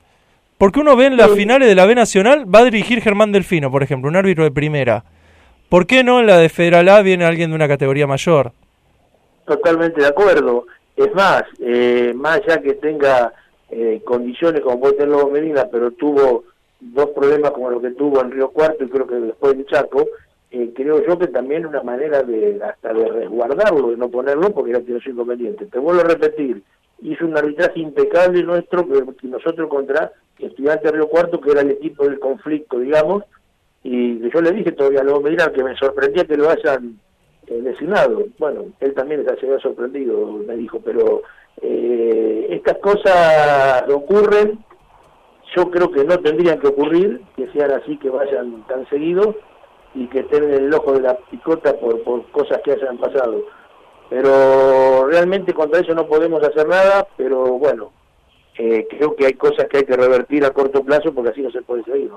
Porque 0.59 0.81
uno 0.81 0.97
ve 0.97 1.07
en 1.07 1.16
las 1.16 1.31
finales 1.31 1.66
de 1.66 1.74
la 1.74 1.87
B 1.87 1.95
Nacional, 1.95 2.53
va 2.53 2.61
a 2.61 2.64
dirigir 2.64 3.01
Germán 3.01 3.33
Delfino, 3.33 3.70
por 3.70 3.83
ejemplo, 3.83 4.11
un 4.11 4.16
árbitro 4.16 4.45
de 4.45 4.51
primera. 4.51 5.05
¿Por 5.68 5.87
qué 5.87 6.05
no 6.05 6.20
en 6.20 6.26
la 6.26 6.37
de 6.37 6.49
Federal 6.49 6.89
A 6.89 7.01
viene 7.01 7.24
alguien 7.24 7.51
de 7.51 7.57
una 7.57 7.68
categoría 7.68 8.07
mayor? 8.07 8.53
Totalmente 9.47 10.01
de 10.01 10.09
acuerdo. 10.09 10.66
Es 10.97 11.14
más, 11.14 11.45
eh, 11.61 12.12
más 12.14 12.41
allá 12.41 12.61
que 12.61 12.74
tenga 12.74 13.33
eh, 13.70 14.00
condiciones 14.04 14.62
como 14.62 14.80
puede 14.80 14.94
tener 14.94 15.10
Lobo 15.10 15.30
Medina, 15.30 15.68
pero 15.70 15.90
tuvo 15.92 16.44
dos 16.80 17.10
problemas 17.10 17.50
como 17.50 17.70
lo 17.70 17.80
que 17.80 17.90
tuvo 17.90 18.20
en 18.20 18.30
Río 18.30 18.50
Cuarto 18.50 18.84
y 18.84 18.88
creo 18.88 19.06
que 19.06 19.16
después 19.16 19.54
en 19.54 19.66
Chaco, 19.66 20.06
eh, 20.50 20.72
creo 20.74 21.04
yo 21.06 21.18
que 21.18 21.26
también 21.26 21.66
una 21.66 21.82
manera 21.82 22.22
de 22.22 22.60
hasta 22.62 22.94
de 22.94 23.08
resguardarlo, 23.08 23.90
de 23.90 23.96
no 23.96 24.08
ponerlo, 24.08 24.50
porque 24.50 24.72
ya 24.72 24.80
tiene 24.80 25.00
inconveniente. 25.04 25.66
Te 25.66 25.78
vuelvo 25.78 26.00
a 26.00 26.04
repetir, 26.04 26.62
hizo 27.02 27.26
un 27.26 27.36
arbitraje 27.36 27.80
impecable 27.80 28.42
nuestro, 28.42 28.86
que 28.88 29.28
nosotros 29.28 29.68
contra 29.68 30.12
Estudiante 30.38 30.90
Río 30.90 31.08
Cuarto, 31.08 31.40
que 31.40 31.50
era 31.50 31.60
el 31.60 31.72
equipo 31.72 32.04
del 32.04 32.18
conflicto, 32.18 32.78
digamos, 32.78 33.24
y 33.82 34.28
yo 34.30 34.40
le 34.40 34.52
dije 34.52 34.72
todavía 34.72 35.00
a 35.00 35.04
Lobo 35.04 35.20
Medina 35.20 35.52
que 35.52 35.62
me 35.62 35.76
sorprendía 35.76 36.24
que 36.24 36.36
lo 36.36 36.50
hayan 36.50 36.98
designado. 37.49 38.24
Bueno, 38.38 38.66
él 38.80 38.94
también 38.94 39.24
se 39.24 39.46
había 39.46 39.59
sorprendido, 39.61 40.26
me 40.46 40.57
dijo, 40.57 40.80
pero 40.84 41.22
eh, 41.62 42.46
estas 42.51 42.78
cosas 42.78 43.84
ocurren, 43.90 44.59
yo 45.57 45.70
creo 45.70 45.90
que 45.90 46.05
no 46.05 46.18
tendrían 46.18 46.61
que 46.61 46.68
ocurrir, 46.68 47.22
que 47.36 47.49
sean 47.53 47.72
así, 47.72 47.96
que 47.99 48.11
vayan 48.11 48.66
tan 48.66 48.88
seguidos 48.88 49.34
y 49.94 50.07
que 50.09 50.20
estén 50.20 50.44
en 50.44 50.64
el 50.66 50.74
ojo 50.74 50.92
de 50.92 51.01
la 51.01 51.16
picota 51.30 51.74
por, 51.74 52.03
por 52.03 52.24
cosas 52.30 52.61
que 52.64 52.72
hayan 52.72 52.99
pasado. 52.99 53.42
Pero 54.11 55.07
realmente 55.07 55.53
contra 55.53 55.80
eso 55.80 55.94
no 55.94 56.07
podemos 56.07 56.42
hacer 56.42 56.66
nada, 56.66 57.07
pero 57.16 57.44
bueno, 57.59 57.92
eh, 58.57 58.86
creo 58.90 59.14
que 59.14 59.26
hay 59.26 59.34
cosas 59.34 59.66
que 59.68 59.78
hay 59.78 59.84
que 59.84 59.96
revertir 59.96 60.44
a 60.44 60.51
corto 60.51 60.82
plazo 60.82 61.12
porque 61.12 61.30
así 61.30 61.40
no 61.42 61.51
se 61.51 61.62
puede 61.62 61.84
seguir. 61.84 62.11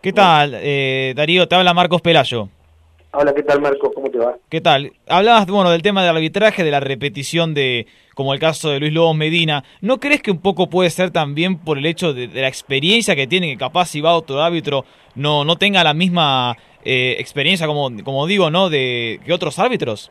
¿Qué 0.00 0.12
tal, 0.12 0.54
eh, 0.54 1.12
Darío? 1.16 1.46
Te 1.46 1.54
habla 1.54 1.72
Marcos 1.74 2.00
Pelayo. 2.00 2.48
Hola, 3.14 3.34
¿qué 3.34 3.42
tal 3.42 3.60
Marcos? 3.60 3.90
¿Cómo 3.94 4.10
te 4.10 4.16
va? 4.16 4.36
¿Qué 4.48 4.62
tal? 4.62 4.90
Hablabas 5.06 5.46
bueno, 5.46 5.70
del 5.70 5.82
tema 5.82 6.02
del 6.02 6.16
arbitraje, 6.16 6.64
de 6.64 6.70
la 6.70 6.80
repetición 6.80 7.52
de, 7.52 7.86
como 8.14 8.32
el 8.32 8.40
caso 8.40 8.70
de 8.70 8.80
Luis 8.80 8.94
Lobos 8.94 9.14
Medina. 9.14 9.64
¿No 9.82 10.00
crees 10.00 10.22
que 10.22 10.30
un 10.30 10.40
poco 10.40 10.70
puede 10.70 10.88
ser 10.88 11.10
también 11.10 11.58
por 11.58 11.76
el 11.76 11.84
hecho 11.84 12.14
de, 12.14 12.28
la 12.28 12.48
experiencia 12.48 13.14
que 13.14 13.26
tiene, 13.26 13.52
que 13.52 13.58
capaz 13.58 13.90
si 13.90 14.00
va 14.00 14.14
otro 14.14 14.40
árbitro 14.40 14.86
no, 15.14 15.44
no 15.44 15.56
tenga 15.56 15.84
la 15.84 15.92
misma 15.92 16.56
eh, 16.86 17.16
experiencia, 17.18 17.66
como, 17.66 17.90
como 18.02 18.26
digo, 18.26 18.50
¿no? 18.50 18.70
De 18.70 19.20
que 19.26 19.34
otros 19.34 19.58
árbitros. 19.58 20.10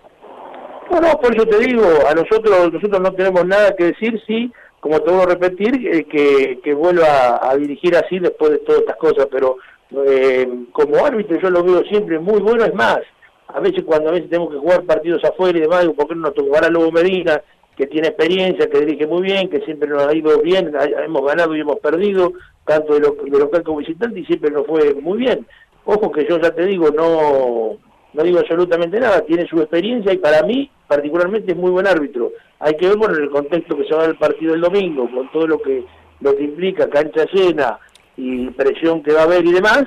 No, 0.91 1.01
no, 1.01 1.19
por 1.19 1.35
eso 1.35 1.47
te 1.47 1.57
digo, 1.57 1.83
a 2.07 2.13
nosotros 2.13 2.71
nosotros 2.71 3.01
no 3.01 3.13
tenemos 3.13 3.43
nada 3.47 3.75
que 3.75 3.85
decir, 3.85 4.21
sí, 4.27 4.51
como 4.79 4.99
te 4.99 5.11
voy 5.11 5.23
a 5.23 5.25
repetir, 5.25 5.87
eh, 5.87 6.03
que, 6.03 6.59
que 6.63 6.73
vuelva 6.75 7.39
a 7.41 7.55
dirigir 7.55 7.95
así 7.95 8.19
después 8.19 8.51
de 8.51 8.57
todas 8.59 8.81
estas 8.81 8.97
cosas, 8.97 9.27
pero 9.31 9.57
eh, 10.07 10.47
como 10.71 11.05
árbitro 11.05 11.39
yo 11.39 11.49
lo 11.49 11.63
veo 11.63 11.83
siempre 11.83 12.19
muy 12.19 12.39
bueno, 12.41 12.63
es 12.63 12.73
más, 12.73 12.99
a 13.47 13.59
veces 13.59 13.83
cuando 13.83 14.09
a 14.09 14.13
veces 14.13 14.29
tenemos 14.29 14.51
que 14.51 14.59
jugar 14.59 14.83
partidos 14.83 15.23
afuera 15.23 15.57
y 15.57 15.61
demás, 15.61 15.85
¿por 15.95 16.07
qué 16.07 16.15
no 16.15 16.21
nos 16.21 16.33
toca 16.33 16.47
jugar 16.47 16.65
a 16.65 16.69
Lobo 16.69 16.91
Medina, 16.91 17.41
que 17.75 17.87
tiene 17.87 18.09
experiencia, 18.09 18.69
que 18.69 18.79
dirige 18.79 19.07
muy 19.07 19.23
bien, 19.23 19.49
que 19.49 19.61
siempre 19.61 19.89
nos 19.89 20.05
ha 20.05 20.15
ido 20.15 20.39
bien, 20.41 20.71
hemos 21.03 21.25
ganado 21.25 21.55
y 21.55 21.61
hemos 21.61 21.79
perdido, 21.79 22.33
tanto 22.65 22.93
de, 22.93 22.99
lo, 23.01 23.17
de 23.23 23.39
local 23.39 23.63
como 23.63 23.79
visitante, 23.79 24.19
y 24.19 24.25
siempre 24.25 24.51
nos 24.51 24.65
fue 24.67 24.93
muy 24.95 25.17
bien. 25.17 25.45
Ojo 25.85 26.11
que 26.11 26.27
yo 26.27 26.39
ya 26.39 26.51
te 26.51 26.65
digo, 26.65 26.89
no, 26.91 27.77
no 28.13 28.23
digo 28.23 28.39
absolutamente 28.39 28.99
nada, 28.99 29.21
tiene 29.21 29.47
su 29.47 29.59
experiencia 29.59 30.13
y 30.13 30.17
para 30.17 30.43
mí 30.43 30.69
particularmente 30.87 31.53
es 31.53 31.57
muy 31.57 31.71
buen 31.71 31.87
árbitro. 31.87 32.31
Hay 32.59 32.75
que 32.75 32.87
ver 32.87 32.97
bueno, 32.97 33.15
en 33.15 33.23
el 33.23 33.29
contexto 33.29 33.75
que 33.75 33.85
se 33.85 33.95
va 33.95 34.03
a 34.03 34.07
el 34.07 34.17
partido 34.17 34.53
el 34.53 34.61
domingo, 34.61 35.09
con 35.09 35.31
todo 35.31 35.47
lo 35.47 35.61
que, 35.61 35.83
lo 36.19 36.35
que 36.35 36.43
implica, 36.43 36.89
cancha 36.89 37.25
llena, 37.33 37.79
y 38.21 38.51
presión 38.51 39.01
que 39.01 39.13
va 39.13 39.21
a 39.21 39.23
haber 39.23 39.43
y 39.43 39.51
demás, 39.51 39.85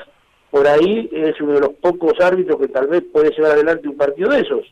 por 0.51 0.67
ahí 0.67 1.09
es 1.13 1.41
uno 1.41 1.53
de 1.53 1.61
los 1.61 1.71
pocos 1.75 2.15
árbitros 2.21 2.59
que 2.59 2.67
tal 2.67 2.89
vez 2.89 3.05
puede 3.13 3.31
llevar 3.31 3.53
adelante 3.53 3.87
un 3.87 3.97
partido 3.97 4.31
de 4.31 4.41
esos. 4.41 4.67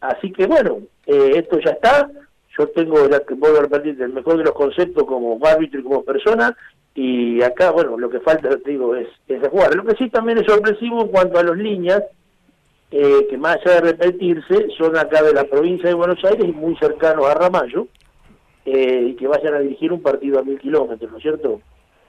Así 0.00 0.30
que 0.30 0.46
bueno, 0.46 0.78
eh, 1.04 1.32
esto 1.34 1.58
ya 1.58 1.72
está, 1.72 2.08
yo 2.56 2.68
tengo, 2.68 3.08
ya 3.08 3.18
que 3.24 3.34
puedo 3.34 3.60
repetir, 3.60 4.00
el 4.00 4.12
mejor 4.12 4.38
de 4.38 4.44
los 4.44 4.52
conceptos 4.52 5.02
como 5.04 5.36
árbitro 5.44 5.80
y 5.80 5.82
como 5.82 6.04
persona, 6.04 6.56
y 6.94 7.42
acá, 7.42 7.72
bueno, 7.72 7.98
lo 7.98 8.08
que 8.08 8.20
falta, 8.20 8.50
te 8.50 8.70
digo, 8.70 8.94
es, 8.94 9.08
es 9.26 9.48
jugar. 9.48 9.74
Lo 9.74 9.84
que 9.84 9.96
sí 9.96 10.08
también 10.10 10.38
es 10.38 10.46
sorpresivo 10.46 11.02
en 11.02 11.08
cuanto 11.08 11.40
a 11.40 11.42
los 11.42 11.56
líneas, 11.56 12.04
eh, 12.92 13.26
que 13.28 13.36
más 13.36 13.56
allá 13.56 13.80
de 13.80 13.92
repetirse, 13.92 14.68
son 14.76 14.96
acá 14.96 15.24
de 15.24 15.34
la 15.34 15.44
provincia 15.44 15.88
de 15.88 15.94
Buenos 15.94 16.24
Aires 16.24 16.44
y 16.44 16.52
muy 16.52 16.76
cercanos 16.76 17.26
a 17.26 17.34
Ramallo, 17.34 17.88
eh, 18.64 19.08
y 19.08 19.14
que 19.14 19.26
vayan 19.26 19.54
a 19.54 19.60
dirigir 19.60 19.92
un 19.92 20.02
partido 20.02 20.38
a 20.38 20.42
mil 20.42 20.58
kilómetros, 20.60 21.10
¿no 21.10 21.16
es 21.16 21.22
cierto? 21.22 21.60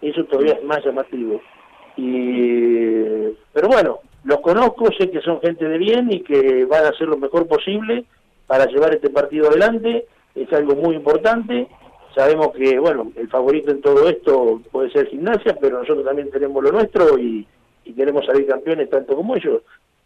Eso 0.01 0.23
todavía 0.25 0.53
es 0.53 0.63
más 0.63 0.83
llamativo. 0.83 1.41
Y, 1.97 3.03
pero 3.53 3.67
bueno, 3.67 3.99
los 4.23 4.39
conozco, 4.39 4.89
sé 4.97 5.09
que 5.09 5.21
son 5.21 5.41
gente 5.41 5.67
de 5.67 5.77
bien 5.77 6.11
y 6.11 6.21
que 6.21 6.65
van 6.65 6.85
a 6.85 6.89
hacer 6.89 7.07
lo 7.07 7.17
mejor 7.17 7.47
posible 7.47 8.05
para 8.47 8.65
llevar 8.65 8.93
este 8.93 9.09
partido 9.09 9.47
adelante, 9.47 10.05
es 10.35 10.51
algo 10.53 10.75
muy 10.75 10.95
importante. 10.95 11.67
Sabemos 12.15 12.49
que, 12.53 12.79
bueno, 12.79 13.11
el 13.15 13.29
favorito 13.29 13.71
en 13.71 13.81
todo 13.81 14.09
esto 14.09 14.61
puede 14.71 14.89
ser 14.91 15.07
gimnasia, 15.07 15.55
pero 15.61 15.79
nosotros 15.79 16.05
también 16.05 16.31
tenemos 16.31 16.63
lo 16.63 16.71
nuestro 16.71 17.19
y, 17.19 17.45
y 17.85 17.93
queremos 17.93 18.25
salir 18.25 18.47
campeones 18.47 18.89
tanto 18.89 19.15
como 19.15 19.35
ellos. 19.35 19.61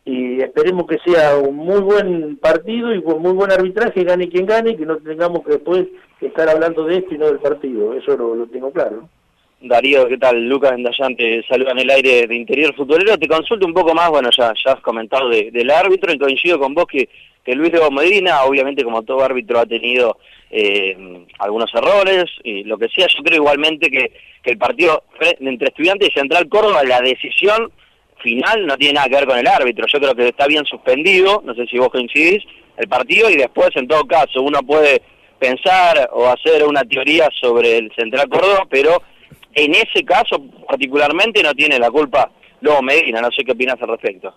Y 0.06 0.42
esperemos 0.42 0.86
que 0.86 0.98
sea 1.00 1.38
un 1.38 1.56
muy 1.56 1.80
buen 1.80 2.36
partido 2.38 2.94
y 2.94 3.02
con 3.02 3.22
muy 3.22 3.32
buen 3.32 3.52
arbitraje, 3.52 4.04
gane 4.04 4.28
quien 4.28 4.46
gane, 4.46 4.72
y 4.72 4.76
que 4.76 4.86
no 4.86 4.98
tengamos 4.98 5.46
que 5.46 5.54
después 5.54 5.88
estar 6.20 6.50
hablando 6.50 6.84
de 6.84 6.98
esto 6.98 7.16
y 7.16 7.18
no 7.18 7.28
del 7.28 7.40
partido. 7.40 7.94
Eso 7.94 8.18
lo, 8.18 8.36
lo 8.36 8.48
tengo 8.48 8.72
claro. 8.72 9.08
Darío, 9.66 10.10
¿qué 10.10 10.18
tal? 10.18 10.44
Lucas 10.46 10.74
Endayán 10.74 11.16
te 11.16 11.42
saluda 11.48 11.72
en 11.72 11.80
el 11.80 11.90
aire 11.90 12.28
de 12.28 12.36
Interior 12.36 12.76
Futbolero. 12.76 13.18
Te 13.18 13.30
consulto 13.30 13.66
un 13.66 13.74
poco 13.74 13.94
más, 13.94 14.10
bueno, 14.10 14.30
ya, 14.38 14.54
ya 14.64 14.74
has 14.74 14.82
comentado 14.82 15.30
de- 15.30 15.52
del 15.52 15.72
árbitro 15.72 16.12
y 16.12 16.20
coincido 16.20 16.60
con 16.60 16.74
vos 16.74 16.86
que, 16.86 17.08
que 17.46 17.56
Luis 17.56 17.72
León 17.72 17.94
Medina, 17.96 18.44
obviamente 18.44 18.84
como 18.84 19.04
todo 19.04 19.24
árbitro 19.24 19.60
ha 19.60 19.66
tenido 19.66 20.18
eh, 20.52 21.26
algunos 21.40 21.74
errores 21.74 22.26
y 22.44 22.66
lo 22.66 22.78
que 22.78 22.90
sea, 22.90 23.08
yo 23.08 23.24
creo 23.24 23.38
igualmente 23.38 23.90
que, 23.90 24.12
el 24.44 24.58
partido 24.58 25.04
entre 25.40 25.70
Estudiantes 25.70 26.10
y 26.10 26.20
Central 26.20 26.50
Córdoba, 26.50 26.84
la 26.84 27.00
decisión 27.00 27.72
final 28.22 28.66
no 28.68 28.76
tiene 28.76 28.96
nada 28.96 29.08
que 29.08 29.16
ver 29.16 29.26
con 29.26 29.40
el 29.40 29.48
árbitro. 29.48 29.86
Yo 29.88 30.00
creo 30.00 30.14
que 30.14 30.28
está 30.28 30.46
bien 30.46 30.66
suspendido, 30.66 31.42
no 31.46 31.56
sé 31.56 31.66
si 31.68 31.78
vos 31.78 31.88
coincidís, 31.88 32.44
el 32.76 32.90
partido 32.90 33.30
y 33.30 33.38
después 33.38 33.70
en 33.76 33.88
todo 33.88 34.04
caso 34.06 34.42
uno 34.42 34.60
puede 34.62 35.02
pensar 35.40 36.10
o 36.12 36.28
hacer 36.28 36.66
una 36.66 36.84
teoría 36.84 37.30
sobre 37.40 37.78
el 37.78 37.92
Central 37.96 38.28
Córdoba, 38.28 38.68
pero 38.70 39.02
en 39.54 39.76
ese 39.76 40.04
caso 40.06 40.44
particularmente 40.68 41.44
no 41.44 41.54
tiene 41.54 41.80
la 41.80 41.92
culpa 41.92 42.32
luego 42.64 42.82
Medina, 42.82 43.22
no 43.22 43.30
sé 43.32 43.44
qué 43.44 43.52
opinas 43.52 43.80
al 43.82 43.90
respecto. 43.90 44.34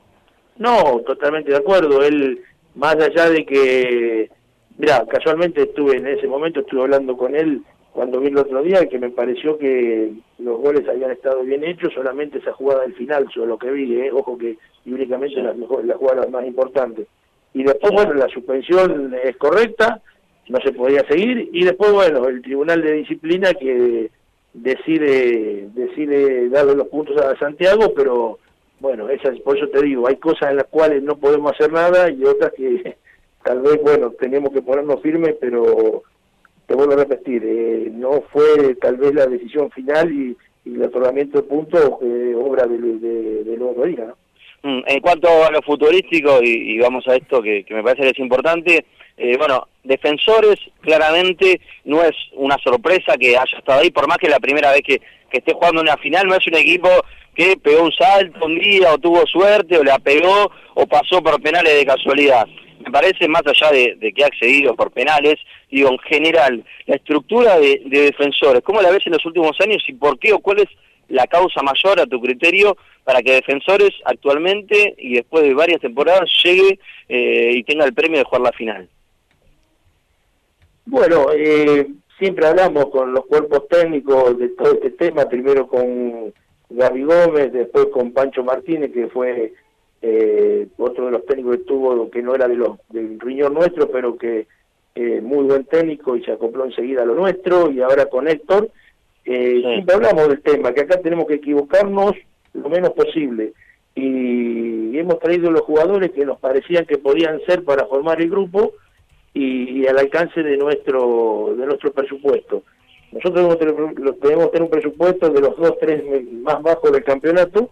No, 0.59 1.01
totalmente 1.07 1.51
de 1.51 1.59
acuerdo. 1.59 2.03
Él, 2.03 2.41
más 2.75 2.97
allá 2.97 3.31
de 3.31 3.47
que, 3.47 4.31
mira, 4.77 5.07
casualmente 5.07 5.63
estuve 5.63 5.97
en 5.97 6.09
ese 6.09 6.27
momento, 6.27 6.61
estuve 6.61 6.83
hablando 6.83 7.17
con 7.17 7.35
él 7.35 7.63
cuando 7.93 8.21
vi 8.21 8.29
el 8.29 8.37
otro 8.37 8.63
día 8.63 8.87
que 8.87 8.99
me 8.99 9.09
pareció 9.09 9.57
que 9.57 10.13
los 10.39 10.59
goles 10.59 10.87
habían 10.87 11.13
estado 11.13 11.43
bien 11.45 11.65
hechos, 11.65 11.95
solamente 11.95 12.39
esa 12.39 12.53
jugada 12.53 12.83
del 12.83 12.95
final, 12.95 13.27
yo 13.35 13.47
lo 13.47 13.57
que 13.57 13.71
vi, 13.71 13.95
eh, 13.99 14.11
ojo 14.13 14.37
que 14.37 14.59
y 14.85 14.93
únicamente 14.93 15.41
las 15.41 15.57
mejores, 15.57 15.87
las 15.87 15.97
jugadas 15.97 16.29
más 16.29 16.45
importantes. 16.45 17.07
Y 17.55 17.63
después, 17.63 17.93
bueno, 17.95 18.13
la 18.13 18.29
suspensión 18.29 19.17
es 19.25 19.37
correcta, 19.39 20.03
no 20.49 20.59
se 20.61 20.73
podía 20.73 21.07
seguir, 21.09 21.49
y 21.53 21.65
después, 21.65 21.91
bueno, 21.91 22.29
el 22.29 22.43
Tribunal 22.43 22.83
de 22.83 22.93
Disciplina 22.93 23.55
que 23.55 24.11
decide 24.57 25.69
decide 25.75 26.49
darle 26.49 26.75
los 26.75 26.89
puntos 26.89 27.17
a 27.21 27.39
Santiago, 27.39 27.93
pero 27.95 28.39
bueno, 28.81 29.09
esas, 29.09 29.39
por 29.41 29.57
eso 29.57 29.69
te 29.69 29.83
digo, 29.83 30.07
hay 30.09 30.17
cosas 30.17 30.51
en 30.51 30.57
las 30.57 30.67
cuales 30.67 31.03
no 31.03 31.17
podemos 31.17 31.53
hacer 31.53 31.73
nada 31.73 32.11
y 32.11 32.25
otras 32.25 32.53
que 32.53 32.97
tal 33.45 33.61
vez, 33.61 33.81
bueno, 33.83 34.11
tenemos 34.13 34.53
que 34.53 34.63
ponernos 34.63 35.01
firmes, 35.01 35.37
pero 35.41 36.03
te 36.67 36.75
vuelvo 36.75 36.95
a 36.95 36.97
repetir, 36.97 37.43
eh, 37.45 37.91
no 37.93 38.23
fue 38.33 38.75
tal 38.81 38.97
vez 38.97 39.15
la 39.15 39.27
decisión 39.27 39.71
final 39.71 40.13
y, 40.13 40.37
y 40.65 40.75
el 40.75 40.83
otorgamiento 40.83 41.39
de 41.39 41.49
puntos 41.49 41.81
obra 41.81 42.67
de, 42.67 42.79
de, 42.79 43.45
de 43.45 43.87
días, 43.87 44.09
¿no? 44.09 44.26
Mm, 44.63 44.81
En 44.87 45.01
cuanto 45.01 45.29
a 45.45 45.51
lo 45.51 45.63
futurístico, 45.63 46.41
y, 46.43 46.79
vamos 46.79 47.07
a 47.09 47.17
esto 47.17 47.43
que, 47.43 47.65
me 47.71 47.83
parece 47.83 48.03
que 48.03 48.09
es 48.11 48.19
importante, 48.19 48.85
eh, 49.17 49.37
bueno, 49.39 49.69
defensores 49.85 50.59
claramente 50.81 51.61
no 51.85 52.03
es 52.03 52.15
una 52.33 52.59
sorpresa 52.59 53.17
que 53.19 53.37
haya 53.37 53.59
estado 53.59 53.81
ahí, 53.81 53.91
por 53.91 54.09
más 54.09 54.19
que 54.19 54.29
la 54.29 54.41
primera 54.41 54.73
vez 54.73 54.83
que, 54.83 55.01
que 55.31 55.39
esté 55.39 55.53
jugando 55.55 55.81
una 55.81 55.97
final 55.97 56.27
no 56.27 56.35
es 56.35 56.47
un 56.47 56.57
equipo 56.57 56.89
que 57.35 57.57
pegó 57.57 57.85
un 57.85 57.93
salto 57.93 58.45
un 58.45 58.59
día 58.59 58.93
o 58.93 58.99
tuvo 58.99 59.27
suerte 59.27 59.79
o 59.79 59.85
la 59.85 59.99
pegó 59.99 60.51
o 60.75 60.87
pasó 60.87 61.23
por 61.23 61.41
penales 61.41 61.75
de 61.75 61.87
casualidad. 61.87 62.47
Me 62.81 62.91
parece 62.91 63.29
más 63.29 63.43
allá 63.47 63.71
de, 63.71 63.95
de 63.97 64.13
que 64.13 64.25
ha 64.25 64.27
accedido 64.27 64.75
por 64.75 64.91
penales, 64.91 65.37
digo, 65.71 65.91
en 65.91 65.99
general, 65.99 66.65
la 66.87 66.97
estructura 66.97 67.59
de, 67.59 67.83
de 67.87 68.01
defensores, 68.03 68.63
¿cómo 68.63 68.81
la 68.81 68.91
ves 68.91 69.07
en 69.07 69.13
los 69.13 69.25
últimos 69.25 69.61
años 69.61 69.83
y 69.87 69.93
por 69.95 70.19
qué 70.19 70.33
o 70.33 70.39
cuál 70.39 70.61
es 70.61 70.69
la 71.09 71.27
causa 71.27 71.63
mayor 71.63 72.01
a 72.01 72.07
tu 72.07 72.21
criterio 72.21 72.77
para 73.07 73.23
que 73.23 73.35
Defensores 73.35 73.93
actualmente 74.05 74.97
y 74.99 75.15
después 75.15 75.45
de 75.45 75.55
varias 75.55 75.81
temporadas 75.81 76.29
llegue 76.43 76.81
eh, 77.09 77.53
y 77.55 77.63
tenga 77.63 77.85
el 77.85 77.95
premio 77.95 78.19
de 78.19 78.25
jugar 78.25 78.41
la 78.43 78.51
final. 78.51 78.89
Bueno, 80.87 81.27
eh, 81.33 81.87
siempre 82.19 82.49
hablamos 82.49 82.87
con 82.87 83.13
los 83.13 83.25
cuerpos 83.27 83.69
técnicos 83.69 84.37
de 84.37 84.49
todo 84.49 84.73
este 84.73 84.91
tema, 84.91 85.29
primero 85.29 85.69
con 85.69 86.35
Gaby 86.69 87.05
Gómez, 87.05 87.53
después 87.53 87.87
con 87.93 88.11
Pancho 88.11 88.43
Martínez, 88.43 88.91
que 88.93 89.07
fue 89.07 89.53
eh, 90.03 90.67
otro 90.77 91.07
de 91.07 91.13
los 91.13 91.27
técnicos 91.27 91.59
que 91.59 91.63
tuvo, 91.63 92.11
que 92.11 92.23
no 92.23 92.35
era 92.35 92.49
de 92.49 92.57
los 92.57 92.77
del 92.89 93.21
riñón 93.21 93.55
nuestro, 93.55 93.89
pero 93.89 94.19
que 94.19 94.49
eh, 94.97 95.21
muy 95.21 95.45
buen 95.45 95.65
técnico 95.67 96.17
y 96.17 96.25
se 96.25 96.33
acopló 96.33 96.65
enseguida 96.65 97.03
a 97.03 97.07
lo 97.07 97.15
nuestro, 97.15 97.71
y 97.71 97.81
ahora 97.83 98.07
con 98.07 98.27
Héctor. 98.27 98.69
Eh, 99.25 99.61
Siempre 99.63 99.95
hablamos 99.95 100.27
del 100.27 100.43
tema, 100.43 100.73
que 100.73 100.81
acá 100.81 101.01
tenemos 101.01 101.29
que 101.29 101.35
equivocarnos 101.35 102.15
lo 102.63 102.69
menos 102.69 102.91
posible. 102.91 103.53
Y 103.95 104.99
hemos 104.99 105.19
traído 105.21 105.51
los 105.51 105.63
jugadores 105.63 106.11
que 106.11 106.27
nos 106.27 106.39
parecían 106.39 106.85
que 106.85 106.99
podían 106.99 107.41
ser 107.47 107.65
para 107.65 107.87
formar 107.87 108.21
el 108.21 108.31
grupo 108.31 108.75
y, 109.33 109.87
al 109.87 109.99
alcance 109.99 110.43
de 110.43 110.57
nuestro 110.57 111.55
de 111.57 111.67
nuestro 111.67 111.93
presupuesto. 111.93 112.63
Nosotros 113.13 113.59
debemos 113.59 114.51
tener 114.51 114.63
un 114.65 114.71
presupuesto 114.71 115.31
de 115.31 115.41
los 115.41 115.57
dos, 115.57 115.79
tres 115.81 116.03
más 116.43 116.61
bajos 116.63 116.93
del 116.93 117.05
campeonato 117.05 117.71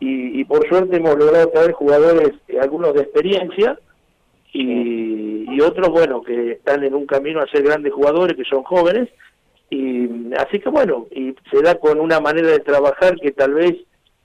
y, 0.00 0.40
y 0.40 0.44
por 0.44 0.66
suerte 0.68 0.96
hemos 0.96 1.16
logrado 1.16 1.48
traer 1.48 1.72
jugadores, 1.72 2.32
eh, 2.48 2.58
algunos 2.60 2.94
de 2.94 3.02
experiencia 3.02 3.78
y, 4.52 5.44
y 5.48 5.60
otros, 5.60 5.88
bueno, 5.90 6.22
que 6.22 6.52
están 6.52 6.82
en 6.84 6.94
un 6.94 7.06
camino 7.06 7.40
a 7.40 7.46
ser 7.46 7.62
grandes 7.62 7.92
jugadores, 7.92 8.36
que 8.36 8.44
son 8.44 8.62
jóvenes. 8.64 9.08
Y 9.70 10.08
así 10.36 10.58
que 10.58 10.68
bueno, 10.68 11.06
y 11.10 11.34
se 11.50 11.62
da 11.62 11.76
con 11.76 12.00
una 12.00 12.20
manera 12.20 12.48
de 12.48 12.58
trabajar 12.58 13.16
que 13.16 13.32
tal 13.32 13.54
vez 13.54 13.76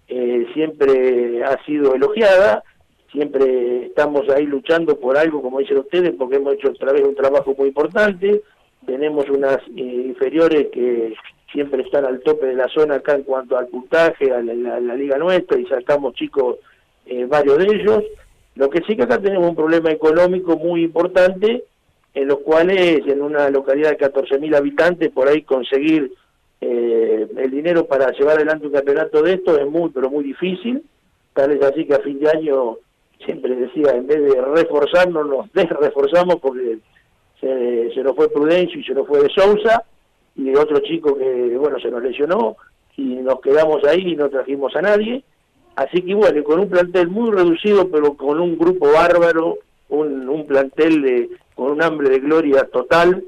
eh, 0.08 0.46
siempre 0.54 1.44
ha 1.44 1.64
sido 1.66 1.96
elogiada, 1.96 2.64
siempre 3.12 3.86
estamos 3.88 4.28
ahí 4.30 4.46
luchando 4.46 5.00
por 5.00 5.18
algo, 5.18 5.42
como 5.42 5.60
dicen 5.60 5.78
ustedes, 5.80 6.14
porque 6.18 6.38
hemos 6.38 6.54
hecho 6.56 6.70
otra 6.70 6.94
vez 6.94 7.04
un 7.04 7.16
trabajo 7.16 7.54
muy 7.58 7.70
importante, 7.70 8.42
tenemos 8.86 9.30
unas 9.30 9.58
inferiores 9.76 10.68
que 10.72 11.14
siempre 11.52 11.82
están 11.84 12.06
al 12.06 12.20
tope 12.22 12.46
de 12.48 12.54
la 12.56 12.68
zona 12.70 12.96
acá 12.96 13.16
en 13.16 13.24
cuanto 13.24 13.58
al 13.58 13.68
puntaje, 13.68 14.32
a 14.32 14.42
la, 14.42 14.54
la- 14.54 14.80
la 14.80 14.96
liga 14.96 15.18
nuestra, 15.18 15.58
y 15.60 15.66
sacamos 15.66 16.14
chicos, 16.16 16.58
eh, 17.06 17.26
varios 17.26 17.58
de 17.58 17.66
ellos. 17.76 18.04
Lo 18.56 18.70
que 18.70 18.82
sí 18.88 18.96
que 18.96 19.04
acá 19.04 19.20
tenemos 19.20 19.50
un 19.50 19.56
problema 19.56 19.92
económico 19.92 20.58
muy 20.58 20.84
importante, 20.84 21.64
en 22.14 22.28
los 22.28 22.40
cuales 22.40 23.02
en 23.08 23.22
una 23.22 23.50
localidad 23.50 23.92
de 23.92 23.98
14.000 23.98 24.56
habitantes, 24.56 25.10
por 25.12 25.28
ahí 25.28 25.44
conseguir 25.44 26.12
eh, 26.60 27.28
el 27.38 27.52
dinero 27.52 27.86
para 27.86 28.12
llevar 28.12 28.38
adelante 28.38 28.68
un 28.68 28.74
campeonato 28.74 29.22
de 29.22 29.34
esto 29.34 29.58
es 29.58 29.68
muy, 29.68 29.90
pero 29.90 30.10
muy 30.10 30.24
difícil. 30.24 30.84
Tal 31.34 31.52
es 31.52 31.62
así 31.64 31.86
que 31.86 31.94
a 31.94 32.00
fin 32.00 32.20
de 32.20 32.30
año 32.30 32.78
siempre 33.24 33.56
decía, 33.56 33.92
en 33.94 34.08
vez 34.08 34.22
de 34.24 34.42
reforzarnos, 34.42 35.28
nos 35.28 35.54
desreforzamos 35.54 36.38
porque 36.38 36.80
se, 37.40 38.04
nos 38.04 38.16
fue 38.16 38.30
Prudencio 38.30 38.80
y 38.80 38.84
se 38.84 38.94
nos 38.94 39.08
fue 39.08 39.22
de 39.22 39.30
Sousa 39.30 39.84
y 40.36 40.56
otro 40.56 40.80
chico 40.80 41.18
que, 41.18 41.56
bueno, 41.58 41.80
se 41.80 41.90
nos 41.90 42.02
lesionó 42.02 42.56
y 42.96 43.16
nos 43.18 43.40
quedamos 43.42 43.84
ahí 43.84 44.14
y 44.14 44.16
no 44.16 44.30
trajimos 44.30 44.76
a 44.76 44.82
nadie. 44.82 45.24
Así 45.76 46.02
que 46.02 46.16
bueno, 46.16 46.44
con 46.44 46.60
un 46.60 46.70
plantel 46.70 47.08
muy 47.08 47.30
reducido, 47.30 47.90
pero 47.90 48.16
con 48.16 48.40
un 48.40 48.58
grupo 48.58 48.92
bárbaro, 48.92 49.60
un, 49.90 50.28
un 50.28 50.48
plantel 50.48 51.02
de, 51.04 51.30
con 51.54 51.72
un 51.72 51.84
hambre 51.84 52.10
de 52.10 52.20
gloria 52.20 52.64
total, 52.64 53.24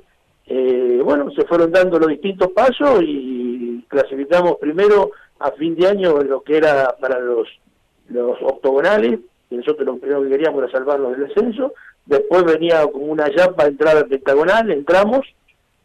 eh, 0.50 1.00
bueno, 1.04 1.30
se 1.32 1.46
fueron 1.46 1.72
dando 1.72 2.00
los 2.00 2.10
distintos 2.10 2.52
pasos 2.52 3.04
y 3.04 3.86
clasificamos 3.88 4.58
primero 4.58 5.12
a 5.40 5.52
fin 5.52 5.76
de 5.76 5.88
año 5.88 6.18
lo 6.24 6.42
que 6.42 6.58
era 6.58 6.96
para 7.00 7.20
los, 7.20 7.48
los 8.10 8.36
octogonales, 8.42 9.20
que 9.48 9.56
nosotros 9.58 9.86
lo 9.86 9.98
primero 9.98 10.24
que 10.24 10.30
queríamos 10.30 10.64
era 10.64 10.72
salvarnos 10.72 11.12
del 11.12 11.28
descenso, 11.28 11.74
después 12.08 12.44
venía 12.46 12.82
como 12.88 13.06
una 13.06 13.30
yapa 13.30 13.68
entrar 13.68 13.96
al 13.96 14.08
pentagonal, 14.08 14.72
entramos 14.72 15.22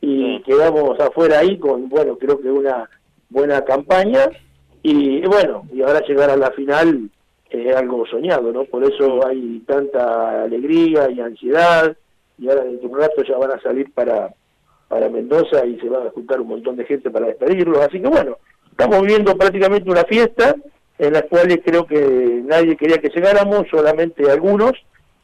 y 0.01 0.41
quedamos 0.43 0.99
afuera 0.99 1.41
ahí 1.41 1.59
con, 1.59 1.91
bueno, 1.91 2.17
creo 2.17 2.41
que 2.41 2.51
una 2.51 2.89
buena 3.29 3.63
campaña. 3.65 4.31
Y 4.83 5.27
bueno, 5.27 5.67
y 5.73 5.83
ahora 5.83 6.01
llegar 6.01 6.31
a 6.31 6.37
la 6.37 6.51
final 6.51 7.11
es 7.51 7.77
algo 7.77 8.07
soñado, 8.07 8.53
¿no? 8.53 8.65
Por 8.65 8.85
eso 8.85 9.27
hay 9.27 9.63
tanta 9.67 10.43
alegría 10.43 11.11
y 11.11 11.21
ansiedad 11.21 11.97
y 12.39 12.49
ahora 12.49 12.65
dentro 12.65 12.89
de 12.89 12.95
un 12.95 13.01
rato 13.01 13.23
ya 13.23 13.39
van 13.39 13.53
a 13.53 13.61
salir 13.63 13.93
para, 13.95 14.35
para 14.89 15.09
Mendoza 15.09 15.65
y 15.67 15.79
se 15.81 15.89
van 15.89 16.07
a 16.07 16.11
juntar 16.11 16.41
un 16.41 16.49
montón 16.49 16.77
de 16.77 16.85
gente 16.85 17.11
para 17.11 17.27
despedirlos. 17.27 17.79
Así 17.79 18.01
que 18.01 18.09
bueno, 18.09 18.39
estamos 18.71 19.01
viviendo 19.03 19.37
prácticamente 19.37 19.91
una 19.91 20.05
fiesta 20.05 20.55
en 20.99 21.13
la 21.13 21.23
cual 21.23 21.61
creo 21.65 21.87
que 21.87 22.43
nadie 22.45 22.77
quería 22.77 22.99
que 22.99 23.09
llegáramos, 23.09 23.67
solamente 23.71 24.31
algunos, 24.31 24.73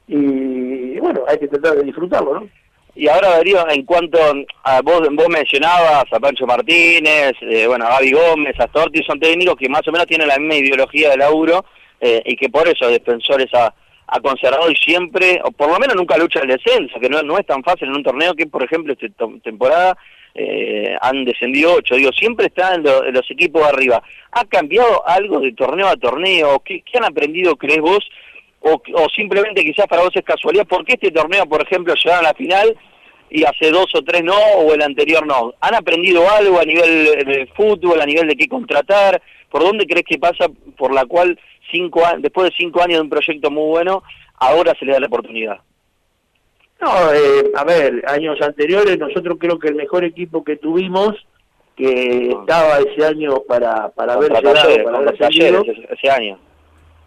y 0.08 0.98
bueno, 0.98 1.22
hay 1.28 1.38
que 1.38 1.46
tratar 1.46 1.76
de 1.76 1.84
disfrutarlo, 1.84 2.40
¿no? 2.40 2.48
Y 2.96 3.08
ahora, 3.08 3.30
Darío, 3.30 3.68
en 3.70 3.84
cuanto 3.84 4.18
a 4.64 4.82
vos, 4.82 5.08
vos 5.12 5.28
mencionabas 5.28 6.04
a 6.10 6.20
Pancho 6.20 6.44
Martínez, 6.44 7.32
eh, 7.42 7.66
bueno, 7.68 7.86
a 7.86 7.90
Gaby 7.90 8.10
Gómez, 8.10 8.58
a 8.58 8.66
Storti, 8.66 9.02
son 9.04 9.20
técnicos 9.20 9.54
que 9.56 9.68
más 9.68 9.86
o 9.86 9.92
menos 9.92 10.08
tienen 10.08 10.26
la 10.26 10.38
misma 10.38 10.56
ideología 10.56 11.10
de 11.10 11.16
laburo 11.16 11.64
eh, 12.00 12.20
y 12.24 12.34
que 12.34 12.48
por 12.48 12.66
eso 12.66 12.88
Defensores 12.88 13.46
ha, 13.54 13.72
ha 14.12 14.20
conservado 14.20 14.70
y 14.70 14.76
siempre, 14.76 15.40
o 15.44 15.52
por 15.52 15.70
lo 15.70 15.78
menos 15.78 15.94
nunca 15.94 16.18
lucha 16.18 16.40
el 16.40 16.48
descenso, 16.48 16.98
que 16.98 17.08
no, 17.08 17.22
no 17.22 17.38
es 17.38 17.46
tan 17.46 17.62
fácil 17.62 17.88
en 17.88 17.94
un 17.94 18.02
torneo 18.02 18.34
que, 18.34 18.46
por 18.46 18.64
ejemplo, 18.64 18.92
esta 18.92 19.26
temporada 19.42 19.96
eh, 20.34 20.96
han 21.00 21.24
descendido 21.24 21.74
ocho. 21.74 21.94
Digo, 21.94 22.10
siempre 22.12 22.46
están 22.46 22.82
los, 22.82 23.30
equipos 23.30 23.62
arriba. 23.62 24.02
¿Ha 24.32 24.44
cambiado 24.46 25.06
algo 25.06 25.38
de 25.38 25.52
torneo 25.52 25.86
a 25.86 25.96
torneo? 25.96 26.60
¿Qué, 26.64 26.82
qué 26.82 26.98
han 26.98 27.04
aprendido, 27.04 27.56
crees 27.56 27.80
vos? 27.80 28.04
O, 28.60 28.82
o, 28.94 29.08
simplemente 29.14 29.64
quizás 29.64 29.86
para 29.86 30.02
vos 30.02 30.12
es 30.14 30.24
casualidad, 30.24 30.66
¿por 30.66 30.84
qué 30.84 30.92
este 30.94 31.10
torneo, 31.10 31.46
por 31.46 31.62
ejemplo, 31.62 31.94
llegaron 31.94 32.26
a 32.26 32.28
la 32.28 32.34
final 32.34 32.76
y 33.30 33.44
hace 33.44 33.70
dos 33.70 33.86
o 33.94 34.02
tres 34.02 34.22
no, 34.22 34.36
o 34.36 34.74
el 34.74 34.82
anterior 34.82 35.24
no? 35.26 35.54
¿Han 35.60 35.74
aprendido 35.74 36.28
algo 36.28 36.60
a 36.60 36.64
nivel 36.64 37.24
de 37.24 37.48
fútbol, 37.56 38.00
a 38.00 38.06
nivel 38.06 38.28
de 38.28 38.36
qué 38.36 38.48
contratar? 38.48 39.22
¿Por 39.48 39.62
dónde 39.62 39.86
crees 39.86 40.04
que 40.04 40.18
pasa 40.18 40.46
por 40.76 40.92
la 40.92 41.06
cual 41.06 41.38
cinco 41.70 42.02
después 42.18 42.50
de 42.50 42.56
cinco 42.56 42.82
años 42.82 42.98
de 42.98 43.02
un 43.02 43.10
proyecto 43.10 43.50
muy 43.50 43.68
bueno, 43.68 44.02
ahora 44.38 44.74
se 44.78 44.84
le 44.84 44.92
da 44.92 45.00
la 45.00 45.06
oportunidad? 45.06 45.58
No, 46.80 47.12
eh, 47.12 47.50
a 47.54 47.64
ver, 47.64 48.02
años 48.06 48.40
anteriores 48.40 48.98
nosotros 48.98 49.36
creo 49.38 49.58
que 49.58 49.68
el 49.68 49.74
mejor 49.74 50.04
equipo 50.04 50.42
que 50.42 50.56
tuvimos, 50.56 51.14
que 51.76 52.30
estaba 52.30 52.78
ese 52.78 53.04
año 53.06 53.42
para, 53.46 53.90
para 53.90 54.14
haber 54.14 54.32
Talleres, 54.32 54.84
para 54.84 54.98
haber. 54.98 55.18
Talleres 55.18 55.62
ese, 55.68 55.88
ese 55.90 56.10
año. 56.10 56.38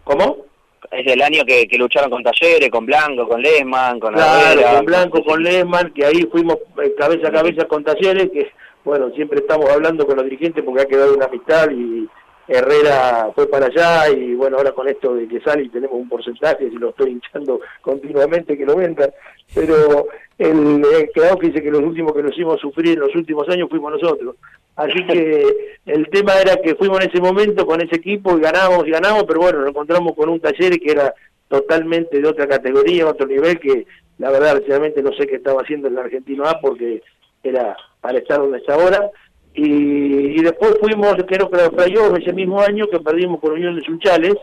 ¿Cómo? 0.04 0.44
Es 0.90 1.06
el 1.12 1.22
año 1.22 1.44
que, 1.44 1.66
que 1.66 1.78
lucharon 1.78 2.10
con 2.10 2.22
Talleres, 2.22 2.70
con 2.70 2.86
Blanco, 2.86 3.26
con 3.26 3.40
Lehmann, 3.40 3.98
con 3.98 4.14
Claro, 4.14 4.62
con 4.76 4.84
Blanco, 4.84 5.24
con 5.24 5.42
Lehmann, 5.42 5.92
que 5.92 6.04
ahí 6.04 6.22
fuimos 6.30 6.58
eh, 6.82 6.94
cabeza 6.96 7.28
a 7.28 7.32
cabeza 7.32 7.64
con 7.66 7.82
Talleres, 7.82 8.30
que 8.30 8.52
bueno, 8.84 9.10
siempre 9.14 9.40
estamos 9.40 9.68
hablando 9.70 10.06
con 10.06 10.16
los 10.16 10.24
dirigentes 10.24 10.62
porque 10.62 10.82
ha 10.82 10.86
quedado 10.86 11.14
una 11.14 11.24
amistad 11.24 11.70
y 11.70 12.06
Herrera 12.46 13.30
fue 13.34 13.46
para 13.46 13.66
allá 13.66 14.10
y 14.10 14.34
bueno, 14.34 14.58
ahora 14.58 14.72
con 14.72 14.88
esto 14.88 15.14
de 15.14 15.26
que 15.26 15.40
sale 15.40 15.64
y 15.64 15.68
tenemos 15.70 15.96
un 15.96 16.08
porcentaje, 16.08 16.68
si 16.68 16.76
lo 16.76 16.90
estoy 16.90 17.12
hinchando 17.12 17.60
continuamente 17.80 18.56
que 18.58 18.66
lo 18.66 18.76
vendan, 18.76 19.10
pero 19.54 20.08
el, 20.38 20.84
el 20.84 21.10
quedado 21.14 21.38
que 21.38 21.48
dice 21.48 21.62
que 21.62 21.70
los 21.70 21.82
últimos 21.82 22.12
que 22.12 22.22
nos 22.22 22.32
hicimos 22.32 22.60
sufrir 22.60 22.94
en 22.94 23.00
los 23.00 23.14
últimos 23.14 23.48
años 23.48 23.68
fuimos 23.70 23.92
nosotros. 23.92 24.36
Así 24.76 25.06
que 25.06 25.46
el 25.86 26.08
tema 26.10 26.34
era 26.40 26.56
que 26.56 26.74
fuimos 26.74 27.00
en 27.00 27.10
ese 27.10 27.20
momento 27.20 27.66
con 27.66 27.80
ese 27.80 27.96
equipo 27.96 28.36
y 28.36 28.40
ganamos 28.40 28.86
y 28.86 28.90
ganamos, 28.90 29.24
pero 29.24 29.40
bueno, 29.40 29.60
nos 29.60 29.70
encontramos 29.70 30.14
con 30.14 30.28
un 30.28 30.40
taller 30.40 30.78
que 30.78 30.90
era 30.90 31.14
totalmente 31.48 32.20
de 32.20 32.28
otra 32.28 32.46
categoría, 32.46 33.06
otro 33.06 33.26
nivel, 33.26 33.58
que 33.58 33.86
la 34.18 34.30
verdad, 34.30 34.58
sinceramente 34.58 35.02
no 35.02 35.12
sé 35.12 35.26
qué 35.26 35.36
estaba 35.36 35.62
haciendo 35.62 35.88
el 35.88 35.98
Argentino 35.98 36.44
A 36.44 36.60
porque 36.60 37.02
era 37.42 37.76
para 38.00 38.18
estar 38.18 38.38
donde 38.38 38.58
está 38.58 38.74
ahora. 38.74 39.10
Y, 39.54 40.38
y 40.38 40.42
después 40.42 40.76
fuimos, 40.80 41.14
creo 41.28 41.48
que 41.48 41.56
era 41.60 41.70
Playoff 41.70 42.18
ese 42.18 42.32
mismo 42.32 42.60
año 42.60 42.86
que 42.88 42.98
perdimos 43.00 43.40
con 43.40 43.52
Unión 43.52 43.76
de 43.76 43.82
Sunchales, 43.82 44.34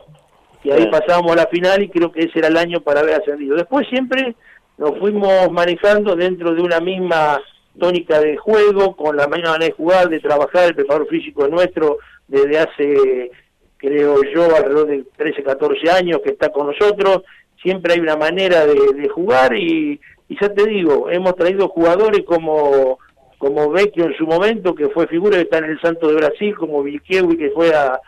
y 0.64 0.72
ahí 0.72 0.84
Sí. 0.84 0.89
pasábamos 0.91 1.34
a 1.34 1.36
la 1.38 1.47
final 1.47 1.84
y 1.84 1.89
creo 1.89 2.12
que 2.12 2.22
ese 2.22 2.39
era 2.39 2.47
el 2.47 2.57
año 2.57 2.82
para 2.82 3.01
haber 3.01 3.16
ascendido. 3.16 3.55
Después 3.55 3.88
siempre 3.89 4.36
nos 4.78 4.97
fuimos 4.99 5.51
manejando 5.51 6.16
dentro 6.16 6.53
de 6.55 6.62
una 6.62 6.80
misma 6.80 7.41
tónica 7.80 8.20
de 8.20 8.38
juego, 8.38 8.95
con 8.95 9.16
la 9.18 9.28
misma 9.28 9.51
manera 9.51 9.66
de 9.66 9.72
jugar, 9.72 10.09
de 10.09 10.20
trabajar, 10.20 10.66
el 10.68 10.76
preparador 10.76 11.07
físico 11.07 11.47
nuestro 11.47 11.97
desde 12.28 12.59
hace, 12.59 13.32
creo 13.78 14.18
yo, 14.34 14.55
alrededor 14.55 14.88
de 14.88 15.03
13, 15.18 15.43
14 15.43 15.89
años 15.91 16.20
que 16.24 16.32
está 16.32 16.49
con 16.49 16.68
nosotros, 16.68 17.24
siempre 17.62 17.93
hay 17.93 17.99
una 17.99 18.16
manera 18.16 18.66
de, 18.66 18.76
de 18.95 19.09
jugar 19.09 19.55
y, 19.55 19.99
y 20.30 20.38
ya 20.39 20.53
te 20.53 20.66
digo, 20.68 21.09
hemos 21.09 21.36
traído 21.36 21.68
jugadores 21.70 22.22
como 22.26 22.99
como 23.41 23.71
Vecchio 23.71 24.05
en 24.05 24.15
su 24.15 24.27
momento, 24.27 24.75
que 24.75 24.89
fue 24.89 25.07
figura 25.07 25.35
que 25.35 25.43
está 25.43 25.57
en 25.57 25.65
el 25.65 25.81
Santo 25.81 26.07
de 26.07 26.13
Brasil, 26.13 26.55
como 26.55 26.83
Vilquewi, 26.83 27.37
que 27.37 27.49
fue 27.49 27.73
a, 27.73 27.99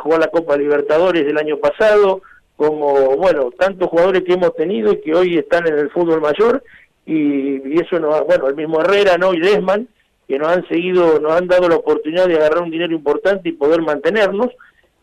jugar 0.00 0.20
la 0.20 0.26
Copa 0.26 0.58
Libertadores 0.58 1.24
del 1.24 1.38
año 1.38 1.56
pasado, 1.56 2.20
como, 2.54 3.16
bueno, 3.16 3.50
tantos 3.58 3.88
jugadores 3.88 4.24
que 4.24 4.34
hemos 4.34 4.54
tenido 4.56 4.92
y 4.92 5.00
que 5.00 5.14
hoy 5.14 5.38
están 5.38 5.66
en 5.66 5.78
el 5.78 5.88
fútbol 5.88 6.20
mayor, 6.20 6.62
y, 7.06 7.66
y 7.66 7.80
eso 7.80 7.98
nos 7.98 8.26
bueno, 8.26 8.46
el 8.46 8.56
mismo 8.56 8.82
Herrera, 8.82 9.16
¿no? 9.16 9.32
Y 9.32 9.40
Desman, 9.40 9.88
que 10.26 10.38
nos 10.38 10.48
han 10.48 10.68
seguido, 10.68 11.18
nos 11.18 11.32
han 11.32 11.46
dado 11.46 11.66
la 11.66 11.76
oportunidad 11.76 12.26
de 12.26 12.36
agarrar 12.36 12.62
un 12.62 12.70
dinero 12.70 12.92
importante 12.92 13.48
y 13.48 13.52
poder 13.52 13.80
mantenernos, 13.80 14.48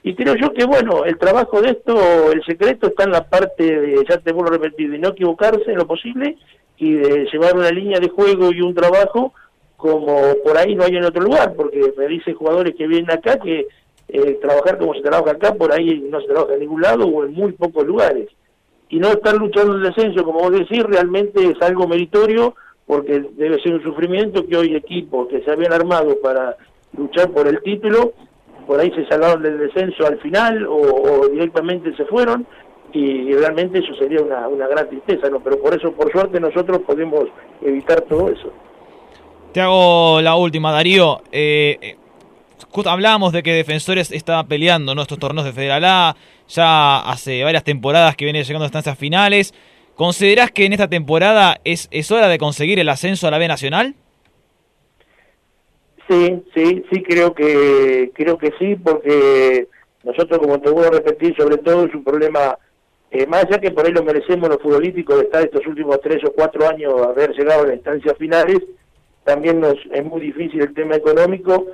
y 0.03 0.13
creo 0.13 0.35
yo 0.35 0.53
que, 0.53 0.65
bueno, 0.65 1.05
el 1.05 1.17
trabajo 1.17 1.59
de 1.63 1.71
esto, 1.71 2.31
el 2.31 2.43
secreto 2.45 2.85
está 2.85 3.05
en 3.05 3.11
la 3.13 3.27
parte 3.27 3.63
de, 3.63 4.05
ya 4.07 4.19
te 4.19 4.31
vuelvo 4.31 4.51
a 4.51 4.57
repetir, 4.57 4.91
de 4.91 4.99
no 4.99 5.09
equivocarse 5.09 5.71
en 5.71 5.77
lo 5.79 5.87
posible 5.87 6.37
y 6.77 6.93
de 6.93 7.25
llevar 7.33 7.55
una 7.55 7.71
línea 7.71 7.99
de 7.99 8.09
juego 8.09 8.51
y 8.51 8.61
un 8.61 8.75
trabajo 8.75 9.33
como 9.85 10.33
por 10.43 10.57
ahí 10.57 10.73
no 10.73 10.83
hay 10.83 10.95
en 10.95 11.05
otro 11.05 11.23
lugar, 11.23 11.53
porque 11.55 11.93
me 11.95 12.07
dicen 12.07 12.33
jugadores 12.33 12.73
que 12.75 12.87
vienen 12.87 13.11
acá 13.11 13.37
que 13.37 13.67
eh, 14.07 14.39
trabajar 14.41 14.79
como 14.79 14.95
se 14.95 15.01
trabaja 15.01 15.31
acá, 15.31 15.53
por 15.53 15.71
ahí 15.71 16.03
no 16.09 16.19
se 16.21 16.27
trabaja 16.27 16.55
en 16.55 16.61
ningún 16.61 16.81
lado 16.81 17.05
o 17.05 17.23
en 17.23 17.33
muy 17.33 17.51
pocos 17.51 17.85
lugares. 17.85 18.29
Y 18.89 18.97
no 18.97 19.09
estar 19.09 19.35
luchando 19.35 19.75
el 19.75 19.83
descenso, 19.83 20.23
como 20.23 20.39
vos 20.39 20.51
decís, 20.51 20.81
realmente 20.83 21.43
es 21.43 21.61
algo 21.61 21.87
meritorio, 21.87 22.55
porque 22.87 23.23
debe 23.33 23.61
ser 23.61 23.73
un 23.75 23.83
sufrimiento 23.83 24.45
que 24.47 24.57
hoy 24.57 24.75
equipos 24.75 25.27
que 25.27 25.41
se 25.43 25.51
habían 25.51 25.73
armado 25.73 26.19
para 26.21 26.55
luchar 26.97 27.29
por 27.31 27.47
el 27.47 27.61
título, 27.61 28.13
por 28.65 28.79
ahí 28.79 28.91
se 28.91 29.05
salvaron 29.07 29.43
del 29.43 29.59
descenso 29.59 30.07
al 30.07 30.19
final 30.19 30.65
o, 30.65 30.77
o 30.77 31.27
directamente 31.29 31.95
se 31.95 32.05
fueron, 32.05 32.47
y 32.93 33.33
realmente 33.33 33.79
eso 33.79 33.93
sería 33.95 34.21
una, 34.21 34.47
una 34.47 34.67
gran 34.67 34.87
tristeza, 34.87 35.29
¿no? 35.29 35.41
Pero 35.41 35.59
por 35.59 35.75
eso, 35.75 35.91
por 35.91 36.11
suerte, 36.11 36.39
nosotros 36.39 36.79
podemos 36.87 37.25
evitar 37.61 38.01
todo 38.01 38.29
eso. 38.29 38.53
Te 39.55 39.61
hago 39.61 40.19
la 40.19 40.35
última, 40.35 40.73
Darío. 40.73 41.21
Eh, 41.31 41.77
eh, 41.81 41.95
hablábamos 42.87 43.31
de 43.31 43.41
que 43.41 43.53
Defensores 43.53 44.11
estaba 44.11 44.43
peleando 44.43 44.93
¿no? 44.93 45.01
estos 45.01 45.17
torneos 45.17 45.45
de 45.45 45.53
Federal 45.53 45.85
A, 45.85 46.17
ya 46.49 46.99
hace 46.99 47.41
varias 47.41 47.63
temporadas 47.63 48.17
que 48.17 48.25
viene 48.25 48.43
llegando 48.43 48.65
a 48.65 48.67
estancias 48.67 48.97
finales. 48.97 49.53
¿Considerás 49.95 50.51
que 50.51 50.65
en 50.65 50.73
esta 50.73 50.89
temporada 50.89 51.61
es, 51.63 51.87
es 51.91 52.11
hora 52.11 52.27
de 52.27 52.37
conseguir 52.37 52.79
el 52.79 52.89
ascenso 52.89 53.29
a 53.29 53.31
la 53.31 53.37
B 53.37 53.47
Nacional? 53.47 53.95
Sí, 56.09 56.43
sí, 56.53 56.83
sí 56.91 57.01
creo 57.01 57.33
que 57.33 58.11
creo 58.13 58.37
que 58.37 58.51
sí, 58.59 58.75
porque 58.75 59.69
nosotros, 60.03 60.37
como 60.39 60.59
te 60.59 60.69
vuelvo 60.69 60.89
a 60.89 60.97
repetir, 60.97 61.33
sobre 61.37 61.59
todo 61.59 61.85
es 61.85 61.95
un 61.95 62.03
problema, 62.03 62.57
eh, 63.09 63.25
más 63.25 63.45
allá 63.45 63.59
que 63.59 63.71
por 63.71 63.85
ahí 63.85 63.93
lo 63.93 64.03
merecemos 64.03 64.49
los 64.49 64.61
futbolísticos 64.61 65.17
de 65.17 65.23
estar 65.23 65.43
estos 65.43 65.65
últimos 65.65 66.01
tres 66.01 66.21
o 66.25 66.33
cuatro 66.33 66.67
años 66.67 66.93
haber 67.07 67.31
llegado 67.31 67.63
a 67.63 67.67
las 67.67 67.75
instancias 67.75 68.17
finales, 68.17 68.59
también 69.25 69.59
nos 69.59 69.75
es 69.91 70.05
muy 70.05 70.21
difícil 70.21 70.61
el 70.61 70.73
tema 70.73 70.95
económico 70.95 71.65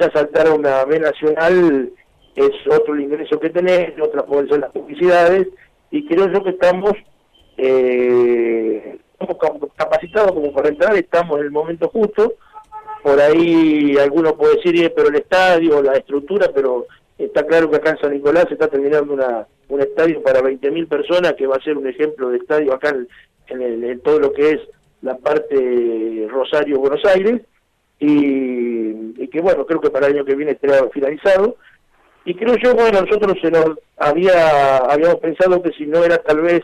ya 0.00 0.10
saltar 0.10 0.48
a 0.48 0.54
una 0.54 0.84
B 0.84 0.98
nacional 0.98 1.90
es 2.34 2.50
otro 2.68 2.94
el 2.94 3.02
ingreso 3.02 3.38
que 3.38 3.50
tenés, 3.50 3.92
otras 4.00 4.24
ser 4.24 4.58
las 4.58 4.72
publicidades, 4.72 5.46
y 5.92 6.04
creo 6.08 6.26
yo 6.32 6.42
que 6.42 6.50
estamos 6.50 6.92
eh, 7.56 8.98
capacitados 9.76 10.32
como 10.32 10.52
para 10.52 10.68
entrar, 10.70 10.96
estamos 10.96 11.38
en 11.38 11.44
el 11.44 11.50
momento 11.52 11.88
justo, 11.88 12.34
por 13.02 13.20
ahí 13.20 13.96
alguno 13.98 14.36
puede 14.36 14.56
decir, 14.56 14.82
"Eh, 14.84 14.92
pero 14.94 15.08
el 15.08 15.16
estadio, 15.16 15.82
la 15.82 15.92
estructura, 15.92 16.50
pero 16.54 16.86
está 17.18 17.46
claro 17.46 17.70
que 17.70 17.76
acá 17.76 17.90
en 17.90 17.98
San 17.98 18.12
Nicolás 18.12 18.46
se 18.48 18.54
está 18.54 18.66
terminando 18.68 19.12
una, 19.12 19.46
un 19.68 19.80
estadio 19.80 20.22
para 20.22 20.40
20.000 20.42 20.88
personas, 20.88 21.34
que 21.34 21.46
va 21.46 21.56
a 21.56 21.62
ser 21.62 21.76
un 21.76 21.86
ejemplo 21.86 22.30
de 22.30 22.38
estadio 22.38 22.72
acá 22.74 22.96
en 23.48 23.62
el- 23.62 23.84
en 23.84 24.00
todo 24.00 24.18
lo 24.18 24.32
que 24.32 24.50
es 24.52 24.60
la 25.04 25.16
parte 25.18 26.26
Rosario-Buenos 26.30 27.04
Aires, 27.04 27.42
y, 28.00 29.28
que 29.28 29.40
bueno, 29.40 29.66
creo 29.66 29.80
que 29.80 29.90
para 29.90 30.06
el 30.06 30.14
año 30.14 30.24
que 30.24 30.34
viene 30.34 30.52
estará 30.52 30.88
finalizado. 30.90 31.56
Y 32.24 32.34
creo 32.34 32.56
yo, 32.56 32.74
bueno, 32.74 33.02
nosotros 33.02 33.36
se 33.42 33.50
nos 33.50 33.78
había, 33.98 34.78
habíamos 34.78 35.16
pensado 35.16 35.62
que 35.62 35.72
si 35.72 35.86
no 35.86 36.02
era 36.02 36.18
tal 36.18 36.40
vez 36.40 36.62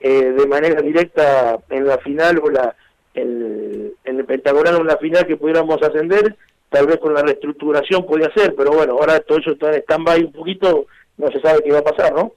eh, 0.00 0.32
de 0.36 0.46
manera 0.46 0.82
directa 0.82 1.58
en 1.70 1.86
la 1.86 1.98
final 1.98 2.40
o 2.42 2.50
la 2.50 2.76
el, 3.14 3.94
en 4.04 4.18
el 4.18 4.24
pentagonal 4.26 4.76
o 4.76 4.80
en 4.80 4.86
la 4.86 4.98
final 4.98 5.26
que 5.26 5.38
pudiéramos 5.38 5.80
ascender, 5.82 6.36
tal 6.68 6.86
vez 6.86 6.98
con 6.98 7.14
la 7.14 7.22
reestructuración 7.22 8.06
podía 8.06 8.30
ser, 8.34 8.54
pero 8.54 8.72
bueno, 8.72 8.92
ahora 8.92 9.20
todo 9.20 9.38
eso 9.38 9.52
está 9.52 9.70
en 9.70 9.82
stand-by 9.82 10.24
un 10.24 10.32
poquito, 10.32 10.86
no 11.16 11.28
se 11.28 11.40
sabe 11.40 11.62
qué 11.64 11.72
va 11.72 11.78
a 11.78 11.84
pasar, 11.84 12.12
¿no? 12.12 12.32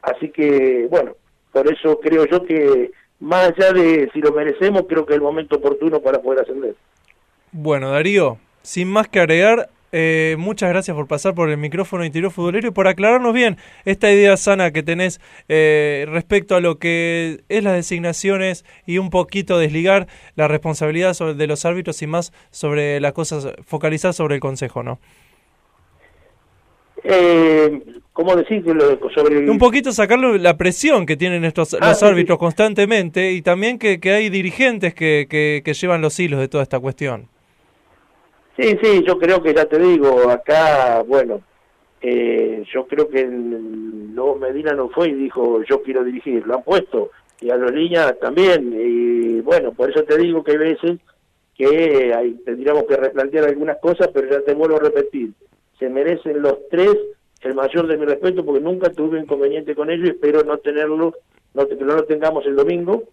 Así 0.00 0.30
que, 0.30 0.86
bueno, 0.90 1.12
por 1.52 1.70
eso 1.70 2.00
creo 2.00 2.24
yo 2.26 2.44
que 2.44 2.90
más 3.20 3.48
allá 3.48 3.72
de 3.72 4.10
si 4.12 4.20
lo 4.20 4.32
merecemos, 4.32 4.84
creo 4.88 5.06
que 5.06 5.14
es 5.14 5.16
el 5.16 5.22
momento 5.22 5.56
oportuno 5.56 6.00
para 6.00 6.20
poder 6.20 6.42
ascender. 6.42 6.74
Bueno, 7.52 7.90
Darío, 7.90 8.38
sin 8.62 8.88
más 8.88 9.08
que 9.08 9.20
agregar, 9.20 9.70
eh, 9.92 10.36
muchas 10.38 10.68
gracias 10.68 10.94
por 10.94 11.06
pasar 11.06 11.34
por 11.34 11.48
el 11.48 11.56
micrófono 11.56 12.04
interior 12.04 12.30
futbolero 12.30 12.68
y 12.68 12.70
por 12.70 12.88
aclararnos 12.88 13.32
bien 13.32 13.56
esta 13.84 14.10
idea 14.10 14.36
sana 14.36 14.72
que 14.72 14.82
tenés 14.82 15.20
eh, 15.48 16.04
respecto 16.08 16.56
a 16.56 16.60
lo 16.60 16.78
que 16.78 17.44
es 17.48 17.64
las 17.64 17.74
designaciones 17.74 18.64
y 18.84 18.98
un 18.98 19.10
poquito 19.10 19.58
desligar 19.58 20.08
la 20.34 20.48
responsabilidad 20.48 21.14
sobre, 21.14 21.34
de 21.34 21.46
los 21.46 21.64
árbitros 21.64 22.02
y 22.02 22.06
más 22.06 22.32
sobre 22.50 23.00
las 23.00 23.12
cosas, 23.12 23.48
focalizar 23.64 24.12
sobre 24.12 24.34
el 24.34 24.40
consejo, 24.40 24.82
¿no? 24.82 24.98
Eh, 27.04 27.82
¿Cómo 28.12 28.34
decirlo? 28.34 28.98
Sobre 29.14 29.50
Un 29.50 29.58
poquito 29.58 29.92
sacarle 29.92 30.38
la 30.38 30.56
presión 30.56 31.04
que 31.04 31.16
tienen 31.16 31.44
estos, 31.44 31.74
Ah, 31.74 31.90
los 31.90 31.98
sí, 31.98 32.06
árbitros 32.06 32.38
constantemente 32.38 33.32
y 33.32 33.42
también 33.42 33.78
que, 33.78 34.00
que 34.00 34.12
hay 34.12 34.30
dirigentes 34.30 34.94
que, 34.94 35.26
que, 35.28 35.60
que 35.62 35.74
llevan 35.74 36.00
los 36.00 36.18
hilos 36.18 36.40
de 36.40 36.48
toda 36.48 36.62
esta 36.62 36.80
cuestión. 36.80 37.28
Sí, 38.58 38.74
sí, 38.82 39.04
yo 39.06 39.18
creo 39.18 39.42
que 39.42 39.52
ya 39.52 39.66
te 39.66 39.78
digo, 39.78 40.30
acá, 40.30 41.02
bueno, 41.06 41.42
eh, 42.00 42.64
yo 42.72 42.86
creo 42.86 43.06
que 43.08 43.20
el, 43.20 44.14
luego 44.14 44.36
Medina 44.36 44.72
no 44.72 44.88
fue 44.88 45.08
y 45.08 45.12
dijo, 45.14 45.62
yo 45.68 45.82
quiero 45.82 46.02
dirigir, 46.02 46.46
lo 46.46 46.54
han 46.54 46.62
puesto, 46.62 47.10
y 47.42 47.50
a 47.50 47.56
los 47.56 47.70
líneas 47.70 48.14
también, 48.18 48.72
y 48.74 49.40
bueno, 49.40 49.72
por 49.72 49.90
eso 49.90 50.04
te 50.04 50.16
digo 50.16 50.42
que 50.42 50.52
hay 50.52 50.56
veces 50.56 50.98
que 51.54 52.14
hay, 52.14 52.32
tendríamos 52.46 52.84
que 52.84 52.96
replantear 52.96 53.44
algunas 53.44 53.76
cosas, 53.78 54.08
pero 54.12 54.30
ya 54.30 54.40
te 54.40 54.54
vuelvo 54.54 54.76
a 54.76 54.80
repetir, 54.80 55.32
se 55.78 55.88
merecen 55.88 56.42
los 56.42 56.68
tres 56.70 56.96
el 57.42 57.54
mayor 57.54 57.86
de 57.86 57.96
mi 57.96 58.06
respeto 58.06 58.44
porque 58.44 58.60
nunca 58.60 58.90
tuve 58.90 59.20
inconveniente 59.20 59.74
con 59.74 59.90
ellos 59.90 60.06
y 60.06 60.10
espero 60.10 60.42
no 60.42 60.58
tenerlo, 60.58 61.14
no, 61.54 61.68
que 61.68 61.74
no 61.76 61.94
lo 61.94 62.04
tengamos 62.04 62.44
el 62.46 62.56
domingo 62.56 63.04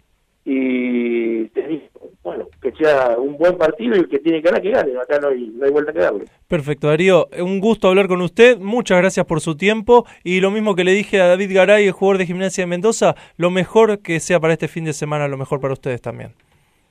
y 0.44 1.46
te 1.48 1.66
digo, 1.66 1.84
bueno, 2.22 2.48
que 2.60 2.72
sea 2.72 3.16
un 3.16 3.38
buen 3.38 3.56
partido 3.56 3.96
y 3.96 4.00
el 4.00 4.08
que 4.08 4.18
tiene 4.18 4.42
que 4.42 4.48
ganar, 4.48 4.60
que 4.60 4.70
gane, 4.70 4.92
acá 4.98 5.18
no 5.18 5.28
hay, 5.28 5.46
no 5.54 5.64
hay 5.64 5.70
vuelta 5.70 5.92
que 5.92 6.00
darle. 6.00 6.24
Perfecto, 6.48 6.88
Darío. 6.88 7.28
Un 7.38 7.60
gusto 7.60 7.88
hablar 7.88 8.08
con 8.08 8.20
usted. 8.20 8.58
Muchas 8.58 8.98
gracias 8.98 9.24
por 9.24 9.40
su 9.40 9.56
tiempo. 9.56 10.04
Y 10.22 10.40
lo 10.40 10.50
mismo 10.50 10.74
que 10.74 10.84
le 10.84 10.92
dije 10.92 11.20
a 11.20 11.28
David 11.28 11.54
Garay, 11.54 11.86
el 11.86 11.92
jugador 11.92 12.18
de 12.18 12.26
Gimnasia 12.26 12.62
de 12.62 12.66
Mendoza, 12.66 13.14
lo 13.38 13.50
mejor 13.50 14.00
que 14.00 14.20
sea 14.20 14.38
para 14.38 14.52
este 14.52 14.68
fin 14.68 14.84
de 14.84 14.92
semana, 14.92 15.28
lo 15.28 15.38
mejor 15.38 15.60
para 15.60 15.72
ustedes 15.72 16.02
también. 16.02 16.34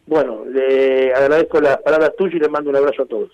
Bueno, 0.07 0.45
le 0.45 1.13
agradezco 1.13 1.61
las 1.61 1.77
palabras 1.77 2.15
tuyas 2.17 2.35
y 2.35 2.39
le 2.39 2.49
mando 2.49 2.71
un 2.71 2.75
abrazo 2.75 3.03
a 3.03 3.05
todos. 3.05 3.29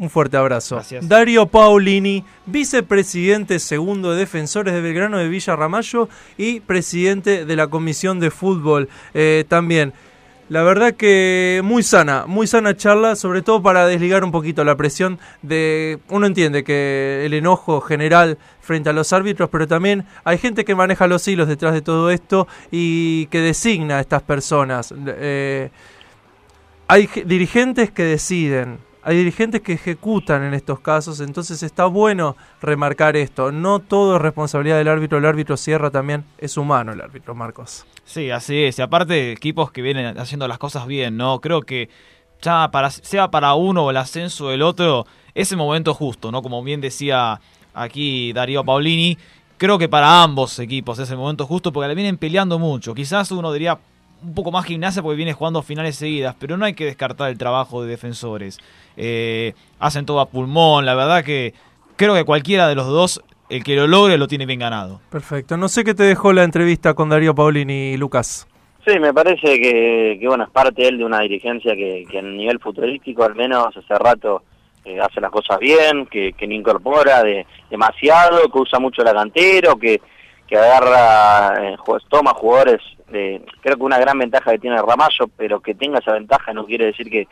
Un 0.00 0.10
fuerte 0.10 0.36
abrazo. 0.36 0.80
Dario 1.02 1.46
Paulini, 1.46 2.24
vicepresidente 2.46 3.58
segundo 3.58 4.12
de 4.12 4.18
Defensores 4.20 4.72
de 4.72 4.80
Belgrano 4.80 5.18
de 5.18 5.28
Villa 5.28 5.56
Ramallo 5.56 6.08
y 6.36 6.60
presidente 6.60 7.44
de 7.44 7.56
la 7.56 7.66
Comisión 7.66 8.20
de 8.20 8.30
Fútbol 8.30 8.88
eh, 9.12 9.44
también. 9.48 9.92
La 10.50 10.62
verdad 10.62 10.94
que 10.94 11.60
muy 11.64 11.82
sana, 11.82 12.26
muy 12.26 12.46
sana 12.46 12.76
charla, 12.76 13.16
sobre 13.16 13.42
todo 13.42 13.60
para 13.60 13.86
desligar 13.86 14.22
un 14.24 14.30
poquito 14.30 14.64
la 14.64 14.76
presión 14.76 15.18
de... 15.42 15.98
Uno 16.08 16.26
entiende 16.26 16.64
que 16.64 17.24
el 17.26 17.34
enojo 17.34 17.80
general 17.80 18.38
frente 18.60 18.88
a 18.88 18.92
los 18.94 19.12
árbitros, 19.12 19.50
pero 19.50 19.66
también 19.66 20.06
hay 20.24 20.38
gente 20.38 20.64
que 20.64 20.74
maneja 20.74 21.06
los 21.06 21.26
hilos 21.28 21.48
detrás 21.48 21.74
de 21.74 21.82
todo 21.82 22.10
esto 22.10 22.46
y 22.70 23.26
que 23.26 23.40
designa 23.40 23.98
a 23.98 24.00
estas 24.00 24.22
personas. 24.22 24.94
Eh, 25.06 25.70
hay 26.86 27.08
ge- 27.08 27.24
dirigentes 27.26 27.90
que 27.90 28.04
deciden, 28.04 28.78
hay 29.08 29.16
dirigentes 29.16 29.62
que 29.62 29.72
ejecutan 29.72 30.42
en 30.42 30.52
estos 30.52 30.80
casos, 30.80 31.20
entonces 31.20 31.62
está 31.62 31.86
bueno 31.86 32.36
remarcar 32.60 33.16
esto. 33.16 33.50
No 33.50 33.78
todo 33.78 34.16
es 34.16 34.20
responsabilidad 34.20 34.76
del 34.76 34.88
árbitro, 34.88 35.16
el 35.16 35.24
árbitro 35.24 35.56
cierra 35.56 35.90
también, 35.90 36.26
es 36.36 36.58
humano 36.58 36.92
el 36.92 37.00
árbitro, 37.00 37.34
Marcos. 37.34 37.86
Sí, 38.04 38.30
así 38.30 38.64
es. 38.64 38.78
Y 38.78 38.82
aparte, 38.82 39.32
equipos 39.32 39.72
que 39.72 39.80
vienen 39.80 40.18
haciendo 40.18 40.46
las 40.46 40.58
cosas 40.58 40.86
bien, 40.86 41.16
¿no? 41.16 41.40
Creo 41.40 41.62
que 41.62 41.88
ya 42.42 42.70
para 42.70 42.90
sea 42.90 43.30
para 43.30 43.54
uno 43.54 43.86
o 43.86 43.90
el 43.90 43.96
ascenso 43.96 44.50
del 44.50 44.60
otro, 44.60 45.06
es 45.34 45.50
el 45.52 45.56
momento 45.56 45.94
justo, 45.94 46.30
¿no? 46.30 46.42
Como 46.42 46.62
bien 46.62 46.82
decía 46.82 47.40
aquí 47.72 48.34
Darío 48.34 48.62
Paulini, 48.62 49.16
creo 49.56 49.78
que 49.78 49.88
para 49.88 50.22
ambos 50.22 50.58
equipos 50.58 50.98
es 50.98 51.10
el 51.10 51.16
momento 51.16 51.46
justo 51.46 51.72
porque 51.72 51.88
le 51.88 51.94
vienen 51.94 52.18
peleando 52.18 52.58
mucho. 52.58 52.94
Quizás 52.94 53.30
uno 53.30 53.54
diría 53.54 53.78
un 54.22 54.34
poco 54.34 54.50
más 54.50 54.64
gimnasia 54.64 55.02
porque 55.02 55.16
viene 55.16 55.32
jugando 55.32 55.62
finales 55.62 55.96
seguidas, 55.96 56.34
pero 56.38 56.56
no 56.56 56.64
hay 56.64 56.74
que 56.74 56.84
descartar 56.84 57.30
el 57.30 57.38
trabajo 57.38 57.82
de 57.82 57.88
defensores. 57.88 58.58
Eh, 59.00 59.54
hacen 59.78 60.04
todo 60.04 60.20
a 60.20 60.28
pulmón, 60.28 60.84
la 60.84 60.96
verdad 60.96 61.24
que 61.24 61.54
creo 61.96 62.14
que 62.14 62.24
cualquiera 62.24 62.66
de 62.68 62.74
los 62.74 62.86
dos, 62.86 63.22
el 63.48 63.62
que 63.62 63.76
lo 63.76 63.86
logre, 63.86 64.18
lo 64.18 64.26
tiene 64.26 64.44
bien 64.44 64.58
ganado. 64.58 65.00
Perfecto. 65.10 65.56
No 65.56 65.68
sé 65.68 65.84
qué 65.84 65.94
te 65.94 66.02
dejó 66.02 66.32
la 66.32 66.42
entrevista 66.42 66.94
con 66.94 67.08
Darío 67.08 67.34
Paulini, 67.34 67.96
Lucas. 67.96 68.48
Sí, 68.84 68.98
me 68.98 69.14
parece 69.14 69.60
que, 69.60 70.18
que, 70.20 70.26
bueno, 70.26 70.44
es 70.44 70.50
parte 70.50 70.86
él 70.88 70.98
de 70.98 71.04
una 71.04 71.20
dirigencia 71.20 71.74
que, 71.74 72.06
que 72.10 72.18
a 72.18 72.22
nivel 72.22 72.58
futurístico 72.58 73.22
al 73.22 73.34
menos 73.34 73.76
hace 73.76 73.94
rato 73.94 74.42
eh, 74.84 74.98
hace 75.00 75.20
las 75.20 75.30
cosas 75.30 75.58
bien, 75.58 76.06
que, 76.06 76.32
que 76.32 76.46
no 76.46 76.54
incorpora 76.54 77.22
de, 77.22 77.46
demasiado, 77.70 78.50
que 78.50 78.58
usa 78.58 78.78
mucho 78.78 79.02
la 79.02 79.12
cantera, 79.12 79.74
que, 79.78 80.00
que 80.46 80.56
agarra, 80.56 81.72
eh, 81.72 81.76
toma 82.08 82.32
jugadores, 82.32 82.80
de, 83.10 83.42
creo 83.60 83.76
que 83.76 83.82
una 83.82 83.98
gran 83.98 84.18
ventaja 84.18 84.52
que 84.52 84.58
tiene 84.58 84.80
Ramallo, 84.80 85.28
pero 85.36 85.60
que 85.60 85.74
tenga 85.74 85.98
esa 85.98 86.14
ventaja 86.14 86.52
no 86.54 86.64
quiere 86.64 86.86
decir 86.86 87.10
que, 87.10 87.28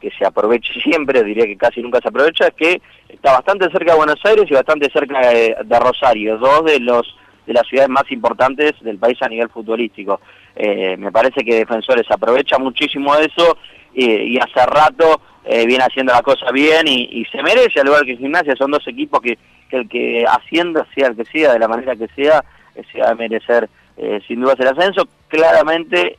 que 0.00 0.10
se 0.10 0.24
aproveche 0.24 0.80
siempre, 0.80 1.22
diría 1.22 1.46
que 1.46 1.56
casi 1.56 1.82
nunca 1.82 2.00
se 2.00 2.08
aprovecha, 2.08 2.48
es 2.48 2.54
que 2.54 2.82
está 3.08 3.32
bastante 3.32 3.70
cerca 3.70 3.92
de 3.92 3.98
Buenos 3.98 4.20
Aires 4.24 4.44
y 4.48 4.54
bastante 4.54 4.90
cerca 4.90 5.20
de, 5.20 5.78
Rosario, 5.78 6.38
dos 6.38 6.64
de 6.64 6.80
los 6.80 7.16
de 7.46 7.54
las 7.54 7.66
ciudades 7.66 7.90
más 7.90 8.04
importantes 8.10 8.74
del 8.80 8.98
país 8.98 9.20
a 9.22 9.28
nivel 9.28 9.48
futbolístico. 9.48 10.20
Eh, 10.54 10.96
me 10.96 11.10
parece 11.10 11.42
que 11.42 11.56
Defensores 11.56 12.08
aprovecha 12.10 12.58
muchísimo 12.58 13.16
eso 13.16 13.56
eh, 13.94 14.24
y 14.24 14.38
hace 14.38 14.64
rato 14.66 15.20
eh, 15.44 15.66
viene 15.66 15.84
haciendo 15.84 16.12
la 16.12 16.22
cosa 16.22 16.52
bien 16.52 16.86
y, 16.86 17.24
se 17.32 17.42
merece, 17.42 17.80
al 17.80 17.86
igual 17.86 18.04
que 18.04 18.16
Gimnasia, 18.16 18.54
son 18.56 18.70
dos 18.70 18.86
equipos 18.86 19.20
que, 19.20 19.38
que 19.70 19.76
el 19.76 19.88
que 19.88 20.24
hacienda, 20.26 20.86
sea 20.94 21.08
el 21.08 21.16
que 21.16 21.24
sea, 21.24 21.54
de 21.54 21.58
la 21.58 21.66
manera 21.66 21.96
que 21.96 22.08
sea, 22.14 22.44
eh, 22.74 22.82
se 22.92 23.00
va 23.00 23.10
a 23.10 23.14
merecer 23.14 23.68
eh, 23.96 24.20
sin 24.28 24.40
dudas 24.40 24.60
el 24.60 24.68
ascenso. 24.68 25.08
Claramente 25.28 26.16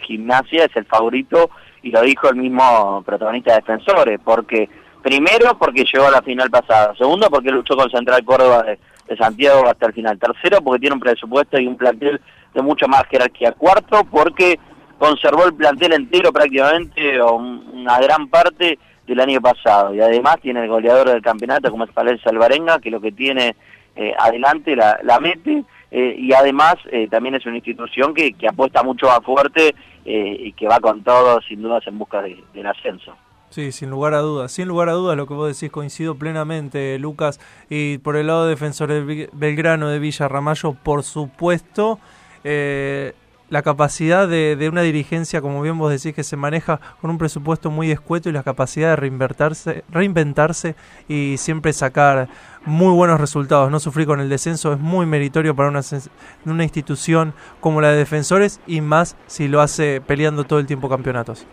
Gimnasia 0.00 0.64
es 0.64 0.76
el 0.76 0.84
favorito 0.84 1.50
y 1.82 1.90
lo 1.90 2.00
dijo 2.02 2.28
el 2.28 2.36
mismo 2.36 3.02
protagonista 3.04 3.52
de 3.52 3.60
Defensores, 3.60 4.20
porque 4.24 4.68
primero 5.02 5.56
porque 5.58 5.84
llegó 5.92 6.06
a 6.06 6.10
la 6.12 6.22
final 6.22 6.48
pasada, 6.50 6.94
segundo 6.96 7.28
porque 7.28 7.50
luchó 7.50 7.76
con 7.76 7.90
Central 7.90 8.24
Córdoba 8.24 8.62
de, 8.62 8.78
Santiago 9.18 9.66
hasta 9.68 9.86
el 9.86 9.92
final, 9.92 10.18
tercero 10.18 10.62
porque 10.62 10.80
tiene 10.80 10.94
un 10.94 11.00
presupuesto 11.00 11.58
y 11.58 11.66
un 11.66 11.76
plantel 11.76 12.18
de 12.54 12.62
mucha 12.62 12.86
más 12.86 13.02
jerarquía, 13.10 13.52
cuarto 13.52 14.04
porque 14.10 14.58
conservó 14.98 15.44
el 15.44 15.54
plantel 15.54 15.92
entero 15.92 16.32
prácticamente 16.32 17.20
o 17.20 17.34
un- 17.34 17.68
una 17.74 17.98
gran 18.00 18.28
parte 18.28 18.78
del 19.06 19.20
año 19.20 19.40
pasado 19.40 19.94
y 19.94 20.00
además 20.00 20.36
tiene 20.40 20.62
el 20.62 20.68
goleador 20.68 21.08
del 21.10 21.20
campeonato 21.20 21.70
como 21.70 21.84
es 21.84 21.90
Palencia 21.90 22.30
Alvarenga 22.30 22.78
que 22.78 22.90
lo 22.90 23.00
que 23.00 23.10
tiene 23.12 23.56
eh, 23.96 24.14
adelante 24.18 24.74
la, 24.76 24.98
la 25.02 25.18
mete 25.18 25.64
eh, 25.92 26.16
y 26.18 26.32
además 26.32 26.74
eh, 26.90 27.06
también 27.08 27.36
es 27.36 27.46
una 27.46 27.56
institución 27.56 28.12
que, 28.14 28.32
que 28.32 28.48
apuesta 28.48 28.82
mucho 28.82 29.06
más 29.06 29.20
fuerte 29.24 29.74
eh, 30.04 30.36
y 30.40 30.52
que 30.54 30.66
va 30.66 30.80
con 30.80 31.04
todo 31.04 31.40
sin 31.42 31.62
dudas 31.62 31.86
en 31.86 31.96
busca 31.98 32.20
de- 32.22 32.42
del 32.52 32.66
ascenso. 32.66 33.14
Sí, 33.50 33.70
sin 33.70 33.90
lugar 33.90 34.14
a 34.14 34.20
dudas. 34.20 34.50
Sin 34.50 34.66
lugar 34.66 34.88
a 34.88 34.92
dudas 34.92 35.14
lo 35.14 35.26
que 35.26 35.34
vos 35.34 35.46
decís 35.54 35.70
coincido 35.70 36.14
plenamente, 36.14 36.98
Lucas. 36.98 37.38
Y 37.68 37.98
por 37.98 38.16
el 38.16 38.26
lado 38.28 38.46
de 38.46 39.28
Belgrano 39.34 39.90
de 39.90 39.98
Villa 39.98 40.26
Ramallo, 40.26 40.72
por 40.82 41.02
supuesto, 41.02 41.98
eh, 42.44 43.12
la 43.52 43.60
capacidad 43.60 44.26
de, 44.26 44.56
de 44.56 44.70
una 44.70 44.80
dirigencia, 44.80 45.42
como 45.42 45.60
bien 45.60 45.76
vos 45.76 45.90
decís, 45.90 46.16
que 46.16 46.24
se 46.24 46.38
maneja 46.38 46.80
con 47.02 47.10
un 47.10 47.18
presupuesto 47.18 47.70
muy 47.70 47.90
escueto 47.90 48.30
y 48.30 48.32
la 48.32 48.42
capacidad 48.42 48.88
de 48.88 48.96
reinventarse, 48.96 49.84
reinventarse 49.90 50.74
y 51.06 51.36
siempre 51.36 51.74
sacar 51.74 52.28
muy 52.64 52.94
buenos 52.94 53.20
resultados. 53.20 53.70
No 53.70 53.78
sufrir 53.78 54.06
con 54.06 54.20
el 54.20 54.30
descenso 54.30 54.72
es 54.72 54.78
muy 54.78 55.04
meritorio 55.04 55.54
para 55.54 55.68
una, 55.68 55.82
una 56.46 56.62
institución 56.62 57.34
como 57.60 57.82
la 57.82 57.90
de 57.90 57.98
Defensores 57.98 58.58
y 58.66 58.80
más 58.80 59.18
si 59.26 59.48
lo 59.48 59.60
hace 59.60 60.00
peleando 60.00 60.44
todo 60.44 60.58
el 60.58 60.66
tiempo 60.66 60.88
campeonatos. 60.88 61.46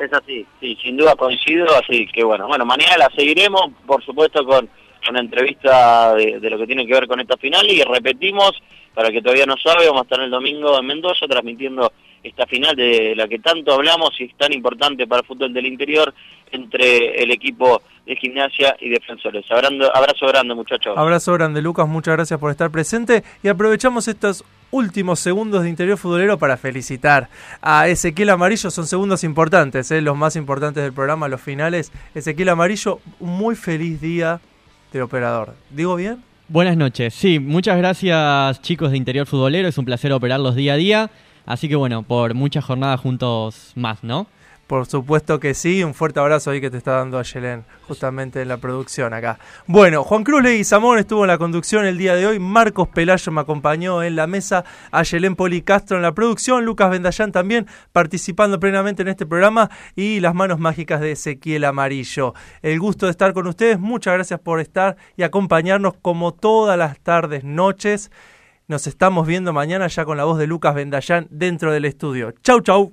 Es 0.00 0.10
así, 0.14 0.46
sí, 0.60 0.78
sin 0.82 0.96
duda 0.96 1.14
coincido, 1.14 1.66
así 1.76 2.06
que 2.06 2.24
bueno, 2.24 2.46
bueno, 2.46 2.64
mañana 2.64 2.96
la 2.96 3.10
seguiremos, 3.14 3.70
por 3.86 4.02
supuesto, 4.02 4.46
con 4.46 4.66
una 5.10 5.20
entrevista 5.20 6.14
de, 6.14 6.38
lo 6.50 6.58
que 6.58 6.66
tiene 6.66 6.86
que 6.86 6.92
ver 6.92 7.06
con 7.06 7.20
esta 7.20 7.36
final 7.36 7.68
y 7.70 7.82
repetimos, 7.82 8.52
para 8.94 9.08
el 9.08 9.14
que 9.14 9.22
todavía 9.22 9.46
no 9.46 9.56
sabe, 9.56 9.86
vamos 9.86 10.00
a 10.00 10.04
estar 10.04 10.20
el 10.20 10.30
domingo 10.30 10.78
en 10.78 10.86
Mendoza 10.86 11.26
transmitiendo 11.28 11.92
esta 12.22 12.46
final 12.46 12.74
de 12.74 13.14
la 13.16 13.28
que 13.28 13.38
tanto 13.38 13.72
hablamos 13.72 14.10
y 14.18 14.24
es 14.24 14.36
tan 14.36 14.52
importante 14.52 15.06
para 15.06 15.20
el 15.20 15.26
fútbol 15.26 15.52
del 15.52 15.66
interior 15.66 16.12
entre 16.50 17.22
el 17.22 17.30
equipo 17.30 17.82
de 18.06 18.16
gimnasia 18.16 18.76
y 18.80 18.88
defensores. 18.88 19.44
Abrazo, 19.50 19.94
abrazo 19.94 20.26
grande, 20.26 20.54
muchachos. 20.54 20.94
Abrazo 20.96 21.32
grande, 21.34 21.62
Lucas. 21.62 21.86
Muchas 21.86 22.16
gracias 22.16 22.40
por 22.40 22.50
estar 22.50 22.70
presente. 22.70 23.22
Y 23.42 23.48
aprovechamos 23.48 24.08
estos 24.08 24.44
últimos 24.70 25.20
segundos 25.20 25.62
de 25.62 25.68
interior 25.68 25.96
futbolero 25.96 26.38
para 26.38 26.56
felicitar 26.56 27.28
a 27.60 27.88
Ezequiel 27.88 28.30
Amarillo. 28.30 28.70
Son 28.70 28.86
segundos 28.86 29.24
importantes, 29.24 29.90
¿eh? 29.90 30.00
los 30.00 30.16
más 30.16 30.36
importantes 30.36 30.82
del 30.82 30.92
programa, 30.92 31.28
los 31.28 31.40
finales. 31.40 31.92
Ezequiel 32.14 32.50
Amarillo, 32.50 33.00
muy 33.20 33.56
feliz 33.56 34.00
día 34.00 34.40
de 34.92 35.02
operador. 35.02 35.54
¿Digo 35.70 35.96
bien? 35.96 36.22
Buenas 36.48 36.76
noches. 36.76 37.14
Sí, 37.14 37.38
muchas 37.38 37.76
gracias 37.76 38.62
chicos 38.62 38.90
de 38.90 38.96
Interior 38.96 39.26
Futbolero. 39.26 39.68
Es 39.68 39.78
un 39.78 39.84
placer 39.84 40.12
operarlos 40.12 40.54
día 40.54 40.74
a 40.74 40.76
día. 40.76 41.10
Así 41.44 41.68
que 41.68 41.76
bueno, 41.76 42.02
por 42.02 42.34
muchas 42.34 42.64
jornadas 42.64 43.00
juntos 43.00 43.72
más, 43.74 44.02
¿no? 44.02 44.26
Por 44.68 44.84
supuesto 44.84 45.40
que 45.40 45.54
sí, 45.54 45.82
un 45.82 45.94
fuerte 45.94 46.20
abrazo 46.20 46.50
ahí 46.50 46.60
que 46.60 46.70
te 46.70 46.76
está 46.76 46.92
dando 46.92 47.18
Ayelén, 47.18 47.64
justamente 47.86 48.42
en 48.42 48.48
la 48.48 48.58
producción 48.58 49.14
acá. 49.14 49.38
Bueno, 49.66 50.04
Juan 50.04 50.24
Cruz 50.24 50.42
Leguizamón 50.42 50.98
estuvo 50.98 51.24
en 51.24 51.28
la 51.28 51.38
conducción 51.38 51.86
el 51.86 51.96
día 51.96 52.14
de 52.14 52.26
hoy, 52.26 52.38
Marcos 52.38 52.86
Pelayo 52.88 53.32
me 53.32 53.40
acompañó 53.40 54.02
en 54.02 54.14
la 54.14 54.26
mesa, 54.26 54.66
Ayelén 54.92 55.36
Policastro 55.36 55.96
en 55.96 56.02
la 56.02 56.12
producción, 56.12 56.66
Lucas 56.66 56.90
Vendallán 56.90 57.32
también 57.32 57.66
participando 57.92 58.60
plenamente 58.60 59.00
en 59.00 59.08
este 59.08 59.24
programa 59.24 59.70
y 59.96 60.20
las 60.20 60.34
manos 60.34 60.58
mágicas 60.58 61.00
de 61.00 61.12
Ezequiel 61.12 61.64
Amarillo. 61.64 62.34
El 62.60 62.78
gusto 62.78 63.06
de 63.06 63.12
estar 63.12 63.32
con 63.32 63.46
ustedes, 63.46 63.80
muchas 63.80 64.12
gracias 64.12 64.38
por 64.38 64.60
estar 64.60 64.98
y 65.16 65.22
acompañarnos 65.22 65.94
como 66.02 66.34
todas 66.34 66.76
las 66.76 67.00
tardes, 67.00 67.42
noches. 67.42 68.10
Nos 68.66 68.86
estamos 68.86 69.26
viendo 69.26 69.54
mañana 69.54 69.86
ya 69.86 70.04
con 70.04 70.18
la 70.18 70.24
voz 70.24 70.36
de 70.36 70.46
Lucas 70.46 70.74
Vendallán 70.74 71.26
dentro 71.30 71.72
del 71.72 71.86
estudio. 71.86 72.34
Chau, 72.42 72.60
chau. 72.60 72.92